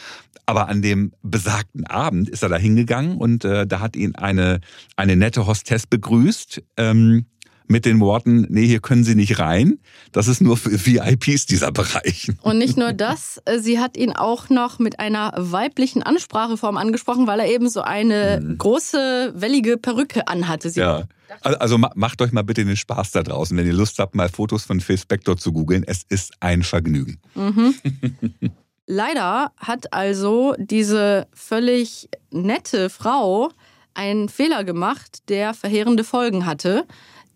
Aber 0.47 0.69
an 0.69 0.83
dem 0.83 1.13
besagten 1.23 1.87
Abend 1.87 2.29
ist 2.29 2.43
er 2.43 2.51
da 2.51 2.57
hingegangen 2.57 3.17
und 3.17 3.45
äh, 3.45 3.67
da 3.67 3.81
hat 3.81 3.97
ihn 3.97 4.15
eine, 4.15 4.61
eine 4.97 5.17
nette 5.17 5.47
Hostess 5.47 5.87
begrüßt. 5.87 6.63
Ähm, 6.77 7.27
mit 7.67 7.85
den 7.85 8.01
Worten, 8.01 8.47
nee, 8.51 8.67
hier 8.67 8.81
können 8.81 9.05
Sie 9.05 9.15
nicht 9.15 9.39
rein. 9.39 9.79
Das 10.13 10.29
ist 10.29 10.41
nur 10.41 10.57
für 10.57 10.71
VIPs 10.71 11.47
dieser 11.47 11.73
Bereich. 11.73 12.31
Und 12.43 12.59
nicht 12.59 12.77
nur 12.77 12.93
das, 12.93 13.41
äh, 13.45 13.59
sie 13.59 13.79
hat 13.79 13.97
ihn 13.97 14.13
auch 14.13 14.51
noch 14.51 14.79
mit 14.79 15.01
einer 15.01 15.33
weiblichen 15.37 16.03
Anspracheform 16.03 16.77
angesprochen, 16.77 17.27
weil 17.27 17.41
er 17.41 17.47
eben 17.49 17.69
so 17.69 17.81
eine 17.81 18.37
hm. 18.37 18.59
große, 18.59 19.33
wellige 19.37 19.77
Perücke 19.77 20.29
anhatte. 20.29 20.71
Sie 20.71 20.81
ja. 20.81 21.05
Also 21.41 21.79
macht 21.79 22.23
euch 22.23 22.33
mal 22.33 22.45
bitte 22.45 22.65
den 22.65 22.77
Spaß 22.77 23.11
da 23.11 23.23
draußen, 23.23 23.57
wenn 23.57 23.67
ihr 23.67 23.73
Lust 23.73 23.99
habt, 23.99 24.15
mal 24.15 24.29
Fotos 24.29 24.65
von 24.65 24.81
Phil 24.81 24.99
Spector 24.99 25.37
zu 25.37 25.53
googeln. 25.53 25.83
Es 25.85 26.03
ist 26.09 26.33
ein 26.41 26.63
Vergnügen. 26.63 27.19
Mhm. 27.35 27.75
Leider 28.87 29.51
hat 29.57 29.93
also 29.93 30.55
diese 30.59 31.27
völlig 31.33 32.09
nette 32.31 32.91
Frau 32.91 33.51
einen 33.95 34.29
Fehler 34.29 34.65
gemacht, 34.65 35.29
der 35.29 35.55
verheerende 35.55 36.05
Folgen 36.05 36.47
hatte 36.47 36.85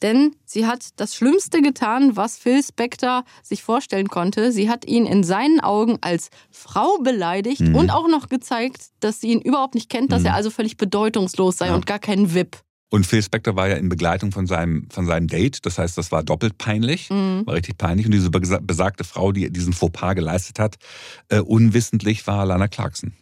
denn 0.02 0.34
sie 0.44 0.66
hat 0.66 0.88
das 0.96 1.14
Schlimmste 1.14 1.62
getan, 1.62 2.16
was 2.16 2.36
Phil 2.36 2.62
Spector 2.62 3.24
sich 3.42 3.62
vorstellen 3.62 4.08
konnte. 4.08 4.52
Sie 4.52 4.70
hat 4.70 4.86
ihn 4.86 5.06
in 5.06 5.24
seinen 5.24 5.60
Augen 5.60 5.98
als 6.00 6.30
Frau 6.50 6.98
beleidigt 6.98 7.60
mhm. 7.60 7.74
und 7.74 7.90
auch 7.90 8.08
noch 8.08 8.28
gezeigt, 8.28 8.86
dass 9.00 9.20
sie 9.20 9.32
ihn 9.32 9.40
überhaupt 9.40 9.74
nicht 9.74 9.88
kennt, 9.90 10.12
dass 10.12 10.20
mhm. 10.20 10.26
er 10.26 10.34
also 10.34 10.50
völlig 10.50 10.76
bedeutungslos 10.76 11.58
sei 11.58 11.68
ja. 11.68 11.74
und 11.74 11.86
gar 11.86 11.98
kein 11.98 12.34
VIP. 12.34 12.58
Und 12.90 13.06
Phil 13.06 13.22
Spector 13.22 13.54
war 13.54 13.68
ja 13.68 13.76
in 13.76 13.90
Begleitung 13.90 14.32
von 14.32 14.46
seinem, 14.46 14.88
von 14.90 15.06
seinem 15.06 15.26
Date. 15.26 15.66
Das 15.66 15.78
heißt, 15.78 15.98
das 15.98 16.10
war 16.10 16.22
doppelt 16.22 16.56
peinlich, 16.56 17.10
mhm. 17.10 17.42
war 17.44 17.54
richtig 17.54 17.76
peinlich. 17.76 18.06
Und 18.06 18.12
diese 18.12 18.30
besagte 18.30 19.04
Frau, 19.04 19.32
die 19.32 19.50
diesen 19.50 19.74
Fauxpas 19.74 20.14
geleistet 20.14 20.58
hat, 20.58 20.76
äh, 21.28 21.40
unwissentlich 21.40 22.26
war 22.26 22.46
Lana 22.46 22.68
Clarkson. 22.68 23.12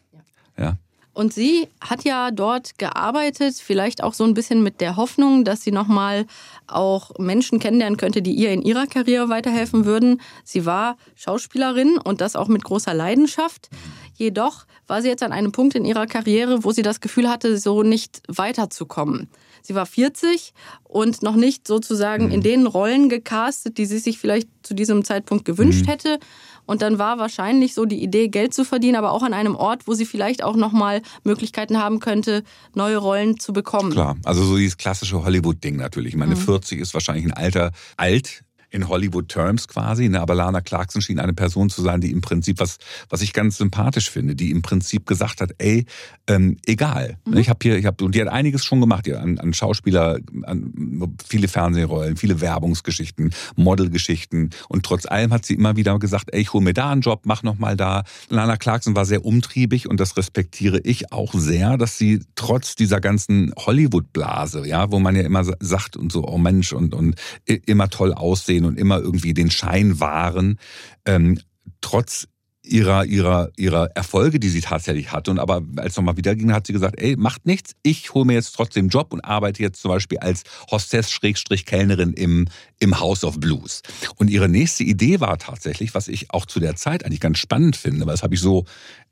ja. 0.57 0.65
ja. 0.65 0.79
Und 1.17 1.33
sie 1.33 1.69
hat 1.81 2.05
ja 2.05 2.31
dort 2.31 2.77
gearbeitet, 2.77 3.55
vielleicht 3.55 4.03
auch 4.03 4.13
so 4.13 4.25
ein 4.25 4.35
bisschen 4.35 4.63
mit 4.63 4.83
der 4.83 4.97
Hoffnung, 4.97 5.47
dass 5.47 5.63
sie 5.63 5.73
nochmal 5.73 6.27
auch 6.67 7.19
Menschen 7.19 7.59
kennenlernen 7.59 7.97
könnte, 7.97 8.21
die 8.21 8.35
ihr 8.35 8.51
in 8.51 8.61
ihrer 8.61 8.87
Karriere 8.87 9.31
weiterhelfen 9.31 9.87
würden. 9.87 10.21
Sie 10.45 10.67
war 10.67 10.99
Schauspielerin 11.15 11.97
und 11.97 12.21
das 12.21 12.37
auch 12.37 12.49
mit 12.49 12.65
großer 12.65 12.93
Leidenschaft. 12.93 13.71
Jedoch 14.15 14.67
war 14.89 15.01
sie 15.01 15.09
jetzt 15.09 15.23
an 15.23 15.33
einem 15.33 15.53
Punkt 15.53 15.75
in 15.75 15.87
ihrer 15.87 16.07
Karriere, 16.07 16.65
wo 16.65 16.73
sie 16.73 16.83
das 16.83 17.01
Gefühl 17.01 17.31
hatte, 17.31 17.57
so 17.57 17.83
nicht 17.83 18.21
weiterzukommen. 18.29 19.31
Sie 19.63 19.75
war 19.75 19.87
40 19.87 20.53
und 20.85 21.23
noch 21.23 21.35
nicht 21.35 21.67
sozusagen 21.67 22.31
in 22.31 22.43
den 22.43 22.67
Rollen 22.67 23.09
gecastet, 23.09 23.79
die 23.79 23.87
sie 23.87 23.99
sich 23.99 24.19
vielleicht 24.19 24.49
zu 24.63 24.75
diesem 24.75 25.03
Zeitpunkt 25.03 25.47
gewünscht 25.47 25.87
hätte. 25.87 26.19
Und 26.67 26.83
dann 26.83 26.99
war 26.99 27.19
wahrscheinlich 27.19 27.75
so 27.75 27.85
die 27.85 28.03
Idee, 28.03 28.29
Geld 28.29 28.53
zu 28.55 28.65
verdienen, 28.65 28.97
aber 28.97 29.13
auch 29.13 29.23
an 29.23 29.33
einem 29.33 29.55
Ort, 29.55 29.87
wo 29.87 29.95
sie 29.95 30.05
vielleicht 30.05 30.43
auch 30.43 30.57
nochmal 30.57 31.03
Möglichkeiten 31.25 31.79
haben 31.79 32.01
könnte, 32.01 32.43
neue 32.75 32.97
Rollen 32.99 33.39
zu 33.39 33.53
bekommen. 33.53 33.93
Klar, 33.93 34.17
also 34.25 34.45
so 34.45 34.57
dieses 34.57 34.77
klassische 34.77 35.25
Hollywood-Ding 35.25 35.77
natürlich. 35.77 36.15
Ich 36.15 36.19
meine, 36.19 36.35
Mhm. 36.35 36.41
40 36.41 36.81
ist 36.81 36.95
wahrscheinlich 36.95 37.25
ein 37.25 37.33
Alter, 37.33 37.73
alt 37.97 38.43
in 38.71 38.89
Hollywood-Terms 38.89 39.69
quasi. 39.69 40.09
Ne? 40.09 40.21
Aber 40.21 40.35
Lana 40.35 40.61
Clarkson 40.61 41.03
schien 41.03 41.19
eine 41.19 41.33
Person 41.33 41.71
zu 41.71 41.83
sein, 41.83 42.01
die 42.01 42.11
im 42.11 42.21
Prinzip, 42.21 42.61
was, 42.61 42.79
was 43.09 43.23
ich 43.23 43.33
ganz 43.33 43.57
sympathisch 43.59 44.11
finde, 44.11 44.35
die 44.35 44.51
im 44.51 44.63
Prinzip 44.63 45.07
gesagt 45.07 45.41
hat, 45.41 45.51
ey, 45.59 45.87
ähm, 46.27 46.57
egal. 46.67 47.19
Mhm. 47.25 47.37
Ich 47.39 47.49
habe 47.49 47.59
hier, 47.63 47.77
ich 47.77 47.87
habe, 47.87 48.05
und 48.05 48.15
die 48.15 48.21
hat 48.21 48.29
einiges 48.29 48.65
schon 48.65 48.81
gemacht, 48.81 49.07
die 49.07 49.15
hat 49.15 49.23
an, 49.23 49.39
an 49.39 49.53
Schauspieler, 49.55 50.19
an 50.43 51.17
viele 51.27 51.49
Fernsehrollen, 51.49 52.17
viele 52.17 52.41
Werbungsgeschichten, 52.41 53.33
Modelgeschichten. 53.57 54.51
Und 54.69 54.85
trotz 54.85 55.07
allem 55.07 55.33
hat 55.33 55.47
sie 55.47 55.55
immer 55.55 55.77
wieder 55.77 55.99
gesagt, 55.99 56.31
ey, 56.33 56.41
ich 56.41 56.53
hol 56.53 56.61
mir 56.61 56.75
da 56.75 56.91
einen 56.91 57.01
Job, 57.01 57.23
mach 57.25 57.43
noch 57.43 57.59
mal 57.59 57.77
da. 57.77 58.05
Lana 58.29 58.57
Clarkson 58.57 58.97
war 58.97 59.05
sehr 59.05 59.25
umtriebig 59.25 59.89
und 59.89 60.01
das 60.01 60.17
respektiere 60.17 60.81
ich 60.81 61.13
auch 61.13 61.33
sehr, 61.35 61.77
dass 61.79 61.99
sie 61.99 62.21
trotz 62.35 62.75
dieser 62.75 63.01
ganzen 63.01 63.53
Hollywood-Blase, 63.57 64.67
ja, 64.67 64.91
wo 64.91 64.99
man 64.99 65.17
ja 65.17 65.23
immer 65.23 65.45
sagt 65.61 65.97
und 65.97 66.13
so, 66.13 66.27
oh 66.27 66.39
Mensch, 66.39 66.73
und, 66.73 66.95
und 66.95 67.15
immer 67.47 67.89
toll 67.89 68.13
aussehen 68.13 68.66
und 68.67 68.79
immer 68.79 68.99
irgendwie 68.99 69.35
den 69.35 69.51
Schein 69.51 70.01
wahren, 70.01 70.59
ähm, 71.05 71.41
trotz 71.81 72.27
ihrer, 72.67 73.05
ihrer, 73.05 73.51
ihrer 73.57 73.91
Erfolge, 73.95 74.41
die 74.41 74.49
sie 74.49 74.61
tatsächlich 74.61 75.13
hatte. 75.13 75.31
Und 75.31 75.39
aber 75.39 75.63
als 75.77 75.93
es 75.93 75.97
nochmal 75.97 76.17
wieder 76.17 76.35
ging, 76.35 76.53
hat 76.53 76.67
sie 76.67 76.73
gesagt, 76.73 77.01
ey, 77.01 77.17
macht 77.17 77.47
nichts, 77.47 77.73
ich 77.83 78.13
hole 78.13 78.25
mir 78.25 78.35
jetzt 78.35 78.53
trotzdem 78.53 78.85
einen 78.85 78.91
Job 78.91 79.13
und 79.13 79.21
arbeite 79.25 79.63
jetzt 79.63 79.81
zum 79.81 79.91
Beispiel 79.91 80.19
als 80.19 80.43
Hostess-Kellnerin 80.71 82.13
im, 82.13 82.49
im 82.79 83.01
House 83.01 83.25
of 83.25 83.39
Blues. 83.39 83.83
Und 84.17 84.29
ihre 84.29 84.49
nächste 84.49 84.85
Idee 84.85 85.21
war 85.21 85.39
tatsächlich, 85.39 85.95
was 85.95 86.09
ich 86.09 86.31
auch 86.33 86.47
zu 86.47 86.61
der 86.61 86.77
Zeit 86.77 87.05
eigentlich 87.05 87.21
ganz 87.21 87.39
spannend 87.39 87.77
finde, 87.77 88.07
weil 88.07 88.15
das 88.15 88.23
habe 88.23 88.35
ich 88.35 88.41
so 88.41 88.65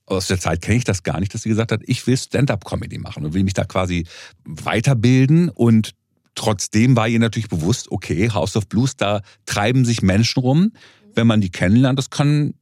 aus 0.06 0.26
der 0.26 0.38
Zeit 0.38 0.60
kenne 0.60 0.76
ich 0.76 0.84
das 0.84 1.02
gar 1.02 1.18
nicht, 1.18 1.32
dass 1.32 1.42
sie 1.42 1.48
gesagt 1.48 1.72
hat, 1.72 1.80
ich 1.86 2.06
will 2.06 2.16
Stand-up-Comedy 2.16 2.98
machen 2.98 3.24
und 3.24 3.32
will 3.32 3.42
mich 3.42 3.54
da 3.54 3.64
quasi 3.64 4.06
weiterbilden 4.44 5.48
und 5.48 5.92
trotzdem 6.34 6.96
war 6.96 7.08
ihr 7.08 7.18
natürlich 7.18 7.48
bewusst, 7.48 7.90
okay, 7.90 8.30
House 8.30 8.56
of 8.56 8.68
Blues, 8.68 8.96
da 8.96 9.20
treiben 9.46 9.84
sich 9.84 10.02
Menschen 10.02 10.40
rum. 10.40 10.72
Wenn 11.14 11.26
man 11.26 11.40
die 11.40 11.50
kennenlernt, 11.50 11.98
das 11.98 12.10
kann, 12.10 12.54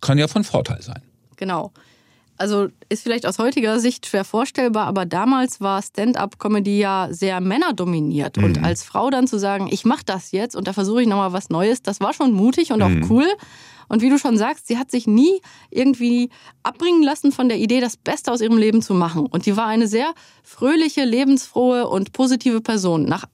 kann 0.00 0.18
ja 0.18 0.28
von 0.28 0.44
Vorteil 0.44 0.80
sein. 0.82 1.02
Genau. 1.36 1.72
Also 2.36 2.66
ist 2.88 3.04
vielleicht 3.04 3.26
aus 3.26 3.38
heutiger 3.38 3.78
Sicht 3.78 4.06
schwer 4.06 4.24
vorstellbar, 4.24 4.86
aber 4.86 5.06
damals 5.06 5.60
war 5.60 5.80
Stand-up-Comedy 5.82 6.78
ja 6.80 7.06
sehr 7.10 7.40
männerdominiert. 7.40 8.38
Und 8.38 8.58
Mhm. 8.58 8.64
als 8.64 8.82
Frau 8.82 9.08
dann 9.10 9.28
zu 9.28 9.38
sagen, 9.38 9.68
ich 9.70 9.84
mache 9.84 10.02
das 10.04 10.32
jetzt 10.32 10.56
und 10.56 10.66
da 10.66 10.72
versuche 10.72 11.02
ich 11.02 11.08
nochmal 11.08 11.32
was 11.32 11.48
Neues, 11.50 11.82
das 11.82 12.00
war 12.00 12.12
schon 12.12 12.32
mutig 12.32 12.72
und 12.72 12.78
Mhm. 12.80 13.04
auch 13.04 13.10
cool. 13.10 13.26
Und 13.88 14.02
wie 14.02 14.10
du 14.10 14.18
schon 14.18 14.36
sagst, 14.36 14.66
sie 14.66 14.78
hat 14.78 14.90
sich 14.90 15.06
nie 15.06 15.40
irgendwie 15.70 16.30
abbringen 16.62 17.02
lassen 17.02 17.32
von 17.32 17.48
der 17.48 17.58
Idee, 17.58 17.80
das 17.80 17.96
Beste 17.96 18.32
aus 18.32 18.40
ihrem 18.40 18.58
Leben 18.58 18.82
zu 18.82 18.94
machen. 18.94 19.26
Und 19.26 19.46
die 19.46 19.56
war 19.56 19.66
eine 19.66 19.86
sehr 19.86 20.12
fröhliche, 20.42 21.04
lebensfrohe 21.04 21.88
und 21.88 22.12
positive 22.12 22.60
Person. 22.60 23.04
Nach 23.04 23.24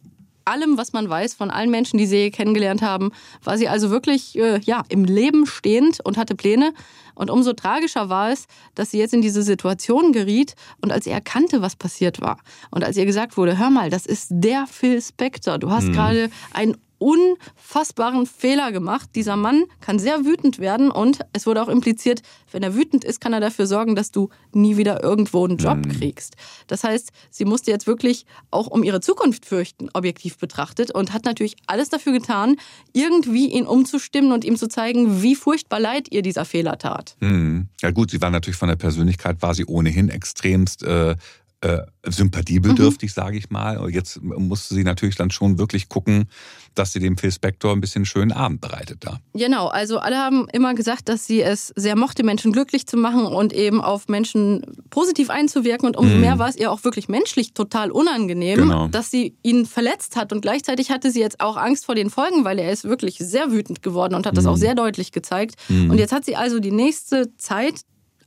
allem, 0.44 0.76
was 0.76 0.92
man 0.92 1.08
weiß, 1.08 1.34
von 1.34 1.50
allen 1.50 1.70
Menschen, 1.70 1.98
die 1.98 2.06
sie 2.06 2.30
kennengelernt 2.30 2.82
haben, 2.82 3.10
war 3.44 3.56
sie 3.56 3.68
also 3.68 3.90
wirklich 3.90 4.36
äh, 4.36 4.60
ja, 4.60 4.82
im 4.88 5.04
Leben 5.04 5.46
stehend 5.46 6.00
und 6.04 6.16
hatte 6.16 6.34
Pläne. 6.34 6.72
Und 7.14 7.30
umso 7.30 7.52
tragischer 7.52 8.08
war 8.08 8.30
es, 8.30 8.46
dass 8.74 8.90
sie 8.90 8.98
jetzt 8.98 9.14
in 9.14 9.22
diese 9.22 9.42
Situation 9.42 10.12
geriet 10.12 10.54
und 10.80 10.92
als 10.92 11.04
sie 11.04 11.10
erkannte, 11.10 11.62
was 11.62 11.76
passiert 11.76 12.20
war 12.20 12.38
und 12.70 12.82
als 12.82 12.96
ihr 12.96 13.04
gesagt 13.04 13.36
wurde, 13.36 13.58
hör 13.58 13.70
mal, 13.70 13.90
das 13.90 14.06
ist 14.06 14.28
der 14.30 14.66
Phil 14.66 15.00
Spector, 15.02 15.58
du 15.58 15.70
hast 15.70 15.92
gerade 15.92 16.30
einen 16.52 16.76
unfassbaren 17.00 18.26
Fehler 18.26 18.72
gemacht. 18.72 19.10
Dieser 19.14 19.34
Mann 19.34 19.64
kann 19.80 19.98
sehr 19.98 20.24
wütend 20.24 20.58
werden 20.58 20.90
und 20.90 21.20
es 21.32 21.46
wurde 21.46 21.62
auch 21.62 21.68
impliziert, 21.68 22.22
wenn 22.52 22.62
er 22.62 22.74
wütend 22.74 23.04
ist, 23.04 23.20
kann 23.20 23.32
er 23.32 23.40
dafür 23.40 23.66
sorgen, 23.66 23.96
dass 23.96 24.10
du 24.10 24.28
nie 24.52 24.76
wieder 24.76 25.02
irgendwo 25.02 25.44
einen 25.44 25.56
Job 25.56 25.78
kriegst. 25.98 26.36
Das 26.66 26.84
heißt, 26.84 27.10
sie 27.30 27.44
musste 27.44 27.70
jetzt 27.70 27.86
wirklich 27.86 28.26
auch 28.50 28.66
um 28.66 28.82
ihre 28.82 29.00
Zukunft 29.00 29.46
fürchten, 29.46 29.88
objektiv 29.94 30.36
betrachtet 30.38 30.90
und 30.90 31.12
hat 31.12 31.24
natürlich 31.24 31.56
alles 31.66 31.88
dafür 31.88 32.12
getan, 32.12 32.56
irgendwie 32.92 33.46
ihn 33.46 33.66
umzustimmen 33.66 34.32
und 34.32 34.44
ihm 34.44 34.56
zu 34.56 34.68
zeigen, 34.68 35.22
wie 35.22 35.34
furchtbar 35.34 35.80
leid 35.80 36.08
ihr 36.10 36.22
dieser 36.22 36.44
Fehler 36.44 36.78
tat. 36.78 37.16
Mhm. 37.20 37.68
Ja 37.80 37.90
gut, 37.92 38.10
sie 38.10 38.20
war 38.20 38.30
natürlich 38.30 38.58
von 38.58 38.68
der 38.68 38.76
Persönlichkeit, 38.76 39.40
war 39.40 39.54
sie 39.54 39.64
ohnehin 39.64 40.10
extremst 40.10 40.82
äh, 40.82 41.16
äh, 41.62 41.80
sympathiebedürftig, 42.04 43.12
sage 43.12 43.36
ich 43.36 43.50
mal. 43.50 43.76
Und 43.78 43.92
jetzt 43.94 44.22
musste 44.22 44.74
sie 44.74 44.82
natürlich 44.84 45.16
dann 45.16 45.30
schon 45.30 45.58
wirklich 45.58 45.88
gucken, 45.88 46.28
dass 46.74 46.92
sie 46.92 47.00
dem 47.00 47.18
Phil 47.18 47.30
Spector 47.32 47.72
ein 47.72 47.80
bisschen 47.80 48.06
schönen 48.06 48.32
Abend 48.32 48.60
bereitet 48.60 48.98
da. 49.04 49.20
Genau, 49.34 49.66
also 49.66 49.98
alle 49.98 50.16
haben 50.16 50.46
immer 50.52 50.74
gesagt, 50.74 51.08
dass 51.08 51.26
sie 51.26 51.42
es 51.42 51.72
sehr 51.76 51.96
mochte, 51.96 52.22
Menschen 52.22 52.52
glücklich 52.52 52.86
zu 52.86 52.96
machen 52.96 53.26
und 53.26 53.52
eben 53.52 53.82
auf 53.82 54.08
Menschen 54.08 54.62
positiv 54.88 55.28
einzuwirken. 55.28 55.86
Und 55.86 55.96
umso 55.96 56.16
mehr 56.16 56.38
war 56.38 56.48
es 56.48 56.56
ihr 56.56 56.70
auch 56.72 56.84
wirklich 56.84 57.08
menschlich 57.08 57.52
total 57.52 57.90
unangenehm, 57.90 58.56
Genau. 58.60 58.88
dass 58.88 59.10
sie 59.10 59.36
ihn 59.42 59.66
verletzt 59.66 60.16
hat. 60.16 60.32
Und 60.32 60.40
gleichzeitig 60.40 60.90
hatte 60.90 61.10
sie 61.10 61.20
jetzt 61.20 61.40
auch 61.40 61.56
Angst 61.58 61.84
vor 61.84 61.94
den 61.94 62.08
Folgen, 62.08 62.44
weil 62.44 62.58
er 62.58 62.72
ist 62.72 62.84
wirklich 62.84 63.18
sehr 63.18 63.50
wütend 63.52 63.82
geworden 63.82 64.14
und 64.14 64.26
hat 64.26 64.36
das 64.36 64.46
auch 64.46 64.56
sehr 64.56 64.74
deutlich 64.74 65.12
gezeigt. 65.12 65.56
Und 65.68 65.98
jetzt 65.98 66.12
hat 66.12 66.24
sie 66.24 66.36
also 66.36 66.58
die 66.60 66.70
nächste 66.72 67.36
Zeit 67.36 67.82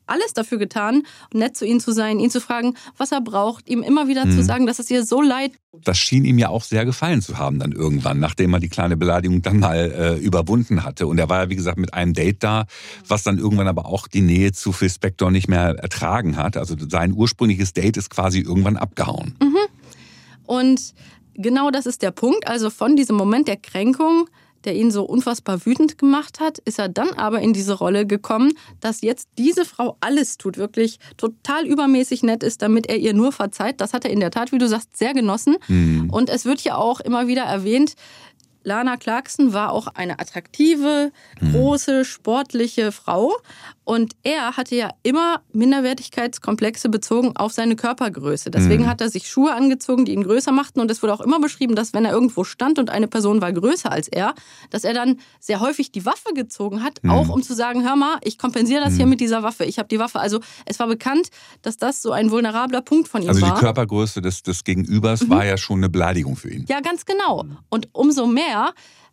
alles 0.05 0.33
dafür 0.33 0.57
getan, 0.57 1.03
nett 1.33 1.55
zu 1.55 1.65
ihm 1.65 1.79
zu 1.79 1.91
sein, 1.91 2.19
ihn 2.19 2.29
zu 2.29 2.41
fragen, 2.41 2.75
was 2.97 3.11
er 3.11 3.21
braucht, 3.21 3.69
ihm 3.69 3.83
immer 3.83 4.07
wieder 4.07 4.29
zu 4.29 4.43
sagen, 4.43 4.65
dass 4.65 4.79
es 4.79 4.89
ihr 4.89 5.05
so 5.05 5.21
leid 5.21 5.51
Das 5.83 5.97
schien 5.97 6.25
ihm 6.25 6.37
ja 6.37 6.49
auch 6.49 6.63
sehr 6.63 6.85
gefallen 6.85 7.21
zu 7.21 7.37
haben 7.37 7.59
dann 7.59 7.71
irgendwann, 7.71 8.19
nachdem 8.19 8.53
er 8.53 8.59
die 8.59 8.69
kleine 8.69 8.97
Beleidigung 8.97 9.41
dann 9.41 9.59
mal 9.59 9.91
äh, 9.91 10.15
überwunden 10.23 10.83
hatte. 10.83 11.07
Und 11.07 11.17
er 11.17 11.29
war 11.29 11.43
ja, 11.43 11.49
wie 11.49 11.55
gesagt, 11.55 11.77
mit 11.77 11.93
einem 11.93 12.13
Date 12.13 12.43
da, 12.43 12.65
was 13.07 13.23
dann 13.23 13.37
irgendwann 13.37 13.67
aber 13.67 13.85
auch 13.85 14.07
die 14.07 14.21
Nähe 14.21 14.51
zu 14.51 14.71
Phil 14.71 14.89
Spector 14.89 15.31
nicht 15.31 15.47
mehr 15.47 15.75
ertragen 15.79 16.37
hat. 16.37 16.57
Also 16.57 16.75
sein 16.89 17.13
ursprüngliches 17.13 17.73
Date 17.73 17.97
ist 17.97 18.09
quasi 18.09 18.39
irgendwann 18.39 18.77
abgehauen. 18.77 19.35
Und 20.45 20.93
genau 21.33 21.71
das 21.71 21.85
ist 21.85 22.01
der 22.01 22.11
Punkt. 22.11 22.47
Also 22.47 22.69
von 22.69 22.95
diesem 22.95 23.15
Moment 23.15 23.47
der 23.47 23.57
Kränkung, 23.57 24.29
der 24.66 24.76
ihn 24.76 24.91
so 24.91 25.03
unfassbar 25.03 25.66
wütend 25.66 25.97
gemacht 25.97 26.39
hat, 26.39 26.59
ist 26.59 26.80
er 26.80 26.89
dann 26.89 27.11
aber 27.14 27.41
in 27.41 27.53
diese 27.53 27.74
Rolle 27.74 28.05
gekommen, 28.05 28.53
dass 28.80 29.01
jetzt 29.01 29.28
diese 29.38 29.66
Frau 29.66 29.97
alles 29.99 30.38
tut, 30.38 30.57
wirklich 30.57 30.99
total 31.18 31.66
übermäßig 31.66 32.24
nett 32.24 32.43
ist, 32.43 32.61
damit 32.61 32.88
er 32.88 32.97
ihr 32.97 33.14
nur 33.14 33.32
verzeiht. 33.32 33.82
Das 33.82 33.93
hat 33.93 34.05
er 34.05 34.11
in 34.11 34.20
der 34.20 34.32
Tat, 34.32 34.51
wie 34.51 34.57
du 34.57 34.68
sagst, 34.68 34.95
sehr 34.97 35.14
genossen. 35.14 35.57
Und 36.11 36.30
es 36.30 36.45
wird 36.45 36.61
ja 36.61 36.76
auch 36.76 36.99
immer 36.99 37.28
wieder 37.28 37.43
erwähnt, 37.43 37.93
Lana 38.64 38.97
Clarkson 38.97 39.53
war 39.53 39.72
auch 39.72 39.88
eine 39.88 40.20
attraktive, 40.20 41.11
große, 41.51 42.05
sportliche 42.05 42.91
Frau. 42.91 43.34
Und 43.86 44.14
er 44.24 44.55
hatte 44.55 44.76
ja 44.76 44.91
immer 45.03 45.41
Minderwertigkeitskomplexe 45.51 46.88
bezogen 46.88 47.36
auf 47.36 47.51
seine 47.51 47.76
Körpergröße. 47.76 48.49
Deswegen 48.49 48.88
hat 48.88 49.01
er 49.01 49.09
sich 49.09 49.30
Schuhe 49.30 49.53
angezogen, 49.53 50.05
die 50.05 50.14
ihn 50.14 50.24
größer 50.24 50.53
machten. 50.53 50.80
Und 50.80 50.89
es 50.89 51.03
wurde 51.03 51.14
auch 51.14 51.20
immer 51.20 51.41
beschrieben, 51.41 51.76
dass 51.76 51.93
wenn 51.93 52.05
er 52.05 52.14
irgendwo 52.14 52.45
stand 52.45 52.80
und 52.80 52.89
eine 52.89 53.09
Person 53.09 53.41
war 53.41 53.51
größer 53.51 53.91
als 53.91 54.07
er, 54.07 54.36
dass 54.70 54.86
er 54.86 54.93
dann 54.93 55.20
sehr 55.41 55.59
häufig 55.59 55.91
die 55.91 56.05
Waffe 56.05 56.34
gezogen 56.34 56.82
hat, 56.82 57.01
auch 57.09 57.28
um 57.28 57.43
zu 57.43 57.53
sagen, 57.53 57.84
hör 57.84 57.97
mal, 57.97 58.20
ich 58.24 58.38
kompensiere 58.38 58.82
das 58.82 58.95
hier 58.95 59.05
mit 59.05 59.20
dieser 59.20 59.43
Waffe. 59.43 59.66
Ich 59.66 59.80
habe 59.80 59.89
die 59.89 59.99
Waffe. 59.99 60.22
Also 60.22 60.39
es 60.66 60.80
war 60.80 60.88
bekannt, 60.88 61.28
dass 61.61 61.76
das 61.76 62.01
so 62.01 62.11
ein 62.14 62.32
vulnerabler 62.32 62.82
Punkt 62.82 63.09
von 63.09 63.22
ihm 63.22 63.30
Also 63.30 63.41
die 63.41 63.51
war. 63.51 63.59
Körpergröße 63.59 64.22
des, 64.22 64.43
des 64.43 64.64
Gegenübers 64.64 65.30
war 65.30 65.45
ja 65.45 65.57
schon 65.57 65.80
eine 65.80 65.89
Beleidigung 65.89 66.38
für 66.38 66.49
ihn. 66.49 66.66
Ja, 66.70 66.80
ganz 66.80 67.05
genau. 67.05 67.43
Und 67.70 67.89
umso 67.91 68.28
mehr 68.28 68.52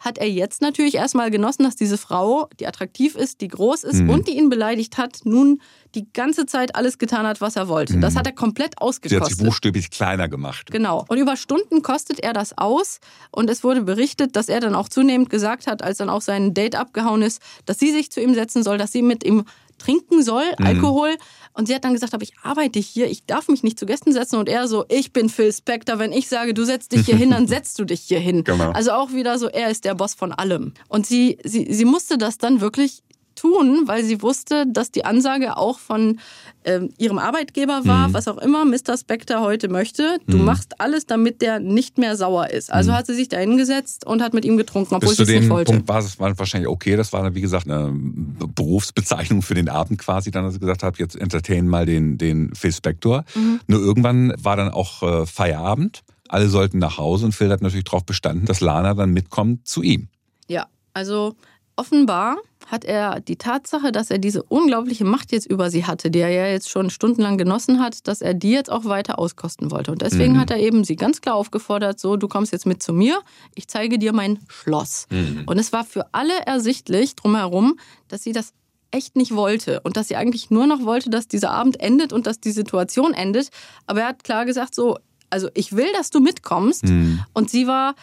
hat 0.01 0.17
er 0.17 0.29
jetzt 0.29 0.63
natürlich 0.63 0.95
erstmal 0.95 1.31
genossen, 1.31 1.63
dass 1.63 1.77
diese 1.77 1.99
Frau, 1.99 2.49
die 2.59 2.67
attraktiv 2.67 3.15
ist, 3.17 3.43
die 3.43 3.49
groß 3.49 3.85
ist 3.85 4.01
und 4.01 4.29
die 4.29 4.37
ihn 4.39 4.49
beleidigt 4.49 4.97
hat, 4.97 5.21
nun 5.25 5.61
die 5.95 6.11
ganze 6.13 6.47
Zeit 6.47 6.75
alles 6.75 6.97
getan 6.99 7.27
hat, 7.27 7.41
was 7.43 7.57
er 7.57 7.69
wollte. 7.69 7.99
Das 7.99 8.17
hat 8.17 8.27
er 8.27 8.33
komplett 8.33 8.77
Sie 8.81 8.85
hat 8.87 8.95
sich 9.05 9.13
ausgekostet. 9.13 9.45
buchstäblich 9.45 9.91
kleiner 9.91 10.29
gemacht. 10.29 10.71
Genau. 10.71 11.05
Und 11.09 11.19
über 11.19 11.37
Stunden 11.37 11.83
kostet 11.83 12.21
er 12.21 12.33
das 12.33 12.57
aus. 12.57 13.01
Und 13.31 13.51
es 13.51 13.63
wurde 13.63 13.83
berichtet, 13.83 14.37
dass 14.37 14.49
er 14.49 14.61
dann 14.61 14.75
auch 14.75 14.89
zunehmend 14.89 15.29
gesagt 15.29 15.67
hat, 15.67 15.83
als 15.83 15.99
dann 15.99 16.09
auch 16.09 16.23
sein 16.23 16.55
Date 16.55 16.77
abgehauen 16.77 17.21
ist, 17.23 17.43
dass 17.67 17.79
sie 17.79 17.91
sich 17.93 18.11
zu 18.11 18.21
ihm 18.23 18.33
setzen 18.33 18.63
soll, 18.63 18.79
dass 18.79 18.93
sie 18.93 19.03
mit 19.03 19.23
ihm 19.23 19.45
trinken 19.81 20.23
soll, 20.23 20.45
Alkohol. 20.59 21.17
Und 21.53 21.67
sie 21.67 21.75
hat 21.75 21.85
dann 21.85 21.93
gesagt, 21.93 22.15
aber 22.15 22.23
ich 22.23 22.35
arbeite 22.43 22.79
hier, 22.79 23.11
ich 23.11 23.27
darf 23.27 23.49
mich 23.49 23.63
nicht 23.63 23.79
zu 23.79 23.87
Gästen 23.87 24.13
setzen. 24.13 24.37
Und 24.37 24.49
er 24.49 24.69
so, 24.69 24.85
ich 24.89 25.13
bin 25.13 25.29
Phil 25.29 25.53
Spector, 25.53 25.99
wenn 25.99 26.13
ich 26.13 26.29
sage, 26.29 26.55
du 26.55 26.65
setzt 26.65 26.93
dich 26.93 27.07
hier 27.07 27.17
hin, 27.17 27.31
dann 27.31 27.47
setzt 27.49 27.79
du 27.79 27.85
dich 27.85 28.03
hier 28.03 28.21
hin. 28.21 28.45
Genau. 28.45 28.71
Also 28.71 28.93
auch 28.93 29.13
wieder 29.13 29.39
so, 29.39 29.49
er 29.49 29.71
ist 29.71 29.85
der 29.85 29.95
Boss 29.95 30.15
von 30.15 30.33
allem. 30.33 30.73
Und 30.89 31.07
sie, 31.07 31.39
sie, 31.45 31.73
sie 31.73 31.85
musste 31.85 32.19
das 32.19 32.39
dann 32.39 32.61
wirklich 32.61 33.03
tun, 33.41 33.83
weil 33.87 34.05
sie 34.05 34.23
wusste, 34.23 34.67
dass 34.67 34.91
die 34.91 35.05
Ansage 35.05 35.57
auch 35.57 35.79
von 35.79 36.21
ähm, 36.65 36.91
ihrem 36.99 37.19
Arbeitgeber 37.19 37.87
war, 37.87 38.09
mhm. 38.09 38.15
was 38.15 38.29
auch 38.29 38.37
immer 38.39 38.65
Mr. 38.67 38.99
Spector 38.99 39.41
heute 39.41 39.69
möchte. 39.69 40.19
Du 40.27 40.37
mhm. 40.37 40.45
machst 40.45 40.81
alles, 40.81 41.07
damit 41.07 41.41
der 41.41 41.59
nicht 41.59 41.97
mehr 41.97 42.17
sauer 42.17 42.51
ist. 42.51 42.71
Also 42.71 42.91
mhm. 42.91 42.97
hat 42.97 43.07
sie 43.07 43.15
sich 43.15 43.29
da 43.29 43.39
hingesetzt 43.39 44.07
und 44.07 44.23
hat 44.23 44.35
mit 44.35 44.45
ihm 44.45 44.59
getrunken, 44.59 44.95
obwohl 44.95 45.15
sie 45.15 45.23
es 45.23 45.29
nicht 45.29 45.49
wollte. 45.49 45.73
Punkt 45.73 45.89
war 45.89 46.01
es 46.01 46.19
wahrscheinlich 46.19 46.69
okay. 46.69 46.97
Das 46.97 47.13
war, 47.13 47.35
wie 47.35 47.41
gesagt, 47.41 47.67
eine 47.67 47.91
Berufsbezeichnung 47.95 49.41
für 49.41 49.55
den 49.55 49.71
Abend 49.71 49.99
quasi. 49.99 50.31
Dann, 50.31 50.45
dass 50.45 50.55
sie 50.55 50.61
gesagt 50.61 50.83
hat, 50.83 50.99
jetzt 50.99 51.17
entertain 51.17 51.67
mal 51.67 51.87
den, 51.87 52.19
den 52.19 52.55
Phil 52.55 52.73
Spector. 52.73 53.25
Mhm. 53.35 53.61
Nur 53.67 53.81
irgendwann 53.81 54.35
war 54.39 54.57
dann 54.57 54.69
auch 54.69 55.03
äh, 55.03 55.27
Feierabend. 55.27 56.03
Alle 56.29 56.49
sollten 56.49 56.79
nach 56.79 56.99
Hause 56.99 57.25
und 57.25 57.33
Phil 57.33 57.51
hat 57.51 57.63
natürlich 57.63 57.85
darauf 57.85 58.05
bestanden, 58.05 58.45
dass 58.45 58.61
Lana 58.61 58.95
dann 58.95 59.13
mitkommt 59.13 59.67
zu 59.67 59.83
ihm. 59.83 60.09
Ja, 60.47 60.67
also 60.93 61.35
offenbar 61.77 62.37
hat 62.71 62.85
er 62.85 63.19
die 63.21 63.37
Tatsache, 63.37 63.91
dass 63.91 64.11
er 64.11 64.19
diese 64.19 64.45
unglaubliche 64.45 65.05
Macht 65.05 65.33
jetzt 65.33 65.47
über 65.47 65.71
sie 65.71 65.87
hatte, 65.87 66.11
die 66.11 66.21
er 66.21 66.31
ja 66.31 66.47
jetzt 66.47 66.71
schon 66.71 66.89
stundenlang 66.89 67.37
genossen 67.37 67.81
hat, 67.81 68.07
dass 68.07 68.23
er 68.23 68.33
die 68.33 68.53
jetzt 68.53 68.71
auch 68.71 68.85
weiter 68.85 69.19
auskosten 69.19 69.73
wollte. 69.73 69.91
Und 69.91 70.03
deswegen 70.03 70.35
mhm. 70.35 70.41
hat 70.41 70.51
er 70.51 70.59
eben 70.59 70.85
sie 70.85 70.95
ganz 70.95 71.21
klar 71.21 71.35
aufgefordert, 71.35 71.99
so, 71.99 72.17
du 72.17 72.29
kommst 72.29 72.53
jetzt 72.53 72.67
mit 72.67 72.81
zu 72.81 72.93
mir, 72.93 73.21
ich 73.57 73.67
zeige 73.67 73.99
dir 73.99 74.13
mein 74.13 74.39
Schloss. 74.47 75.09
Mhm. 75.11 75.43
Und 75.47 75.59
es 75.59 75.73
war 75.73 75.85
für 75.85 76.15
alle 76.15 76.35
ersichtlich 76.47 77.17
drumherum, 77.17 77.77
dass 78.07 78.23
sie 78.23 78.33
das 78.33 78.53
echt 78.93 79.17
nicht 79.17 79.35
wollte 79.35 79.81
und 79.81 79.97
dass 79.97 80.09
sie 80.09 80.17
eigentlich 80.17 80.51
nur 80.51 80.67
noch 80.67 80.85
wollte, 80.85 81.11
dass 81.11 81.27
dieser 81.27 81.51
Abend 81.51 81.81
endet 81.81 82.13
und 82.13 82.27
dass 82.27 82.41
die 82.41 82.53
Situation 82.53 83.15
endet. 83.15 83.51
Aber 83.87 84.03
er 84.03 84.09
hat 84.09 84.23
klar 84.23 84.45
gesagt, 84.45 84.77
so, 84.77 84.99
also 85.29 85.49
ich 85.55 85.75
will, 85.75 85.89
dass 85.97 86.11
du 86.11 86.21
mitkommst. 86.21 86.85
Mhm. 86.85 87.21
Und 87.33 87.51
sie 87.51 87.67
war 87.67 87.95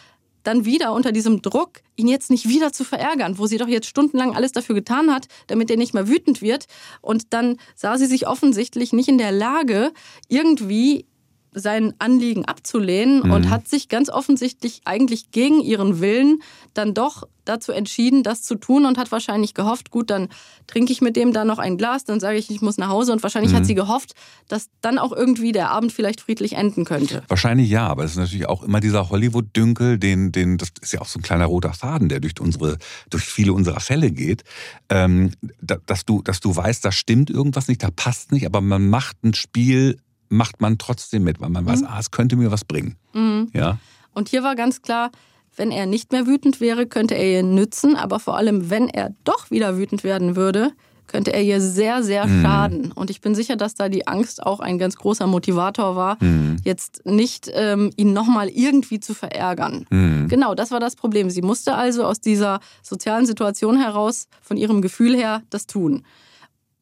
dann 0.42 0.64
wieder 0.64 0.92
unter 0.92 1.12
diesem 1.12 1.42
Druck, 1.42 1.80
ihn 1.96 2.08
jetzt 2.08 2.30
nicht 2.30 2.48
wieder 2.48 2.72
zu 2.72 2.84
verärgern, 2.84 3.38
wo 3.38 3.46
sie 3.46 3.58
doch 3.58 3.68
jetzt 3.68 3.86
stundenlang 3.86 4.34
alles 4.34 4.52
dafür 4.52 4.74
getan 4.74 5.12
hat, 5.12 5.28
damit 5.46 5.70
er 5.70 5.76
nicht 5.76 5.94
mehr 5.94 6.08
wütend 6.08 6.42
wird. 6.42 6.66
Und 7.00 7.32
dann 7.32 7.58
sah 7.74 7.98
sie 7.98 8.06
sich 8.06 8.26
offensichtlich 8.26 8.92
nicht 8.92 9.08
in 9.08 9.18
der 9.18 9.32
Lage, 9.32 9.92
irgendwie 10.28 11.06
sein 11.52 11.94
Anliegen 11.98 12.44
abzulehnen 12.44 13.22
mhm. 13.24 13.30
und 13.32 13.50
hat 13.50 13.68
sich 13.68 13.88
ganz 13.88 14.10
offensichtlich 14.10 14.82
eigentlich 14.84 15.30
gegen 15.30 15.60
ihren 15.60 16.00
Willen 16.00 16.42
dann 16.74 16.94
doch 16.94 17.24
dazu 17.48 17.72
entschieden, 17.72 18.22
das 18.22 18.42
zu 18.42 18.56
tun 18.56 18.84
und 18.84 18.98
hat 18.98 19.10
wahrscheinlich 19.10 19.54
gehofft, 19.54 19.90
gut, 19.90 20.10
dann 20.10 20.28
trinke 20.66 20.92
ich 20.92 21.00
mit 21.00 21.16
dem 21.16 21.32
da 21.32 21.44
noch 21.44 21.58
ein 21.58 21.78
Glas, 21.78 22.04
dann 22.04 22.20
sage 22.20 22.36
ich, 22.36 22.50
ich 22.50 22.60
muss 22.60 22.76
nach 22.76 22.88
Hause 22.88 23.12
und 23.12 23.22
wahrscheinlich 23.22 23.52
mhm. 23.52 23.56
hat 23.56 23.66
sie 23.66 23.74
gehofft, 23.74 24.14
dass 24.48 24.68
dann 24.82 24.98
auch 24.98 25.12
irgendwie 25.12 25.52
der 25.52 25.70
Abend 25.70 25.92
vielleicht 25.92 26.20
friedlich 26.20 26.52
enden 26.52 26.84
könnte. 26.84 27.22
Wahrscheinlich 27.28 27.70
ja, 27.70 27.86
aber 27.86 28.04
es 28.04 28.12
ist 28.12 28.18
natürlich 28.18 28.46
auch 28.46 28.62
immer 28.62 28.80
dieser 28.80 29.08
Hollywood-Dünkel, 29.08 29.98
den, 29.98 30.30
den, 30.30 30.58
das 30.58 30.68
ist 30.80 30.92
ja 30.92 31.00
auch 31.00 31.08
so 31.08 31.18
ein 31.18 31.22
kleiner 31.22 31.46
roter 31.46 31.72
Faden, 31.72 32.08
der 32.08 32.20
durch 32.20 32.38
unsere, 32.38 32.76
durch 33.08 33.24
viele 33.24 33.54
unserer 33.54 33.80
Fälle 33.80 34.10
geht, 34.10 34.44
ähm, 34.90 35.32
dass 35.60 36.04
du, 36.04 36.22
dass 36.22 36.40
du 36.40 36.54
weißt, 36.54 36.84
da 36.84 36.92
stimmt 36.92 37.30
irgendwas 37.30 37.68
nicht, 37.68 37.82
da 37.82 37.88
passt 37.90 38.30
nicht, 38.30 38.44
aber 38.44 38.60
man 38.60 38.88
macht 38.88 39.24
ein 39.24 39.34
Spiel 39.34 39.98
macht 40.28 40.60
man 40.60 40.78
trotzdem 40.78 41.24
mit, 41.24 41.40
weil 41.40 41.50
man 41.50 41.64
mhm. 41.64 41.68
weiß, 41.68 41.84
ah, 41.84 41.98
es 41.98 42.10
könnte 42.10 42.36
mir 42.36 42.50
was 42.50 42.64
bringen. 42.64 42.96
Mhm. 43.12 43.48
Ja. 43.52 43.78
Und 44.14 44.28
hier 44.28 44.42
war 44.42 44.56
ganz 44.56 44.82
klar, 44.82 45.10
wenn 45.56 45.70
er 45.70 45.86
nicht 45.86 46.12
mehr 46.12 46.26
wütend 46.26 46.60
wäre, 46.60 46.86
könnte 46.86 47.14
er 47.14 47.32
ihr 47.32 47.42
nützen, 47.42 47.96
aber 47.96 48.20
vor 48.20 48.36
allem, 48.36 48.70
wenn 48.70 48.88
er 48.88 49.10
doch 49.24 49.50
wieder 49.50 49.76
wütend 49.76 50.04
werden 50.04 50.36
würde, 50.36 50.72
könnte 51.08 51.32
er 51.32 51.42
ihr 51.42 51.60
sehr, 51.60 52.02
sehr 52.02 52.26
mhm. 52.26 52.42
schaden. 52.42 52.92
Und 52.92 53.10
ich 53.10 53.20
bin 53.20 53.34
sicher, 53.34 53.56
dass 53.56 53.74
da 53.74 53.88
die 53.88 54.06
Angst 54.06 54.44
auch 54.44 54.60
ein 54.60 54.78
ganz 54.78 54.96
großer 54.96 55.26
Motivator 55.26 55.96
war, 55.96 56.16
mhm. 56.20 56.56
jetzt 56.64 57.04
nicht 57.06 57.50
ähm, 57.52 57.90
ihn 57.96 58.12
nochmal 58.12 58.48
irgendwie 58.48 59.00
zu 59.00 59.14
verärgern. 59.14 59.86
Mhm. 59.90 60.28
Genau, 60.28 60.54
das 60.54 60.70
war 60.70 60.80
das 60.80 60.94
Problem. 60.94 61.30
Sie 61.30 61.42
musste 61.42 61.74
also 61.74 62.04
aus 62.04 62.20
dieser 62.20 62.60
sozialen 62.82 63.26
Situation 63.26 63.80
heraus, 63.80 64.28
von 64.42 64.56
ihrem 64.56 64.82
Gefühl 64.82 65.16
her, 65.16 65.42
das 65.50 65.66
tun. 65.66 66.04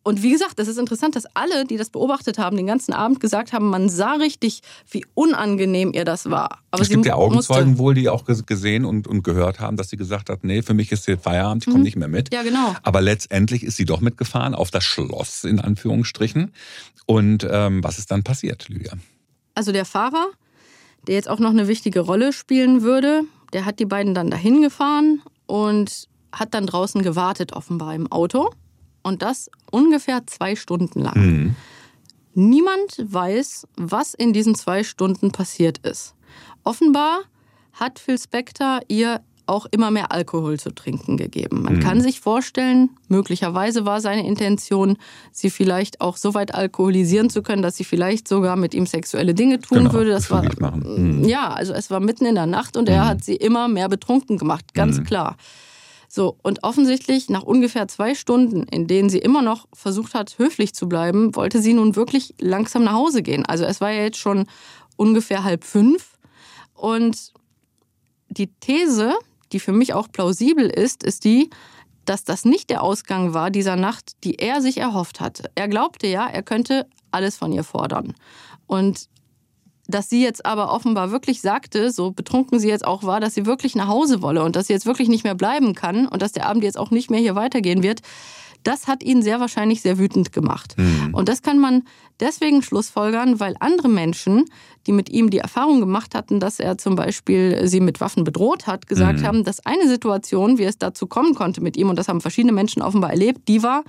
Und 0.07 0.22
wie 0.22 0.30
gesagt, 0.30 0.61
es 0.61 0.68
ist 0.68 0.78
interessant, 0.78 1.16
dass 1.16 1.26
alle, 1.34 1.64
die 1.64 1.76
das 1.76 1.90
beobachtet 1.90 2.38
haben, 2.38 2.57
den 2.57 2.68
ganzen 2.68 2.92
Abend 2.92 3.18
gesagt 3.18 3.52
haben, 3.52 3.70
man 3.70 3.88
sah 3.88 4.12
richtig, 4.12 4.61
wie 4.88 5.04
unangenehm 5.14 5.92
ihr 5.92 6.04
das 6.04 6.30
war. 6.30 6.61
Aber 6.70 6.82
es 6.82 6.90
gibt 6.90 7.07
ja 7.07 7.14
Augenzeugen 7.14 7.76
wohl, 7.78 7.94
die 7.94 8.09
auch 8.09 8.24
gesehen 8.24 8.84
und, 8.84 9.09
und 9.09 9.24
gehört 9.24 9.59
haben, 9.59 9.76
dass 9.76 9.90
sie 9.90 9.96
gesagt 9.96 10.30
hat, 10.30 10.44
nee, 10.44 10.62
für 10.62 10.74
mich 10.74 10.92
ist 10.92 11.07
hier 11.07 11.18
Feierabend, 11.18 11.64
ich 11.64 11.66
komme 11.66 11.78
mhm. 11.78 11.82
nicht 11.82 11.96
mehr 11.96 12.07
mit. 12.07 12.32
Ja, 12.32 12.44
genau. 12.44 12.76
Aber 12.84 13.00
letztendlich 13.00 13.64
ist 13.64 13.78
sie 13.78 13.84
doch 13.84 14.00
mitgefahren 14.00 14.54
auf 14.54 14.70
das 14.70 14.84
Schloss, 14.84 15.42
in 15.42 15.59
Anführungsstrichen. 15.59 16.52
Und 17.07 17.44
ähm, 17.50 17.82
was 17.82 17.98
ist 17.98 18.12
dann 18.12 18.22
passiert, 18.22 18.68
Lydia? 18.68 18.92
Also 19.57 19.72
der 19.72 19.84
Fahrer, 19.84 20.28
der 21.09 21.16
jetzt 21.16 21.28
auch 21.28 21.40
noch 21.40 21.50
eine 21.50 21.66
wichtige 21.66 21.98
Rolle 21.98 22.32
spielen 22.32 22.82
würde, 22.82 23.22
der 23.52 23.64
hat 23.64 23.80
die 23.80 23.86
beiden 23.86 24.14
dann 24.14 24.30
dahin 24.30 24.62
gefahren 24.62 25.20
und 25.46 26.07
hat 26.30 26.54
dann 26.54 26.66
draußen 26.66 27.02
gewartet, 27.02 27.54
offenbar 27.54 27.92
im 27.96 28.07
Auto. 28.12 28.52
Und 29.07 29.22
das 29.22 29.48
ungefähr 29.70 30.26
zwei 30.26 30.57
Stunden 30.57 31.00
lang. 31.00 31.14
Mhm. 31.14 31.57
Niemand 32.34 32.98
weiß, 32.98 33.68
was 33.76 34.14
in 34.14 34.32
diesen 34.32 34.57
zwei 34.57 34.82
Stunden 34.82 35.30
passiert 35.30 35.78
ist. 35.78 36.16
Offenbar 36.64 37.20
hat 37.72 38.00
Phil 38.00 38.18
Spector 38.18 38.80
ihr 38.88 39.20
auch 39.46 39.66
immer 39.70 39.92
mehr 39.92 40.11
Alkohol 40.11 40.59
zu 40.59 40.74
trinken 40.74 41.16
gegeben. 41.16 41.62
Man 41.62 41.76
mhm. 41.76 41.80
kann 41.80 42.00
sich 42.00 42.18
vorstellen, 42.18 42.90
möglicherweise 43.07 43.86
war 43.86 44.00
seine 44.00 44.26
Intention, 44.26 44.96
sie 45.30 45.50
vielleicht 45.50 46.00
auch 46.00 46.16
so 46.16 46.34
weit 46.34 46.52
alkoholisieren 46.52 47.30
zu 47.30 47.42
können, 47.42 47.62
dass 47.62 47.76
sie 47.76 47.84
vielleicht 47.84 48.26
sogar 48.26 48.57
mit 48.57 48.74
ihm 48.74 48.86
sexuelle 48.86 49.34
Dinge 49.34 49.61
tun 49.61 49.78
genau, 49.78 49.92
würde. 49.92 50.11
Das 50.11 50.32
war 50.32 50.42
mhm. 50.42 51.22
ja, 51.22 51.50
also 51.50 51.74
es 51.74 51.92
war 51.92 52.00
mitten 52.00 52.26
in 52.26 52.34
der 52.34 52.46
Nacht 52.46 52.76
und 52.76 52.88
mhm. 52.88 52.94
er 52.94 53.07
hat 53.07 53.22
sie 53.22 53.36
immer 53.36 53.68
mehr 53.68 53.88
betrunken 53.88 54.36
gemacht, 54.36 54.74
ganz 54.74 54.98
mhm. 54.98 55.04
klar. 55.04 55.36
So, 56.09 56.36
und 56.42 56.62
offensichtlich 56.62 57.28
nach 57.28 57.42
ungefähr 57.42 57.88
zwei 57.88 58.14
Stunden, 58.14 58.62
in 58.64 58.86
denen 58.86 59.11
sie 59.11 59.18
immer 59.18 59.42
noch 59.42 59.66
versucht 59.72 60.14
hat, 60.14 60.38
höflich 60.38 60.74
zu 60.74 60.88
bleiben, 60.88 61.34
wollte 61.34 61.61
sie 61.61 61.74
nun 61.74 61.96
wirklich 61.96 62.34
langsam 62.40 62.84
nach 62.84 62.92
Hause 62.92 63.22
gehen. 63.22 63.44
Also 63.44 63.64
es 63.64 63.80
war 63.80 63.90
ja 63.90 64.02
jetzt 64.02 64.18
schon 64.18 64.46
ungefähr 64.96 65.44
halb 65.44 65.64
fünf. 65.64 66.16
Und 66.74 67.32
die 68.28 68.48
These, 68.61 69.14
die 69.52 69.61
für 69.61 69.72
mich 69.72 69.94
auch 69.94 70.09
plausibel 70.11 70.68
ist, 70.68 71.02
ist 71.02 71.24
die, 71.24 71.50
dass 72.04 72.24
das 72.24 72.44
nicht 72.44 72.70
der 72.70 72.82
Ausgang 72.82 73.34
war 73.34 73.50
dieser 73.50 73.76
Nacht, 73.76 74.12
die 74.24 74.36
er 74.36 74.62
sich 74.62 74.78
erhofft 74.78 75.20
hatte. 75.20 75.50
Er 75.54 75.68
glaubte 75.68 76.07
ja, 76.07 76.26
er 76.26 76.42
könnte 76.42 76.86
alles 77.11 77.36
von 77.36 77.52
ihr 77.52 77.64
fordern. 77.64 78.14
Und 78.66 79.09
dass 79.89 80.11
sie 80.11 80.22
jetzt 80.22 80.45
aber 80.45 80.72
offenbar 80.72 81.11
wirklich 81.11 81.41
sagte, 81.41 81.91
so 81.91 82.11
betrunken 82.11 82.59
sie 82.59 82.68
jetzt 82.68 82.84
auch 82.84 83.05
war, 83.05 83.20
dass 83.20 83.34
sie 83.34 83.47
wirklich 83.47 83.74
nach 83.74 83.89
Hause 83.89 84.22
wolle 84.22 84.43
und 84.43 84.57
dass 84.57 84.66
sie 84.66 84.72
jetzt 84.72 84.87
wirklich 84.87 85.09
nicht 85.09 85.24
mehr 85.24 85.34
bleiben 85.34 85.74
kann 85.74 86.07
und 86.07 86.22
dass 86.22 86.32
der 86.32 86.47
Abend 86.47 86.64
jetzt 86.64 86.78
auch 86.78 86.91
nicht 86.91 87.11
mehr 87.11 87.20
hier 87.20 87.34
weitergehen 87.34 87.82
wird, 87.82 88.01
das 88.66 88.89
hat 88.89 89.05
ihn 89.05 89.22
sehr 89.22 89.39
wahrscheinlich 89.39 89.80
sehr 89.80 89.97
wütend 89.99 90.32
gemacht. 90.32 90.74
Mhm. 90.76 91.14
Und 91.14 91.28
das 91.28 91.43
kann 91.43 91.59
man 91.59 91.84
deswegen 92.18 92.62
schlussfolgern, 92.62 93.39
weil 93.39 93.55
andere 93.61 93.89
Menschen, 93.89 94.45
die 94.87 94.93
mit 94.93 95.09
ihm 95.09 95.30
die 95.30 95.39
Erfahrung 95.39 95.78
gemacht 95.78 96.16
hatten, 96.16 96.41
dass 96.41 96.59
er 96.59 96.76
zum 96.76 96.97
Beispiel 96.97 97.68
sie 97.68 97.80
mit 97.80 98.01
Waffen 98.01 98.24
bedroht 98.24 98.66
hat, 98.66 98.89
gesagt 98.89 99.20
mhm. 99.20 99.26
haben, 99.26 99.45
dass 99.45 99.64
eine 99.64 99.89
Situation, 99.89 100.59
wie 100.59 100.64
es 100.64 100.78
dazu 100.78 101.07
kommen 101.07 101.34
konnte 101.34 101.61
mit 101.61 101.76
ihm, 101.76 101.91
und 101.91 101.97
das 101.97 102.09
haben 102.09 102.20
verschiedene 102.20 102.53
Menschen 102.53 102.82
offenbar 102.82 103.11
erlebt, 103.11 103.47
die 103.47 103.62
war, 103.62 103.84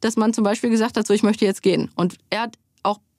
dass 0.00 0.16
man 0.16 0.32
zum 0.32 0.44
Beispiel 0.44 0.70
gesagt 0.70 0.96
hat, 0.96 1.06
so 1.06 1.12
ich 1.12 1.22
möchte 1.22 1.44
jetzt 1.44 1.62
gehen. 1.62 1.90
Und 1.94 2.16
er 2.30 2.42
hat 2.42 2.54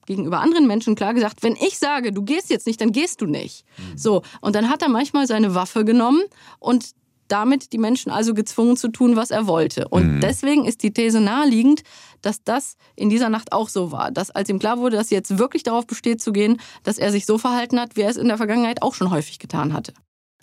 gegenüber 0.06 0.40
anderen 0.40 0.68
Menschen 0.68 0.96
klar 0.96 1.14
gesagt, 1.14 1.44
wenn 1.44 1.56
ich 1.56 1.78
sage, 1.78 2.12
du 2.12 2.22
gehst 2.22 2.50
jetzt 2.50 2.68
nicht, 2.68 2.82
dann 2.82 2.92
gehst 2.92 3.22
du 3.22 3.26
nicht. 3.26 3.66
Mhm. 3.78 3.98
So, 3.98 4.22
und 4.42 4.56
dann 4.56 4.70
hat 4.70 4.82
er 4.82 4.90
manchmal 4.90 5.28
seine 5.28 5.56
Waffe 5.56 5.86
genommen 5.86 6.22
und 6.60 6.92
damit 7.28 7.74
die 7.74 7.78
Menschen 7.78 8.12
also 8.12 8.34
gezwungen 8.34 8.78
zu 8.78 8.90
tun, 8.90 9.16
was 9.16 9.32
er 9.32 9.48
wollte. 9.48 9.88
Und 9.88 10.16
mhm. 10.16 10.22
deswegen 10.22 10.66
ist 10.66 10.84
die 10.84 10.92
These 10.92 11.22
naheliegend, 11.22 11.82
dass 12.22 12.44
das 12.44 12.76
in 12.96 13.10
dieser 13.10 13.30
Nacht 13.30 13.52
auch 13.52 13.70
so 13.70 13.92
war. 13.92 14.12
Dass 14.12 14.32
als 14.32 14.50
ihm 14.50 14.60
klar 14.60 14.78
wurde, 14.78 14.98
dass 14.98 15.10
jetzt 15.10 15.38
wirklich 15.38 15.64
darauf 15.64 15.88
besteht 15.88 16.22
zu 16.22 16.32
gehen, 16.32 16.62
dass 16.84 16.98
er 16.98 17.12
sich 17.12 17.26
so 17.26 17.38
verhalten 17.38 17.80
hat, 17.80 17.96
wie 17.96 18.02
er 18.02 18.10
es 18.10 18.18
in 18.18 18.28
der 18.28 18.38
Vergangenheit 18.38 18.82
auch 18.82 18.94
schon 18.94 19.10
häufig 19.10 19.40
getan 19.40 19.74
hatte. 19.74 19.94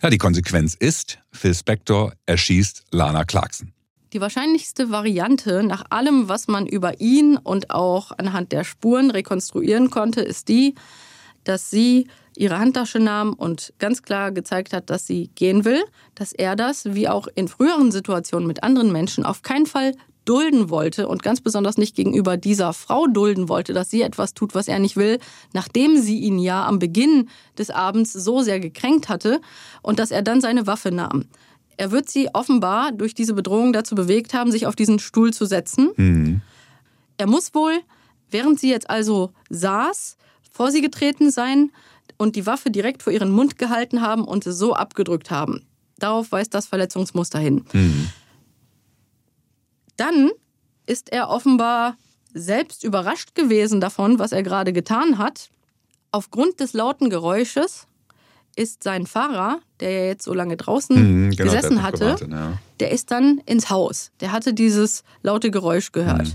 Ja, 0.02 0.10
die 0.10 0.18
Konsequenz 0.18 0.74
ist, 0.74 1.18
Phil 1.30 1.54
Spector 1.54 2.12
erschießt 2.26 2.84
Lana 2.90 3.24
Clarkson. 3.24 3.71
Die 4.12 4.20
wahrscheinlichste 4.20 4.90
Variante 4.90 5.62
nach 5.62 5.84
allem, 5.88 6.28
was 6.28 6.46
man 6.46 6.66
über 6.66 7.00
ihn 7.00 7.38
und 7.38 7.70
auch 7.70 8.12
anhand 8.18 8.52
der 8.52 8.62
Spuren 8.62 9.10
rekonstruieren 9.10 9.88
konnte, 9.88 10.20
ist 10.20 10.48
die, 10.48 10.74
dass 11.44 11.70
sie 11.70 12.08
ihre 12.36 12.58
Handtasche 12.58 12.98
nahm 12.98 13.32
und 13.32 13.72
ganz 13.78 14.02
klar 14.02 14.30
gezeigt 14.30 14.74
hat, 14.74 14.90
dass 14.90 15.06
sie 15.06 15.30
gehen 15.34 15.64
will, 15.64 15.82
dass 16.14 16.32
er 16.32 16.56
das, 16.56 16.94
wie 16.94 17.08
auch 17.08 17.26
in 17.34 17.48
früheren 17.48 17.90
Situationen 17.90 18.46
mit 18.46 18.62
anderen 18.62 18.92
Menschen, 18.92 19.24
auf 19.24 19.40
keinen 19.40 19.66
Fall 19.66 19.94
dulden 20.26 20.68
wollte 20.68 21.08
und 21.08 21.22
ganz 21.22 21.40
besonders 21.40 21.78
nicht 21.78 21.96
gegenüber 21.96 22.36
dieser 22.36 22.74
Frau 22.74 23.06
dulden 23.06 23.48
wollte, 23.48 23.72
dass 23.72 23.90
sie 23.90 24.02
etwas 24.02 24.34
tut, 24.34 24.54
was 24.54 24.68
er 24.68 24.78
nicht 24.78 24.96
will, 24.96 25.18
nachdem 25.54 26.00
sie 26.00 26.18
ihn 26.18 26.38
ja 26.38 26.66
am 26.66 26.78
Beginn 26.78 27.30
des 27.58 27.70
Abends 27.70 28.12
so 28.12 28.42
sehr 28.42 28.60
gekränkt 28.60 29.08
hatte 29.08 29.40
und 29.80 29.98
dass 29.98 30.10
er 30.10 30.22
dann 30.22 30.42
seine 30.42 30.66
Waffe 30.66 30.92
nahm. 30.92 31.24
Er 31.82 31.90
wird 31.90 32.08
sie 32.08 32.32
offenbar 32.32 32.92
durch 32.92 33.12
diese 33.12 33.34
Bedrohung 33.34 33.72
dazu 33.72 33.96
bewegt 33.96 34.34
haben, 34.34 34.52
sich 34.52 34.68
auf 34.68 34.76
diesen 34.76 35.00
Stuhl 35.00 35.32
zu 35.32 35.46
setzen. 35.46 35.90
Mhm. 35.96 36.40
Er 37.16 37.26
muss 37.26 37.56
wohl, 37.56 37.76
während 38.30 38.60
sie 38.60 38.70
jetzt 38.70 38.88
also 38.88 39.32
saß, 39.50 40.16
vor 40.52 40.70
sie 40.70 40.80
getreten 40.80 41.32
sein 41.32 41.72
und 42.18 42.36
die 42.36 42.46
Waffe 42.46 42.70
direkt 42.70 43.02
vor 43.02 43.12
ihren 43.12 43.32
Mund 43.32 43.58
gehalten 43.58 44.00
haben 44.00 44.22
und 44.22 44.44
so 44.44 44.74
abgedrückt 44.74 45.32
haben. 45.32 45.66
Darauf 45.98 46.30
weist 46.30 46.54
das 46.54 46.66
Verletzungsmuster 46.66 47.40
hin. 47.40 47.64
Mhm. 47.72 48.10
Dann 49.96 50.30
ist 50.86 51.10
er 51.10 51.30
offenbar 51.30 51.96
selbst 52.32 52.84
überrascht 52.84 53.34
gewesen 53.34 53.80
davon, 53.80 54.20
was 54.20 54.30
er 54.30 54.44
gerade 54.44 54.72
getan 54.72 55.18
hat. 55.18 55.50
Aufgrund 56.12 56.60
des 56.60 56.74
lauten 56.74 57.10
Geräusches 57.10 57.88
ist 58.56 58.82
sein 58.82 59.06
Fahrer, 59.06 59.60
der 59.80 59.90
ja 59.90 60.04
jetzt 60.06 60.24
so 60.24 60.34
lange 60.34 60.56
draußen 60.56 60.96
Mhm, 60.96 61.30
genau, 61.30 61.36
der 61.36 61.46
gesessen 61.46 61.82
hat 61.82 61.94
noch 61.94 62.00
hatte, 62.00 62.26
gewartet, 62.26 62.30
ja. 62.30 62.58
der 62.80 62.90
ist 62.90 63.10
dann 63.10 63.40
ins 63.46 63.70
Haus. 63.70 64.10
Der 64.20 64.32
hatte 64.32 64.54
dieses 64.54 65.04
laute 65.22 65.50
Geräusch 65.50 65.92
gehört. 65.92 66.28
Mhm. 66.28 66.34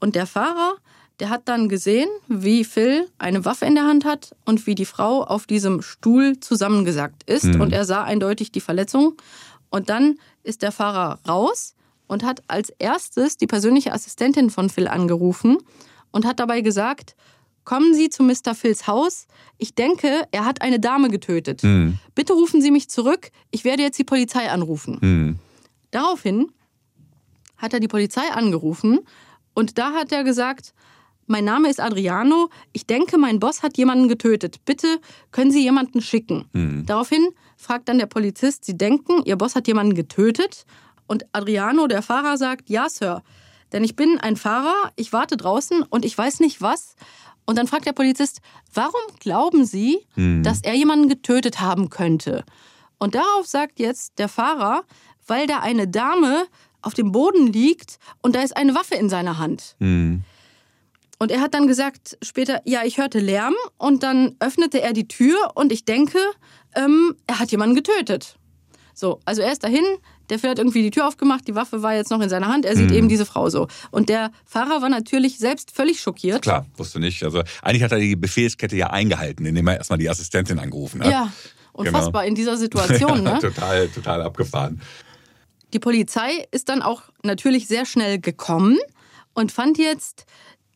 Und 0.00 0.14
der 0.14 0.26
Fahrer, 0.26 0.76
der 1.20 1.30
hat 1.30 1.48
dann 1.48 1.68
gesehen, 1.68 2.08
wie 2.28 2.64
Phil 2.64 3.08
eine 3.18 3.44
Waffe 3.44 3.64
in 3.64 3.74
der 3.74 3.84
Hand 3.84 4.04
hat 4.04 4.34
und 4.44 4.66
wie 4.66 4.74
die 4.74 4.84
Frau 4.84 5.22
auf 5.24 5.46
diesem 5.46 5.80
Stuhl 5.80 6.38
zusammengesackt 6.40 7.22
ist. 7.28 7.44
Mhm. 7.44 7.60
Und 7.60 7.72
er 7.72 7.84
sah 7.84 8.04
eindeutig 8.04 8.52
die 8.52 8.60
Verletzung. 8.60 9.14
Und 9.70 9.88
dann 9.88 10.18
ist 10.42 10.62
der 10.62 10.72
Fahrer 10.72 11.18
raus 11.26 11.74
und 12.06 12.22
hat 12.22 12.42
als 12.48 12.70
erstes 12.78 13.36
die 13.36 13.46
persönliche 13.46 13.92
Assistentin 13.92 14.50
von 14.50 14.68
Phil 14.68 14.88
angerufen 14.88 15.58
und 16.10 16.24
hat 16.26 16.38
dabei 16.38 16.60
gesagt, 16.60 17.16
kommen 17.66 17.92
Sie 17.92 18.08
zu 18.08 18.22
Mr. 18.22 18.54
Phils 18.54 18.86
Haus. 18.86 19.26
Ich 19.58 19.74
denke, 19.74 20.26
er 20.30 20.46
hat 20.46 20.62
eine 20.62 20.80
Dame 20.80 21.10
getötet. 21.10 21.62
Mhm. 21.62 21.98
Bitte 22.14 22.32
rufen 22.32 22.62
Sie 22.62 22.70
mich 22.70 22.88
zurück. 22.88 23.30
Ich 23.50 23.64
werde 23.64 23.82
jetzt 23.82 23.98
die 23.98 24.04
Polizei 24.04 24.50
anrufen. 24.50 24.98
Mhm. 25.02 25.38
Daraufhin 25.90 26.50
hat 27.58 27.74
er 27.74 27.80
die 27.80 27.88
Polizei 27.88 28.30
angerufen 28.32 29.00
und 29.52 29.76
da 29.76 29.92
hat 29.92 30.12
er 30.12 30.24
gesagt, 30.24 30.72
mein 31.26 31.44
Name 31.44 31.68
ist 31.68 31.80
Adriano, 31.80 32.50
ich 32.72 32.86
denke, 32.86 33.18
mein 33.18 33.40
Boss 33.40 33.62
hat 33.62 33.76
jemanden 33.76 34.06
getötet. 34.06 34.64
Bitte 34.64 35.00
können 35.32 35.50
Sie 35.50 35.62
jemanden 35.62 36.00
schicken. 36.00 36.44
Mhm. 36.52 36.86
Daraufhin 36.86 37.28
fragt 37.56 37.88
dann 37.88 37.98
der 37.98 38.06
Polizist, 38.06 38.64
Sie 38.64 38.76
denken, 38.76 39.22
Ihr 39.24 39.36
Boss 39.36 39.56
hat 39.56 39.66
jemanden 39.66 39.94
getötet? 39.94 40.64
Und 41.08 41.26
Adriano, 41.32 41.88
der 41.88 42.02
Fahrer, 42.02 42.36
sagt, 42.36 42.68
ja, 42.70 42.88
Sir. 42.88 43.22
Denn 43.72 43.82
ich 43.82 43.96
bin 43.96 44.18
ein 44.18 44.36
Fahrer, 44.36 44.92
ich 44.94 45.12
warte 45.12 45.36
draußen 45.36 45.82
und 45.82 46.04
ich 46.04 46.16
weiß 46.16 46.40
nicht 46.40 46.62
was. 46.62 46.94
Und 47.46 47.56
dann 47.56 47.68
fragt 47.68 47.86
der 47.86 47.92
Polizist, 47.92 48.40
warum 48.74 49.00
glauben 49.20 49.64
Sie, 49.64 50.00
dass 50.42 50.62
er 50.62 50.74
jemanden 50.74 51.08
getötet 51.08 51.60
haben 51.60 51.90
könnte? 51.90 52.44
Und 52.98 53.14
darauf 53.14 53.46
sagt 53.46 53.78
jetzt 53.78 54.18
der 54.18 54.28
Fahrer, 54.28 54.82
weil 55.26 55.46
da 55.46 55.60
eine 55.60 55.86
Dame 55.88 56.46
auf 56.82 56.94
dem 56.94 57.12
Boden 57.12 57.46
liegt 57.46 57.98
und 58.22 58.34
da 58.34 58.42
ist 58.42 58.56
eine 58.56 58.74
Waffe 58.74 58.94
in 58.94 59.08
seiner 59.08 59.38
Hand. 59.38 59.76
Mhm. 59.78 60.24
Und 61.18 61.30
er 61.30 61.40
hat 61.40 61.54
dann 61.54 61.66
gesagt 61.66 62.18
später, 62.22 62.60
ja, 62.64 62.84
ich 62.84 62.98
hörte 62.98 63.20
Lärm 63.20 63.54
und 63.78 64.02
dann 64.02 64.36
öffnete 64.38 64.82
er 64.82 64.92
die 64.92 65.08
Tür 65.08 65.52
und 65.54 65.72
ich 65.72 65.84
denke, 65.84 66.18
ähm, 66.74 67.16
er 67.26 67.38
hat 67.38 67.50
jemanden 67.50 67.74
getötet. 67.74 68.36
So, 68.92 69.20
also 69.24 69.42
er 69.42 69.52
ist 69.52 69.64
dahin, 69.64 69.84
der 70.30 70.38
Phil 70.38 70.50
hat 70.50 70.58
irgendwie 70.58 70.82
die 70.82 70.90
Tür 70.90 71.06
aufgemacht, 71.06 71.46
die 71.46 71.54
Waffe 71.54 71.82
war 71.82 71.94
jetzt 71.94 72.10
noch 72.10 72.20
in 72.20 72.28
seiner 72.28 72.48
Hand, 72.48 72.64
er 72.64 72.76
sieht 72.76 72.90
eben 72.90 73.08
diese 73.08 73.26
Frau 73.26 73.48
so. 73.50 73.68
Und 73.90 74.08
der 74.08 74.30
Fahrer 74.44 74.82
war 74.82 74.88
natürlich 74.88 75.38
selbst 75.38 75.70
völlig 75.70 76.00
schockiert. 76.00 76.42
Klar, 76.42 76.66
wusste 76.76 77.00
nicht. 77.00 77.22
Also 77.22 77.42
eigentlich 77.62 77.82
hat 77.82 77.92
er 77.92 77.98
die 77.98 78.16
Befehlskette 78.16 78.76
ja 78.76 78.90
eingehalten, 78.90 79.46
indem 79.46 79.66
er 79.68 79.76
erstmal 79.78 79.98
die 79.98 80.08
Assistentin 80.08 80.58
angerufen 80.58 81.02
hat. 81.02 81.10
Ja, 81.10 81.32
unfassbar 81.72 82.24
in 82.24 82.34
dieser 82.34 82.56
Situation. 82.56 83.16
Ne? 83.26 83.38
total, 83.40 83.88
total 83.88 84.22
abgefahren. 84.22 84.80
Die 85.72 85.78
Polizei 85.78 86.46
ist 86.50 86.68
dann 86.68 86.82
auch 86.82 87.02
natürlich 87.22 87.66
sehr 87.66 87.86
schnell 87.86 88.20
gekommen 88.20 88.78
und 89.34 89.52
fand 89.52 89.78
jetzt 89.78 90.26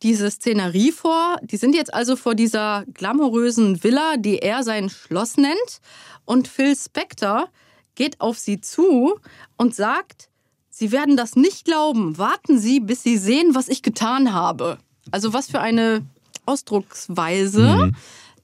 diese 0.03 0.29
Szenerie 0.31 0.91
vor. 0.91 1.37
Die 1.41 1.57
sind 1.57 1.75
jetzt 1.75 1.93
also 1.93 2.15
vor 2.15 2.35
dieser 2.35 2.85
glamourösen 2.93 3.83
Villa, 3.83 4.15
die 4.17 4.39
er 4.39 4.63
sein 4.63 4.89
Schloss 4.89 5.37
nennt. 5.37 5.81
Und 6.25 6.47
Phil 6.47 6.75
Spector 6.75 7.47
geht 7.95 8.21
auf 8.21 8.37
sie 8.39 8.61
zu 8.61 9.19
und 9.57 9.75
sagt, 9.75 10.29
Sie 10.73 10.93
werden 10.93 11.17
das 11.17 11.35
nicht 11.35 11.65
glauben. 11.65 12.17
Warten 12.17 12.57
Sie, 12.57 12.79
bis 12.79 13.03
Sie 13.03 13.17
sehen, 13.17 13.53
was 13.53 13.67
ich 13.67 13.83
getan 13.83 14.33
habe. 14.33 14.77
Also 15.11 15.33
was 15.33 15.51
für 15.51 15.59
eine 15.59 16.05
Ausdrucksweise. 16.45 17.91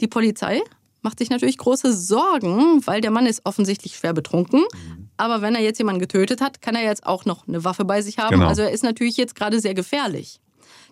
Die 0.01 0.07
Polizei 0.07 0.61
macht 1.01 1.19
sich 1.19 1.29
natürlich 1.29 1.57
große 1.57 1.93
Sorgen, 1.93 2.85
weil 2.85 2.99
der 2.99 3.11
Mann 3.11 3.25
ist 3.25 3.45
offensichtlich 3.45 3.95
schwer 3.95 4.13
betrunken. 4.13 4.65
Aber 5.15 5.41
wenn 5.41 5.55
er 5.55 5.61
jetzt 5.61 5.77
jemanden 5.77 6.01
getötet 6.01 6.41
hat, 6.41 6.61
kann 6.61 6.75
er 6.75 6.83
jetzt 6.83 7.05
auch 7.05 7.23
noch 7.25 7.47
eine 7.47 7.63
Waffe 7.63 7.85
bei 7.85 8.01
sich 8.01 8.17
haben. 8.17 8.35
Genau. 8.35 8.47
Also 8.47 8.61
er 8.61 8.71
ist 8.71 8.83
natürlich 8.83 9.15
jetzt 9.17 9.35
gerade 9.35 9.59
sehr 9.61 9.73
gefährlich. 9.73 10.41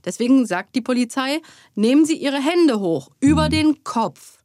Deswegen 0.06 0.46
sagt 0.46 0.76
die 0.76 0.82
Polizei, 0.82 1.42
nehmen 1.74 2.06
Sie 2.06 2.16
Ihre 2.16 2.42
Hände 2.42 2.80
hoch, 2.80 3.10
über 3.20 3.50
den 3.50 3.84
Kopf. 3.84 4.38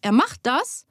Er 0.00 0.12
macht 0.12 0.40
das 0.44 0.86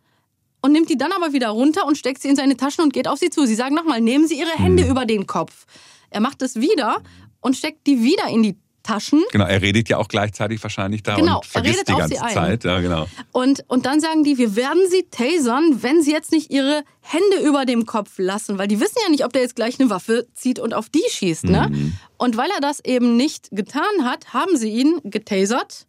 und 0.61 0.71
nimmt 0.71 0.89
die 0.89 0.97
dann 0.97 1.11
aber 1.11 1.33
wieder 1.33 1.49
runter 1.49 1.85
und 1.85 1.97
steckt 1.97 2.21
sie 2.21 2.29
in 2.29 2.35
seine 2.35 2.57
Taschen 2.57 2.83
und 2.83 2.93
geht 2.93 3.07
auf 3.07 3.19
sie 3.19 3.29
zu. 3.29 3.45
Sie 3.45 3.55
sagen 3.55 3.75
nochmal, 3.75 4.01
nehmen 4.01 4.27
Sie 4.27 4.39
Ihre 4.39 4.51
Hände 4.51 4.87
über 4.87 5.05
den 5.05 5.27
Kopf. 5.27 5.65
Er 6.09 6.21
macht 6.21 6.41
es 6.41 6.55
wieder 6.55 7.01
und 7.39 7.55
steckt 7.55 7.87
die 7.87 8.03
wieder 8.03 8.27
in 8.27 8.43
die 8.43 8.57
Taschen. 8.83 9.23
Genau, 9.31 9.45
er 9.45 9.61
redet 9.61 9.89
ja 9.89 9.97
auch 9.97 10.07
gleichzeitig 10.07 10.61
wahrscheinlich 10.63 11.03
da 11.03 11.15
Genau, 11.15 11.37
und 11.37 11.45
er 11.45 11.49
vergisst 11.49 11.75
redet 11.75 11.87
die 11.89 11.93
auf 11.93 11.99
ganze. 11.99 12.33
Zeit. 12.33 12.63
Ja, 12.63 12.79
genau. 12.79 13.07
Und, 13.31 13.63
und 13.67 13.85
dann 13.85 13.99
sagen 13.99 14.23
die, 14.23 14.37
wir 14.37 14.55
werden 14.55 14.81
sie 14.89 15.05
tasern, 15.11 15.83
wenn 15.83 16.01
sie 16.01 16.11
jetzt 16.11 16.31
nicht 16.31 16.51
ihre 16.51 16.83
Hände 17.01 17.47
über 17.47 17.65
dem 17.65 17.85
Kopf 17.85 18.13
lassen, 18.17 18.57
weil 18.57 18.67
die 18.67 18.79
wissen 18.79 18.97
ja 19.03 19.09
nicht, 19.09 19.23
ob 19.25 19.33
der 19.33 19.43
jetzt 19.43 19.55
gleich 19.55 19.79
eine 19.79 19.89
Waffe 19.89 20.27
zieht 20.33 20.59
und 20.59 20.73
auf 20.73 20.89
die 20.89 21.03
schießt. 21.09 21.45
Ne? 21.45 21.69
Mhm. 21.71 21.93
Und 22.17 22.37
weil 22.37 22.49
er 22.51 22.61
das 22.61 22.83
eben 22.83 23.17
nicht 23.17 23.49
getan 23.51 24.03
hat, 24.03 24.33
haben 24.33 24.57
sie 24.57 24.69
ihn 24.69 24.99
getasert 25.03 25.85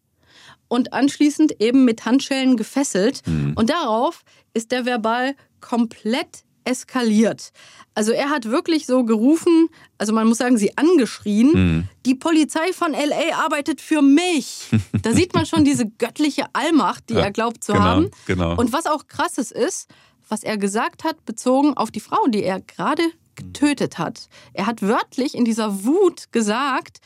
und 0.72 0.92
anschließend 0.92 1.60
eben 1.60 1.84
mit 1.84 2.04
Handschellen 2.06 2.56
gefesselt. 2.56 3.20
Mhm. 3.26 3.52
Und 3.56 3.68
darauf 3.70 4.22
ist 4.54 4.72
der 4.72 4.84
verbal 4.86 5.34
komplett 5.60 6.44
eskaliert. 6.64 7.52
Also 7.94 8.12
er 8.12 8.30
hat 8.30 8.44
wirklich 8.46 8.86
so 8.86 9.04
gerufen, 9.04 9.68
also 9.98 10.12
man 10.12 10.26
muss 10.28 10.38
sagen, 10.38 10.56
sie 10.56 10.76
angeschrien, 10.78 11.50
Mhm. 11.52 11.88
die 12.06 12.14
Polizei 12.14 12.72
von 12.72 12.92
LA 12.92 13.36
arbeitet 13.44 13.80
für 13.80 14.00
mich. 14.00 14.70
Da 15.02 15.12
sieht 15.12 15.34
man 15.34 15.44
schon 15.44 15.64
diese 15.64 15.86
göttliche 15.98 16.46
Allmacht, 16.54 17.08
die 17.10 17.14
Ja, 17.14 17.20
er 17.24 17.30
glaubt 17.32 17.62
zu 17.64 17.72
genau, 17.72 17.84
haben. 17.84 18.10
genau. 18.26 18.56
Und 18.56 18.72
was 18.72 18.86
auch 18.86 19.06
krasses 19.08 19.50
ist, 19.50 19.88
was 20.28 20.42
er 20.42 20.56
gesagt 20.56 21.04
hat, 21.04 21.24
bezogen 21.26 21.76
auf 21.76 21.90
die 21.90 22.00
Frau, 22.00 22.26
die 22.28 22.42
er 22.44 22.60
gerade 22.60 23.02
getötet 23.34 23.98
hat. 23.98 24.28
Er 24.54 24.66
hat 24.66 24.82
wörtlich 24.82 25.34
in 25.34 25.44
dieser 25.44 25.84
Wut 25.84 26.32
gesagt, 26.32 27.00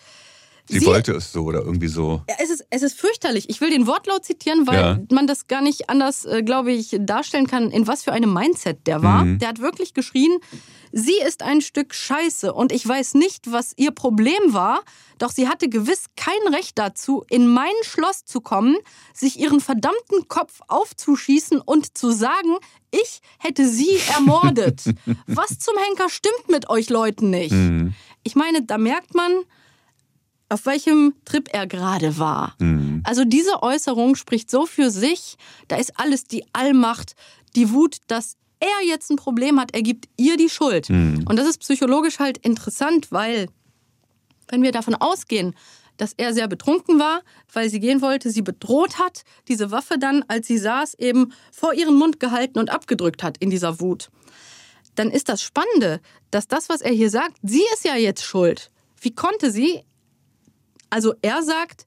Sie, 0.69 0.85
wollte 0.85 1.12
es 1.12 1.33
so 1.33 1.45
oder 1.45 1.61
irgendwie 1.61 1.87
so. 1.89 2.23
ja, 2.29 2.35
es 2.43 2.51
ist, 2.51 2.67
es 2.71 2.83
ist 2.83 2.99
fürchterlich. 2.99 3.49
Ich 3.49 3.61
will 3.61 3.71
den 3.71 3.87
Wortlaut 3.87 4.25
zitieren, 4.25 4.67
weil 4.67 4.75
Ja. 4.81 4.99
man 5.12 5.27
das 5.27 5.47
gar 5.47 5.61
nicht 5.62 5.89
anders, 5.91 6.25
äh, 6.25 6.43
glaube 6.43 6.73
ich, 6.73 6.97
darstellen 7.01 7.47
kann, 7.47 7.71
in 7.71 7.87
was 7.87 8.03
für 8.05 8.12
einem 8.12 8.33
Mindset 8.33 8.87
der 8.87 9.03
war. 9.03 9.25
Mhm. 9.25 9.39
Der 9.39 9.49
hat 9.49 9.61
wirklich 9.61 9.95
geschrien, 9.95 10.39
sie 10.93 11.19
ist 11.27 11.43
ein 11.43 11.61
Stück 11.61 11.95
Scheiße 11.95 12.53
und 12.53 12.73
ich 12.73 12.87
weiß 12.87 13.14
nicht, 13.14 13.53
was 13.53 13.73
ihr 13.77 13.91
Problem 13.93 14.41
war, 14.49 14.83
doch 15.19 15.31
sie 15.31 15.49
hatte 15.49 15.69
gewiss 15.69 16.07
kein 16.17 16.53
Recht 16.55 16.79
dazu, 16.79 17.25
in 17.31 17.49
mein 17.49 17.73
Schloss 17.83 18.25
zu 18.25 18.41
kommen, 18.41 18.77
sich 19.14 19.39
ihren 19.39 19.61
verdammten 19.61 20.27
Kopf 20.29 20.61
aufzuschießen 20.69 21.61
und 21.61 21.97
zu 21.97 22.11
sagen, 22.11 22.57
ich 22.91 23.21
hätte 23.39 23.69
sie 23.69 23.99
ermordet. 24.17 24.83
was 25.27 25.59
zum 25.59 25.75
Henker 25.79 26.09
stimmt 26.09 26.49
mit 26.49 26.69
euch 26.71 26.91
Leuten 26.91 27.31
nicht? 27.31 27.53
Mhm. 27.53 27.95
Ich 28.25 28.35
meine, 28.35 28.62
da 28.62 28.79
merkt 28.79 29.14
man, 29.14 29.33
auf 30.49 30.66
welchem 30.66 31.14
Trip 31.24 31.49
er 31.53 31.66
gerade 31.66 32.18
war. 32.18 32.55
Mhm. 32.59 33.03
Also 33.05 33.24
diese 33.24 33.62
Äußerung 33.62 34.14
spricht 34.14 34.51
so 34.51 34.66
für 34.66 34.90
sich, 34.90 35.36
da 35.68 35.76
ist 35.76 35.99
alles 35.99 36.24
die 36.24 36.44
Allmacht, 36.53 37.14
die 37.57 37.72
Wut, 37.72 37.97
dass 38.07 38.36
er 38.61 38.86
jetzt 38.86 39.11
ein 39.11 39.16
Problem 39.16 39.61
hat, 39.61 39.74
er 39.74 39.82
gibt 39.82 40.09
ihr 40.16 40.36
die 40.36 40.49
Schuld. 40.49 40.88
Und 40.90 41.36
das 41.36 41.47
ist 41.47 41.59
psychologisch 41.59 42.18
halt 42.18 42.38
interessant, 42.38 43.12
weil 43.12 43.49
wenn 44.49 44.62
wir 44.62 44.72
davon 44.72 44.94
ausgehen, 44.94 45.55
dass 45.97 46.12
er 46.16 46.34
sehr 46.34 46.49
betrunken 46.49 46.99
war, 46.99 47.22
weil 47.53 47.70
sie 47.70 47.80
gehen 47.80 48.03
wollte, 48.03 48.30
sie 48.30 48.42
bedroht 48.42 48.99
hat, 48.99 49.24
diese 49.49 49.70
Waffe 49.70 49.99
dann, 49.99 50.24
als 50.28 50.47
sie 50.47 50.59
saß, 50.59 50.94
eben 50.94 51.32
vor 51.53 51.74
ihren 51.74 51.97
Mund 51.97 52.20
gehalten 52.20 52.59
und 52.59 52.70
abgedrückt 52.70 53.22
hat 53.22 53.38
in 53.38 53.51
dieser 53.51 53.80
Wut, 53.80 54.11
dann 54.94 55.11
ist 55.11 55.28
das 55.28 55.42
Spannende, 55.42 56.01
dass 56.30 56.49
das, 56.49 56.68
was 56.68 56.80
er 56.80 56.92
hier 56.92 57.11
sagt, 57.11 57.36
sie 57.42 57.64
ist 57.74 57.84
ja 57.84 57.97
jetzt 57.97 58.24
schuld. 58.24 58.70
Wie 59.01 59.14
konnte 59.14 59.51
sie, 59.51 59.82
also 60.91 61.14
er 61.22 61.43
sagt, 61.43 61.87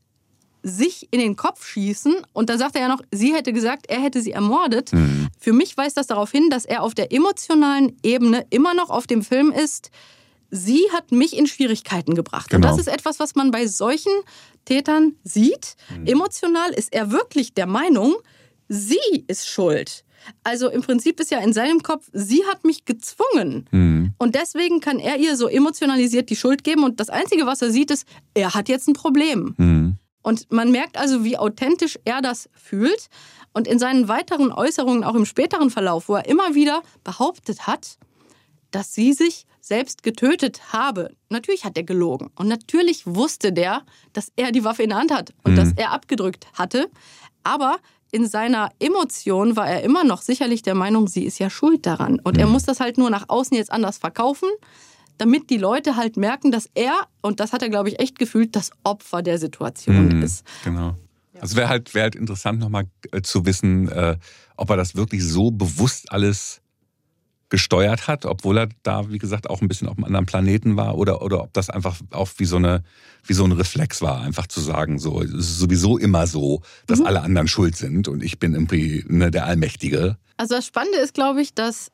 sich 0.62 1.08
in 1.12 1.20
den 1.22 1.36
Kopf 1.38 1.66
schießen 1.66 2.16
und 2.34 2.50
da 2.50 2.58
sagt 2.58 2.76
er 2.76 2.82
ja 2.82 2.88
noch, 2.90 3.02
sie 3.12 3.34
hätte 3.34 3.54
gesagt, 3.54 3.86
er 3.90 4.02
hätte 4.02 4.22
sie 4.22 4.32
ermordet. 4.32 4.92
Für 5.40 5.54
mich 5.54 5.78
weist 5.78 5.96
das 5.96 6.08
darauf 6.08 6.32
hin, 6.32 6.50
dass 6.50 6.66
er 6.66 6.84
auf 6.84 6.94
der 6.94 7.14
emotionalen 7.14 7.96
Ebene 8.04 8.46
immer 8.50 8.74
noch 8.74 8.90
auf 8.90 9.08
dem 9.08 9.22
Film 9.24 9.52
ist, 9.52 9.90
sie 10.52 10.82
hat 10.94 11.14
mich 11.14 11.38
in 11.38 11.48
Schwierigkeiten 11.48 12.14
gebracht. 12.14 12.54
Und 12.54 12.62
Genau. 12.62 12.76
das 12.76 12.80
ist 12.86 12.88
etwas, 12.92 13.20
was 13.20 13.36
man 13.36 13.52
bei 13.52 13.68
solchen 13.68 14.12
Tätern 14.66 15.16
sieht. 15.24 15.76
Emotional 16.06 16.72
ist 16.72 16.92
er 16.94 17.12
wirklich 17.12 17.54
der 17.54 17.66
Meinung, 17.66 18.16
sie 18.68 19.00
ist 19.28 19.48
schuld. 19.48 20.04
Also 20.44 20.70
im 20.70 20.82
Prinzip 20.82 21.20
ist 21.20 21.32
ja 21.32 21.40
in 21.40 21.54
seinem 21.54 21.82
Kopf, 21.82 22.10
sie 22.14 22.44
hat 22.46 22.66
mich 22.66 22.86
gezwungen. 22.86 23.68
Mhm. 23.72 24.14
Und 24.18 24.36
deswegen 24.36 24.80
kann 24.80 25.00
er 25.00 25.18
ihr 25.18 25.36
so 25.36 25.48
emotionalisiert 25.48 26.30
die 26.30 26.36
Schuld 26.36 26.64
geben. 26.64 26.84
Und 26.84 27.00
das 27.00 27.10
Einzige, 27.10 27.46
was 27.46 27.62
er 27.62 27.72
sieht, 27.72 27.92
ist, 27.92 28.08
er 28.34 28.54
hat 28.54 28.70
jetzt 28.70 28.88
ein 28.88 28.94
Problem. 28.94 29.56
Mhm. 29.58 29.98
Und 30.22 30.52
man 30.52 30.72
merkt 30.72 30.98
also, 30.98 31.24
wie 31.24 31.38
authentisch 31.38 31.98
er 32.06 32.22
das 32.22 32.50
fühlt. 32.54 33.10
Und 33.54 33.68
in 33.68 33.80
seinen 33.80 34.08
weiteren 34.08 34.52
Äußerungen, 34.52 35.04
auch 35.04 35.16
im 35.16 35.26
späteren 35.26 35.70
Verlauf, 35.70 36.10
wo 36.10 36.16
er 36.16 36.28
immer 36.28 36.56
wieder 36.56 36.84
behauptet 37.04 37.68
hat, 37.68 37.98
dass 38.72 38.94
sie 38.94 39.14
sich 39.14 39.46
selbst 39.62 40.04
getötet 40.04 40.74
habe. 40.74 41.16
Natürlich 41.30 41.66
hat 41.66 41.78
er 41.78 41.84
gelogen. 41.84 42.30
Und 42.36 42.48
natürlich 42.48 43.06
wusste 43.06 43.52
der, 43.52 43.84
dass 44.14 44.32
er 44.36 44.52
die 44.52 44.64
Waffe 44.64 44.84
in 44.84 44.90
der 44.90 45.00
Hand 45.00 45.12
hat 45.12 45.34
und 45.44 45.54
mhm. 45.54 45.56
dass 45.58 45.74
er 45.74 45.92
abgedrückt 45.92 46.48
hatte. 46.54 46.90
Aber 47.44 47.78
in 48.12 48.28
seiner 48.28 48.70
Emotion 48.80 49.56
war 49.56 49.70
er 49.70 49.84
immer 49.84 50.04
noch 50.04 50.22
sicherlich 50.22 50.62
der 50.62 50.76
Meinung, 50.76 51.08
sie 51.08 51.24
ist 51.24 51.40
ja 51.40 51.50
schuld 51.50 51.86
daran. 51.86 52.20
Und 52.20 52.36
mhm. 52.36 52.42
er 52.42 52.48
muss 52.48 52.64
das 52.64 52.80
halt 52.80 52.98
nur 52.98 53.10
nach 53.10 53.26
außen 53.28 53.56
jetzt 53.56 53.72
anders 53.72 53.98
verkaufen, 53.98 54.50
damit 55.18 55.50
die 55.50 55.58
Leute 55.58 55.96
halt 55.96 56.18
merken, 56.18 56.52
dass 56.52 56.70
er, 56.74 57.08
und 57.22 57.40
das 57.40 57.54
hat 57.54 57.62
er, 57.62 57.70
glaube 57.70 57.90
ich, 57.90 58.00
echt 58.00 58.18
gefühlt, 58.18 58.56
das 58.56 58.72
Opfer 58.84 59.22
der 59.22 59.38
Situation 59.38 60.18
mhm. 60.18 60.24
ist. 60.24 60.46
Genau. 60.64 60.96
Also 61.40 61.56
wäre 61.56 61.70
halt, 61.70 61.94
wär 61.94 62.04
halt 62.04 62.16
interessant, 62.16 62.60
nochmal 62.60 62.86
äh, 63.12 63.22
zu 63.22 63.46
wissen, 63.46 63.90
äh, 63.90 64.18
ob 64.58 64.70
er 64.70 64.78
das 64.78 64.96
wirklich 64.96 65.24
so 65.24 65.52
bewusst 65.52 66.12
alles 66.12 66.62
gesteuert 67.50 68.08
hat, 68.08 68.26
obwohl 68.26 68.58
er 68.58 68.70
da, 68.84 69.10
wie 69.10 69.18
gesagt, 69.18 69.50
auch 69.50 69.62
ein 69.62 69.68
bisschen 69.68 69.88
auf 69.88 69.98
einem 69.98 70.06
anderen 70.06 70.26
Planeten 70.26 70.78
war, 70.78 70.98
oder, 70.98 71.22
oder 71.22 71.44
ob 71.44 71.54
das 71.54 71.70
einfach 71.70 71.98
auch 72.12 72.30
wie 72.38 72.46
so, 72.46 72.58
eine, 72.58 72.84
wie 73.26 73.34
so 73.34 73.44
ein 73.44 73.52
Reflex 73.52 74.02
war, 74.02 74.22
einfach 74.22 74.48
zu 74.48 74.62
sagen, 74.62 75.00
so, 75.00 75.22
es 75.22 75.32
ist 75.32 75.58
sowieso 75.58 75.98
immer 75.98 76.28
so, 76.28 76.62
dass 76.88 77.00
mhm. 77.00 77.08
alle 77.08 77.22
anderen 77.22 77.48
schuld 77.48 77.76
sind 77.76 78.08
und 78.08 78.24
ich 78.24 78.40
bin 78.40 78.54
irgendwie 78.54 79.04
ne, 79.08 79.32
der 79.32 79.46
Allmächtige. 79.46 80.18
Also 80.38 80.56
das 80.56 80.66
Spannende 80.66 81.00
ist, 81.00 81.14
glaube 81.14 81.42
ich, 81.42 81.54
dass 81.54 81.92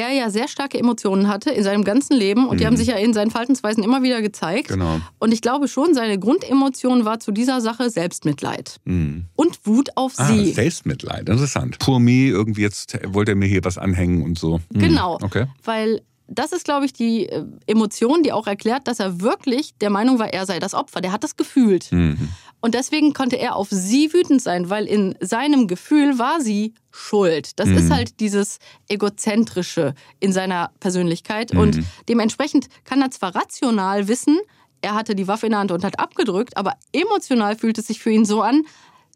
er 0.00 0.12
ja 0.12 0.30
sehr 0.30 0.48
starke 0.48 0.78
Emotionen 0.78 1.28
hatte 1.28 1.50
in 1.50 1.62
seinem 1.62 1.84
ganzen 1.84 2.16
Leben 2.16 2.48
und 2.48 2.60
die 2.60 2.66
haben 2.66 2.74
mhm. 2.74 2.78
sich 2.78 2.88
ja 2.88 2.96
in 2.96 3.12
seinen 3.12 3.30
Verhaltensweisen 3.30 3.82
immer 3.82 4.02
wieder 4.02 4.22
gezeigt. 4.22 4.68
Genau. 4.68 5.00
Und 5.18 5.32
ich 5.32 5.42
glaube 5.42 5.68
schon, 5.68 5.94
seine 5.94 6.18
Grundemotion 6.18 7.04
war 7.04 7.20
zu 7.20 7.32
dieser 7.32 7.60
Sache 7.60 7.90
Selbstmitleid 7.90 8.76
mhm. 8.84 9.26
und 9.34 9.58
Wut 9.64 9.90
auf 9.96 10.14
ah, 10.16 10.26
sie. 10.26 10.52
Selbstmitleid, 10.52 11.28
interessant. 11.28 11.78
Poor 11.78 12.00
me, 12.00 12.28
irgendwie 12.28 12.62
jetzt 12.62 12.98
wollte 13.06 13.32
er 13.32 13.36
mir 13.36 13.46
hier 13.46 13.64
was 13.64 13.78
anhängen 13.78 14.22
und 14.22 14.38
so. 14.38 14.60
Mhm. 14.72 14.78
Genau. 14.78 15.18
Okay. 15.22 15.46
Weil 15.64 16.02
das 16.30 16.52
ist, 16.52 16.64
glaube 16.64 16.86
ich, 16.86 16.92
die 16.92 17.26
äh, 17.26 17.44
Emotion, 17.66 18.22
die 18.22 18.32
auch 18.32 18.46
erklärt, 18.46 18.86
dass 18.86 19.00
er 19.00 19.20
wirklich 19.20 19.74
der 19.80 19.90
Meinung 19.90 20.18
war, 20.18 20.32
er 20.32 20.46
sei 20.46 20.60
das 20.60 20.74
Opfer. 20.74 21.00
Der 21.00 21.12
hat 21.12 21.24
das 21.24 21.36
gefühlt. 21.36 21.90
Mhm. 21.90 22.28
Und 22.60 22.74
deswegen 22.74 23.12
konnte 23.14 23.36
er 23.36 23.56
auf 23.56 23.68
sie 23.70 24.12
wütend 24.12 24.42
sein, 24.42 24.68
weil 24.70 24.86
in 24.86 25.16
seinem 25.20 25.66
Gefühl 25.66 26.18
war 26.18 26.40
sie 26.40 26.74
schuld. 26.90 27.58
Das 27.58 27.68
mhm. 27.68 27.78
ist 27.78 27.90
halt 27.90 28.20
dieses 28.20 28.58
Egozentrische 28.88 29.94
in 30.18 30.32
seiner 30.32 30.70
Persönlichkeit. 30.80 31.54
Mhm. 31.54 31.60
Und 31.60 31.80
dementsprechend 32.08 32.68
kann 32.84 33.00
er 33.00 33.10
zwar 33.10 33.34
rational 33.34 34.08
wissen, 34.08 34.38
er 34.82 34.94
hatte 34.94 35.14
die 35.14 35.28
Waffe 35.28 35.46
in 35.46 35.52
der 35.52 35.60
Hand 35.60 35.72
und 35.72 35.84
hat 35.84 35.98
abgedrückt, 35.98 36.56
aber 36.56 36.74
emotional 36.92 37.56
fühlt 37.56 37.76
es 37.78 37.86
sich 37.86 38.00
für 38.00 38.10
ihn 38.10 38.24
so 38.24 38.40
an, 38.40 38.62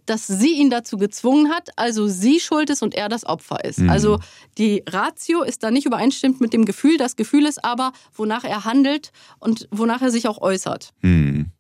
dass 0.07 0.27
sie 0.27 0.53
ihn 0.53 0.69
dazu 0.69 0.99
gezwungen 0.99 1.51
hat, 1.51 1.71
also 1.77 2.07
sie 2.07 2.41
schuld 2.41 2.69
ist 2.69 2.83
und 2.83 2.95
er 2.95 3.09
das 3.09 3.25
Opfer 3.25 3.65
ist. 3.65 3.79
Mhm. 3.79 3.89
Also 3.89 4.21
die 4.59 4.83
Ratio 4.87 5.43
ist 5.43 5.63
da 5.63 5.71
nicht 5.71 5.87
übereinstimmt 5.87 6.41
mit 6.41 6.53
dem 6.53 6.67
Gefühl. 6.67 6.99
Das 6.99 7.17
Gefühl 7.17 7.47
ist 7.47 7.65
aber, 7.65 7.93
wonach 8.15 8.45
er 8.45 8.65
handelt 8.65 9.13
und 9.39 9.67
wonach 9.71 10.03
er 10.03 10.11
sich 10.11 10.29
auch 10.29 10.43
äußert. 10.43 10.91
Mhm. 11.01 11.53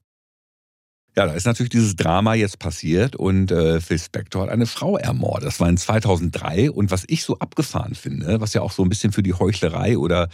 Ja, 1.16 1.26
da 1.26 1.32
ist 1.34 1.46
natürlich 1.46 1.70
dieses 1.70 1.94
Drama 1.94 2.34
jetzt 2.34 2.58
passiert 2.58 3.14
und 3.14 3.52
äh, 3.52 3.80
Phil 3.80 4.00
Spector 4.00 4.42
hat 4.42 4.50
eine 4.50 4.66
Frau 4.66 4.96
ermordet. 4.98 5.46
Das 5.46 5.60
war 5.60 5.68
in 5.68 5.76
2003 5.76 6.72
und 6.72 6.90
was 6.90 7.04
ich 7.06 7.22
so 7.22 7.38
abgefahren 7.38 7.94
finde, 7.94 8.40
was 8.40 8.52
ja 8.52 8.62
auch 8.62 8.72
so 8.72 8.82
ein 8.82 8.88
bisschen 8.88 9.12
für 9.12 9.22
die 9.22 9.32
Heuchlerei 9.32 9.96
oder 9.96 10.28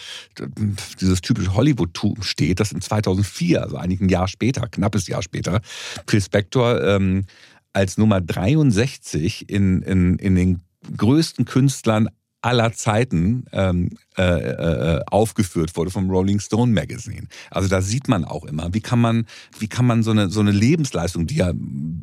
dieses 0.99 1.21
typische 1.21 1.55
Hollywood-Tum 1.55 2.23
steht, 2.23 2.61
dass 2.61 2.73
in 2.73 2.81
2004, 2.81 3.63
also 3.63 3.77
einigen 3.77 4.09
Jahr 4.09 4.27
später, 4.27 4.69
knappes 4.69 5.07
Jahr 5.07 5.23
später, 5.23 5.61
Phil 6.07 6.23
Spector 6.23 6.83
ähm, 6.83 7.27
als 7.75 7.99
Nummer 7.99 8.23
63 8.23 9.51
in, 9.51 9.83
in, 9.83 10.19
in 10.19 10.35
den 10.35 10.63
größten 10.97 11.45
Künstlern 11.45 12.09
aller 12.43 12.73
Zeiten 12.73 13.45
ähm, 13.53 13.91
äh, 14.17 14.23
äh, 14.23 15.03
aufgeführt 15.07 15.77
wurde 15.77 15.91
vom 15.91 16.11
Rolling 16.11 16.41
Stone 16.41 16.73
Magazine. 16.73 17.27
Also 17.51 17.69
da 17.69 17.83
sieht 17.83 18.09
man 18.09 18.25
auch 18.25 18.45
immer, 18.45 18.73
wie 18.73 18.81
kann 18.81 19.01
man, 19.01 19.27
wie 19.59 19.69
kann 19.69 19.87
man 19.87 20.03
so 20.03 20.11
eine 20.11 20.31
so 20.31 20.41
eine 20.41 20.51
Lebensleistung, 20.51 21.27
die 21.27 21.41
er 21.41 21.55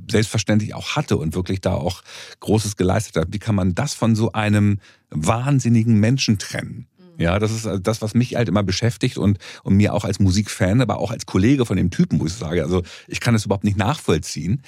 selbstverständlich 0.09 0.75
auch 0.75 0.95
hatte 0.95 1.17
und 1.17 1.35
wirklich 1.35 1.61
da 1.61 1.73
auch 1.73 2.03
Großes 2.39 2.75
geleistet 2.75 3.15
hat, 3.15 3.27
wie 3.31 3.39
kann 3.39 3.55
man 3.55 3.73
das 3.75 3.93
von 3.93 4.15
so 4.15 4.31
einem 4.31 4.79
wahnsinnigen 5.09 5.99
Menschen 5.99 6.38
trennen? 6.38 6.88
Mhm. 6.97 7.21
Ja, 7.21 7.39
das 7.39 7.51
ist 7.51 7.67
das, 7.81 8.01
was 8.01 8.13
mich 8.13 8.35
halt 8.35 8.47
immer 8.47 8.63
beschäftigt 8.63 9.17
und, 9.17 9.39
und 9.63 9.75
mir 9.75 9.93
auch 9.93 10.05
als 10.05 10.19
Musikfan, 10.19 10.81
aber 10.81 10.99
auch 10.99 11.11
als 11.11 11.25
Kollege 11.25 11.65
von 11.65 11.77
dem 11.77 11.89
Typen, 11.89 12.19
wo 12.19 12.25
ich 12.25 12.33
sage, 12.33 12.63
also 12.63 12.83
ich 13.07 13.19
kann 13.19 13.35
es 13.35 13.45
überhaupt 13.45 13.63
nicht 13.63 13.77
nachvollziehen. 13.77 14.61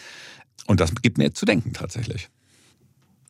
Und 0.65 0.79
das 0.79 0.93
gibt 1.01 1.17
mir 1.17 1.33
zu 1.33 1.45
denken 1.45 1.73
tatsächlich. 1.73 2.29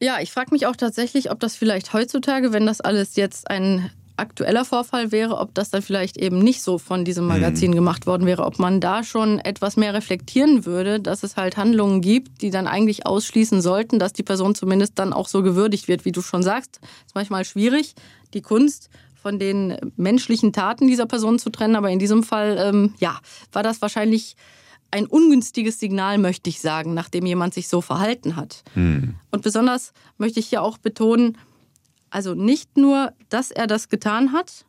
Ja, 0.01 0.19
ich 0.21 0.31
frage 0.31 0.51
mich 0.51 0.65
auch 0.65 0.77
tatsächlich, 0.77 1.29
ob 1.29 1.39
das 1.39 1.55
vielleicht 1.55 1.91
heutzutage, 1.93 2.53
wenn 2.53 2.65
das 2.65 2.79
alles 2.79 3.17
jetzt 3.17 3.49
ein 3.49 3.91
aktueller 4.19 4.65
Vorfall 4.65 5.11
wäre, 5.11 5.37
ob 5.37 5.53
das 5.55 5.69
dann 5.69 5.81
vielleicht 5.81 6.17
eben 6.17 6.39
nicht 6.39 6.61
so 6.61 6.77
von 6.77 7.05
diesem 7.05 7.23
mhm. 7.23 7.29
Magazin 7.31 7.73
gemacht 7.73 8.05
worden 8.05 8.25
wäre, 8.25 8.45
ob 8.45 8.59
man 8.59 8.81
da 8.81 9.03
schon 9.03 9.39
etwas 9.39 9.77
mehr 9.77 9.93
reflektieren 9.93 10.65
würde, 10.65 10.99
dass 10.99 11.23
es 11.23 11.37
halt 11.37 11.57
Handlungen 11.57 12.01
gibt, 12.01 12.41
die 12.41 12.49
dann 12.49 12.67
eigentlich 12.67 13.05
ausschließen 13.05 13.61
sollten, 13.61 13.99
dass 13.99 14.13
die 14.13 14.23
Person 14.23 14.55
zumindest 14.55 14.99
dann 14.99 15.13
auch 15.13 15.27
so 15.27 15.41
gewürdigt 15.41 15.87
wird, 15.87 16.05
wie 16.05 16.11
du 16.11 16.21
schon 16.21 16.43
sagst. 16.43 16.79
Ist 17.05 17.15
manchmal 17.15 17.45
schwierig, 17.45 17.95
die 18.33 18.41
Kunst 18.41 18.89
von 19.21 19.39
den 19.39 19.77
menschlichen 19.97 20.53
Taten 20.53 20.87
dieser 20.87 21.05
Person 21.05 21.39
zu 21.39 21.49
trennen, 21.49 21.75
aber 21.75 21.89
in 21.89 21.99
diesem 21.99 22.23
Fall, 22.23 22.57
ähm, 22.59 22.93
ja, 22.99 23.19
war 23.51 23.63
das 23.63 23.81
wahrscheinlich 23.81 24.35
ein 24.91 25.05
ungünstiges 25.05 25.79
Signal, 25.79 26.17
möchte 26.17 26.49
ich 26.49 26.59
sagen, 26.61 26.93
nachdem 26.93 27.25
jemand 27.25 27.53
sich 27.53 27.67
so 27.67 27.81
verhalten 27.81 28.35
hat. 28.35 28.63
Hm. 28.73 29.15
Und 29.31 29.43
besonders 29.43 29.93
möchte 30.17 30.39
ich 30.39 30.47
hier 30.47 30.61
auch 30.61 30.77
betonen, 30.77 31.37
also 32.09 32.33
nicht 32.33 32.77
nur, 32.77 33.13
dass 33.29 33.51
er 33.51 33.67
das 33.67 33.89
getan 33.89 34.33
hat, 34.33 34.65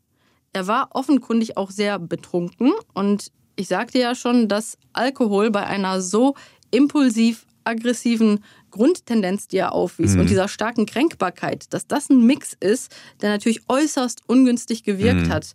er 0.52 0.66
war 0.66 0.90
offenkundig 0.92 1.56
auch 1.56 1.70
sehr 1.70 1.98
betrunken. 1.98 2.72
Und 2.92 3.30
ich 3.56 3.68
sagte 3.68 3.98
ja 3.98 4.14
schon, 4.14 4.48
dass 4.48 4.76
Alkohol 4.92 5.50
bei 5.50 5.66
einer 5.66 6.02
so 6.02 6.34
impulsiv 6.70 7.46
aggressiven 7.64 8.42
Grundtendenz, 8.70 9.48
die 9.48 9.58
er 9.58 9.72
aufwies 9.72 10.14
mhm. 10.14 10.20
und 10.20 10.30
dieser 10.30 10.48
starken 10.48 10.86
Kränkbarkeit, 10.86 11.72
dass 11.72 11.86
das 11.86 12.10
ein 12.10 12.24
Mix 12.24 12.56
ist, 12.58 12.94
der 13.20 13.30
natürlich 13.30 13.62
äußerst 13.68 14.22
ungünstig 14.26 14.82
gewirkt 14.82 15.26
mhm. 15.26 15.30
hat 15.30 15.54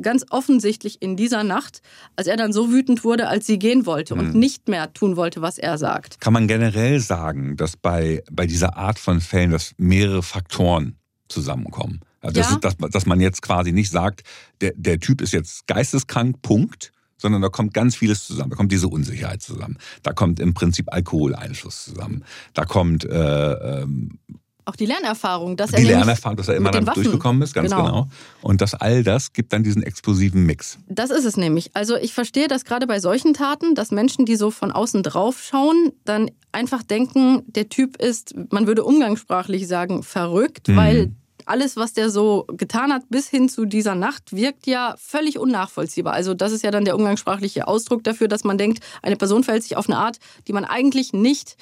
ganz 0.00 0.24
offensichtlich 0.30 1.00
in 1.02 1.16
dieser 1.16 1.44
Nacht, 1.44 1.80
als 2.16 2.26
er 2.26 2.36
dann 2.36 2.52
so 2.52 2.70
wütend 2.70 3.04
wurde, 3.04 3.28
als 3.28 3.46
sie 3.46 3.58
gehen 3.58 3.86
wollte 3.86 4.14
und 4.14 4.34
mhm. 4.34 4.38
nicht 4.38 4.68
mehr 4.68 4.92
tun 4.92 5.16
wollte, 5.16 5.42
was 5.42 5.58
er 5.58 5.78
sagt. 5.78 6.20
Kann 6.20 6.32
man 6.32 6.48
generell 6.48 7.00
sagen, 7.00 7.56
dass 7.56 7.76
bei, 7.76 8.22
bei 8.30 8.46
dieser 8.46 8.76
Art 8.76 8.98
von 8.98 9.20
Fällen, 9.20 9.50
dass 9.50 9.72
mehrere 9.76 10.22
Faktoren 10.22 10.98
zusammenkommen? 11.28 12.00
Also 12.20 12.40
ja. 12.40 12.56
dass, 12.56 12.76
dass, 12.76 12.90
dass 12.90 13.06
man 13.06 13.20
jetzt 13.20 13.42
quasi 13.42 13.72
nicht 13.72 13.90
sagt, 13.90 14.22
der, 14.60 14.72
der 14.76 14.98
Typ 14.98 15.20
ist 15.20 15.32
jetzt 15.32 15.66
geisteskrank, 15.66 16.40
Punkt, 16.42 16.92
sondern 17.16 17.42
da 17.42 17.48
kommt 17.48 17.74
ganz 17.74 17.96
vieles 17.96 18.26
zusammen. 18.26 18.50
Da 18.50 18.56
kommt 18.56 18.72
diese 18.72 18.88
Unsicherheit 18.88 19.42
zusammen. 19.42 19.78
Da 20.02 20.12
kommt 20.12 20.40
im 20.40 20.54
Prinzip 20.54 20.92
Alkoholeinfluss 20.92 21.84
zusammen. 21.84 22.24
Da 22.52 22.64
kommt 22.64 23.04
äh, 23.04 23.52
ähm, 23.52 24.18
auch 24.64 24.76
die 24.76 24.86
Lernerfahrung, 24.86 25.56
dass 25.56 25.70
die 25.70 25.76
er 25.76 25.98
Lernerfahrung, 25.98 26.36
dass 26.36 26.48
er 26.48 26.56
immer 26.56 26.70
damit 26.70 26.96
durchgekommen 26.96 27.42
ist, 27.42 27.54
ganz 27.54 27.70
genau. 27.70 27.84
genau. 27.84 28.08
Und 28.42 28.60
dass 28.60 28.74
all 28.74 29.02
das 29.02 29.32
gibt 29.32 29.52
dann 29.52 29.62
diesen 29.62 29.82
explosiven 29.82 30.44
Mix. 30.46 30.78
Das 30.88 31.10
ist 31.10 31.24
es 31.24 31.36
nämlich. 31.36 31.70
Also 31.74 31.96
ich 31.96 32.14
verstehe 32.14 32.48
das 32.48 32.64
gerade 32.64 32.86
bei 32.86 33.00
solchen 33.00 33.34
Taten, 33.34 33.74
dass 33.74 33.90
Menschen, 33.90 34.24
die 34.24 34.36
so 34.36 34.50
von 34.50 34.72
außen 34.72 35.02
drauf 35.02 35.42
schauen, 35.42 35.92
dann 36.04 36.30
einfach 36.52 36.82
denken, 36.82 37.42
der 37.46 37.68
Typ 37.68 38.00
ist, 38.00 38.34
man 38.50 38.66
würde 38.66 38.84
umgangssprachlich 38.84 39.66
sagen, 39.66 40.02
verrückt, 40.02 40.68
mhm. 40.68 40.76
weil 40.76 41.12
alles, 41.46 41.76
was 41.76 41.92
der 41.92 42.10
so 42.10 42.46
getan 42.48 42.92
hat 42.92 43.02
bis 43.10 43.28
hin 43.28 43.48
zu 43.48 43.66
dieser 43.66 43.94
Nacht, 43.94 44.34
wirkt 44.34 44.66
ja 44.66 44.94
völlig 44.98 45.38
unnachvollziehbar. 45.38 46.14
Also 46.14 46.34
das 46.34 46.52
ist 46.52 46.62
ja 46.62 46.70
dann 46.70 46.84
der 46.84 46.96
umgangssprachliche 46.96 47.68
Ausdruck 47.68 48.02
dafür, 48.04 48.28
dass 48.28 48.44
man 48.44 48.58
denkt, 48.58 48.82
eine 49.02 49.16
Person 49.16 49.44
verhält 49.44 49.62
sich 49.62 49.76
auf 49.76 49.88
eine 49.88 49.98
Art, 49.98 50.18
die 50.48 50.52
man 50.52 50.64
eigentlich 50.64 51.12
nicht 51.12 51.56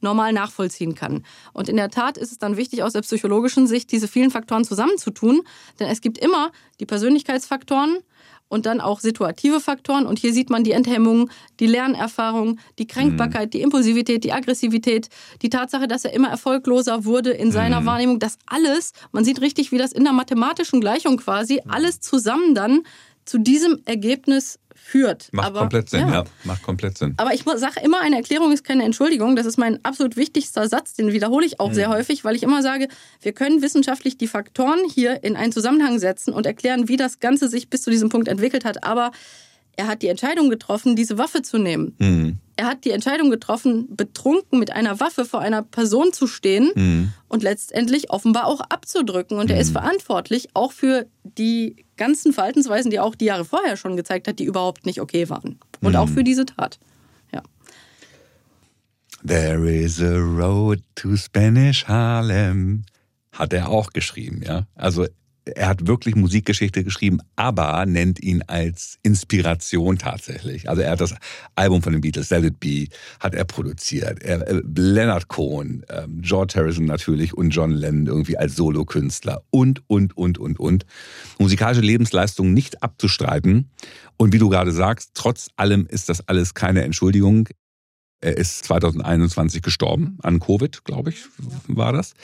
normal 0.00 0.32
nachvollziehen 0.32 0.94
kann. 0.94 1.24
Und 1.52 1.68
in 1.68 1.76
der 1.76 1.90
Tat 1.90 2.18
ist 2.18 2.32
es 2.32 2.38
dann 2.38 2.56
wichtig, 2.56 2.82
aus 2.82 2.92
der 2.92 3.02
psychologischen 3.02 3.66
Sicht 3.66 3.90
diese 3.92 4.08
vielen 4.08 4.30
Faktoren 4.30 4.64
zusammenzutun, 4.64 5.42
denn 5.80 5.88
es 5.88 6.00
gibt 6.00 6.18
immer 6.18 6.52
die 6.80 6.86
Persönlichkeitsfaktoren, 6.86 7.98
und 8.48 8.66
dann 8.66 8.80
auch 8.80 9.00
situative 9.00 9.60
Faktoren. 9.60 10.06
Und 10.06 10.18
hier 10.18 10.32
sieht 10.32 10.50
man 10.50 10.64
die 10.64 10.72
Enthemmung, 10.72 11.30
die 11.60 11.66
Lernerfahrung, 11.66 12.60
die 12.78 12.86
Kränkbarkeit, 12.86 13.46
mhm. 13.46 13.50
die 13.50 13.62
Impulsivität, 13.62 14.24
die 14.24 14.32
Aggressivität, 14.32 15.08
die 15.42 15.50
Tatsache, 15.50 15.88
dass 15.88 16.04
er 16.04 16.12
immer 16.12 16.28
erfolgloser 16.28 17.04
wurde 17.04 17.30
in 17.30 17.50
seiner 17.50 17.80
mhm. 17.80 17.86
Wahrnehmung. 17.86 18.18
Das 18.18 18.38
alles, 18.46 18.92
man 19.12 19.24
sieht 19.24 19.40
richtig, 19.40 19.72
wie 19.72 19.78
das 19.78 19.92
in 19.92 20.04
der 20.04 20.12
mathematischen 20.12 20.80
Gleichung 20.80 21.16
quasi 21.16 21.60
mhm. 21.64 21.70
alles 21.70 22.00
zusammen 22.00 22.54
dann 22.54 22.82
zu 23.24 23.38
diesem 23.38 23.80
Ergebnis 23.86 24.58
führt. 24.74 25.28
Macht 25.32 25.46
aber, 25.46 25.60
komplett 25.60 25.90
Sinn, 25.90 26.08
ja. 26.08 26.12
ja. 26.12 26.24
Macht 26.44 26.62
komplett 26.62 26.98
Sinn. 26.98 27.14
Aber 27.16 27.32
ich 27.32 27.44
sage 27.56 27.80
immer, 27.82 28.00
eine 28.00 28.16
Erklärung 28.16 28.52
ist 28.52 28.64
keine 28.64 28.84
Entschuldigung. 28.84 29.36
Das 29.36 29.46
ist 29.46 29.56
mein 29.56 29.84
absolut 29.84 30.16
wichtigster 30.16 30.68
Satz, 30.68 30.94
den 30.94 31.12
wiederhole 31.12 31.46
ich 31.46 31.60
auch 31.60 31.70
mhm. 31.70 31.74
sehr 31.74 31.88
häufig, 31.88 32.24
weil 32.24 32.36
ich 32.36 32.42
immer 32.42 32.62
sage, 32.62 32.88
wir 33.20 33.32
können 33.32 33.62
wissenschaftlich 33.62 34.18
die 34.18 34.28
Faktoren 34.28 34.80
hier 34.92 35.24
in 35.24 35.36
einen 35.36 35.52
Zusammenhang 35.52 35.98
setzen 35.98 36.32
und 36.32 36.46
erklären, 36.46 36.88
wie 36.88 36.96
das 36.96 37.20
Ganze 37.20 37.48
sich 37.48 37.70
bis 37.70 37.82
zu 37.82 37.90
diesem 37.90 38.08
Punkt 38.08 38.28
entwickelt 38.28 38.64
hat. 38.64 38.84
Aber 38.84 39.12
er 39.76 39.86
hat 39.86 40.02
die 40.02 40.08
Entscheidung 40.08 40.50
getroffen, 40.50 40.96
diese 40.96 41.18
Waffe 41.18 41.42
zu 41.42 41.58
nehmen. 41.58 41.94
Mhm. 41.98 42.38
Er 42.56 42.66
hat 42.66 42.84
die 42.84 42.90
Entscheidung 42.90 43.30
getroffen, 43.30 43.88
betrunken 43.96 44.58
mit 44.58 44.70
einer 44.70 45.00
Waffe 45.00 45.24
vor 45.24 45.40
einer 45.40 45.62
Person 45.62 46.12
zu 46.12 46.26
stehen 46.26 46.70
mhm. 46.74 47.12
und 47.28 47.42
letztendlich 47.42 48.10
offenbar 48.10 48.46
auch 48.46 48.60
abzudrücken. 48.60 49.38
Und 49.38 49.50
er 49.50 49.58
ist 49.58 49.70
mhm. 49.70 49.78
verantwortlich 49.78 50.48
auch 50.54 50.72
für 50.72 51.06
die 51.22 51.84
ganzen 51.96 52.32
Verhaltensweisen, 52.32 52.90
die 52.90 52.98
er 52.98 53.04
auch 53.04 53.16
die 53.16 53.24
Jahre 53.26 53.44
vorher 53.44 53.76
schon 53.76 53.96
gezeigt 53.96 54.28
hat, 54.28 54.38
die 54.38 54.44
überhaupt 54.44 54.86
nicht 54.86 55.00
okay 55.00 55.28
waren. 55.28 55.58
Und 55.80 55.96
auch 55.96 56.06
mhm. 56.06 56.14
für 56.14 56.24
diese 56.24 56.46
Tat. 56.46 56.78
There 59.26 59.66
is 59.66 60.02
a 60.02 60.18
road 60.18 60.82
to 60.96 61.16
Spanish 61.16 61.86
Harlem. 61.86 62.84
Hat 63.32 63.54
er 63.54 63.70
auch 63.70 63.94
geschrieben, 63.94 64.42
ja. 64.44 64.66
Also 64.74 65.06
er 65.44 65.68
hat 65.68 65.86
wirklich 65.86 66.14
Musikgeschichte 66.16 66.84
geschrieben, 66.84 67.18
aber 67.36 67.84
nennt 67.86 68.20
ihn 68.20 68.42
als 68.46 68.98
Inspiration 69.02 69.98
tatsächlich. 69.98 70.68
Also 70.68 70.82
er 70.82 70.92
hat 70.92 71.00
das 71.00 71.14
Album 71.54 71.82
von 71.82 71.92
den 71.92 72.00
Beatles, 72.00 72.30
Let 72.30 72.44
It 72.44 72.60
Be, 72.60 72.86
hat 73.20 73.34
er 73.34 73.44
produziert. 73.44 74.22
Er, 74.22 74.46
äh, 74.48 74.62
Leonard 74.74 75.28
Cohen, 75.28 75.84
äh, 75.88 76.06
George 76.20 76.54
Harrison 76.56 76.86
natürlich 76.86 77.34
und 77.34 77.50
John 77.50 77.72
Lennon 77.72 78.06
irgendwie 78.06 78.38
als 78.38 78.56
Solokünstler 78.56 79.42
und, 79.50 79.82
und, 79.86 80.16
und, 80.16 80.38
und, 80.38 80.58
und. 80.58 80.86
Musikalische 81.38 81.82
Lebensleistung 81.82 82.52
nicht 82.54 82.82
abzustreiten. 82.82 83.70
Und 84.16 84.32
wie 84.32 84.38
du 84.38 84.48
gerade 84.48 84.72
sagst, 84.72 85.10
trotz 85.14 85.48
allem 85.56 85.86
ist 85.86 86.08
das 86.08 86.26
alles 86.28 86.54
keine 86.54 86.82
Entschuldigung. 86.82 87.48
Er 88.24 88.38
ist 88.38 88.64
2021 88.64 89.60
gestorben 89.60 90.16
an 90.22 90.40
Covid, 90.40 90.82
glaube 90.84 91.10
ich, 91.10 91.26
war 91.68 91.92
das. 91.92 92.14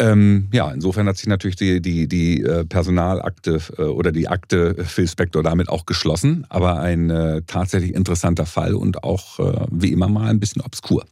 Ähm, 0.00 0.48
ja, 0.52 0.68
insofern 0.72 1.06
hat 1.06 1.16
sich 1.16 1.28
natürlich 1.28 1.54
die, 1.54 1.80
die, 1.80 2.08
die 2.08 2.42
äh, 2.42 2.64
Personalakte 2.64 3.60
äh, 3.78 3.82
oder 3.82 4.10
die 4.10 4.26
Akte 4.26 4.84
Phil 4.84 5.06
Spector 5.06 5.44
damit 5.44 5.68
auch 5.68 5.86
geschlossen. 5.86 6.44
Aber 6.48 6.80
ein 6.80 7.10
äh, 7.10 7.42
tatsächlich 7.46 7.94
interessanter 7.94 8.46
Fall 8.46 8.74
und 8.74 9.04
auch 9.04 9.38
äh, 9.38 9.66
wie 9.70 9.92
immer 9.92 10.08
mal 10.08 10.28
ein 10.28 10.40
bisschen 10.40 10.60
obskur. 10.60 11.04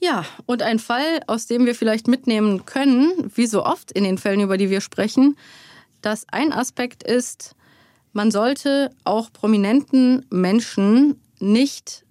Ja, 0.00 0.24
und 0.46 0.62
ein 0.62 0.80
Fall, 0.80 1.20
aus 1.28 1.46
dem 1.46 1.66
wir 1.66 1.76
vielleicht 1.76 2.08
mitnehmen 2.08 2.66
können, 2.66 3.30
wie 3.36 3.46
so 3.46 3.64
oft 3.64 3.92
in 3.92 4.02
den 4.02 4.18
Fällen, 4.18 4.40
über 4.40 4.56
die 4.56 4.70
wir 4.70 4.80
sprechen, 4.80 5.36
dass 6.02 6.26
ein 6.32 6.52
Aspekt 6.52 7.04
ist, 7.04 7.54
man 8.12 8.32
sollte 8.32 8.90
auch 9.04 9.32
prominenten 9.32 10.26
Menschen 10.30 11.20
nicht 11.38 12.04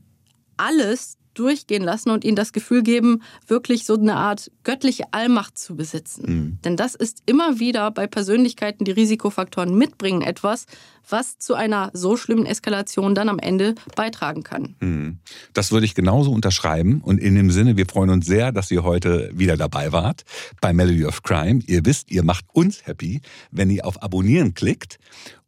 alles 0.59 1.17
durchgehen 1.39 1.83
lassen 1.83 2.09
und 2.09 2.25
ihnen 2.25 2.35
das 2.35 2.51
Gefühl 2.51 2.83
geben, 2.83 3.21
wirklich 3.47 3.85
so 3.85 3.93
eine 3.93 4.15
Art 4.15 4.51
göttliche 4.63 5.05
Allmacht 5.11 5.57
zu 5.57 5.75
besitzen. 5.75 6.23
Mhm. 6.27 6.57
Denn 6.63 6.75
das 6.75 6.95
ist 6.95 7.23
immer 7.25 7.59
wieder 7.59 7.91
bei 7.91 8.07
Persönlichkeiten, 8.07 8.83
die 8.83 8.91
Risikofaktoren 8.91 9.73
mitbringen, 9.75 10.21
etwas, 10.21 10.65
was 11.07 11.37
zu 11.37 11.53
einer 11.55 11.91
so 11.93 12.17
schlimmen 12.17 12.45
Eskalation 12.45 13.15
dann 13.15 13.29
am 13.29 13.39
Ende 13.39 13.75
beitragen 13.95 14.43
kann. 14.43 14.75
Mhm. 14.81 15.19
Das 15.53 15.71
würde 15.71 15.85
ich 15.85 15.95
genauso 15.95 16.31
unterschreiben. 16.31 17.01
Und 17.01 17.19
in 17.19 17.35
dem 17.35 17.51
Sinne, 17.51 17.77
wir 17.77 17.85
freuen 17.85 18.09
uns 18.09 18.25
sehr, 18.25 18.51
dass 18.51 18.69
ihr 18.69 18.83
heute 18.83 19.31
wieder 19.33 19.55
dabei 19.55 19.91
wart 19.91 20.23
bei 20.59 20.73
Melody 20.73 21.05
of 21.05 21.23
Crime. 21.23 21.61
Ihr 21.67 21.85
wisst, 21.85 22.11
ihr 22.11 22.23
macht 22.23 22.45
uns 22.51 22.85
happy, 22.85 23.21
wenn 23.51 23.69
ihr 23.69 23.85
auf 23.85 24.03
Abonnieren 24.03 24.53
klickt. 24.53 24.99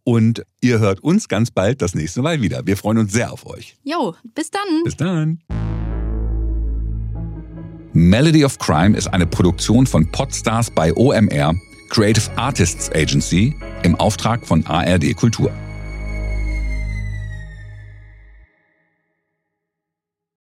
Und 0.04 0.44
ihr 0.62 0.80
hört 0.80 1.02
uns 1.02 1.28
ganz 1.28 1.52
bald 1.52 1.82
das 1.82 1.94
nächste 1.96 2.22
Mal 2.22 2.42
wieder. 2.42 2.66
Wir 2.66 2.78
freuen 2.78 2.98
uns 2.98 3.14
sehr 3.14 3.32
auf 3.32 3.46
euch. 3.46 3.76
Jo, 3.84 4.16
bis 4.36 4.50
dann. 4.50 4.84
Bis 4.84 4.98
dann. 4.98 5.40
Melody 7.94 8.46
of 8.46 8.58
Crime 8.58 8.98
ist 8.98 9.08
eine 9.08 9.28
Produktion 9.28 9.86
von 9.86 10.10
Podstars 10.12 10.72
bei 10.72 10.94
OMR, 10.96 11.54
Creative 11.90 12.32
Artists 12.38 12.90
Agency, 12.92 13.54
im 13.84 13.96
Auftrag 13.96 14.48
von 14.48 14.66
ARD 14.66 15.14
Kultur. 15.16 15.52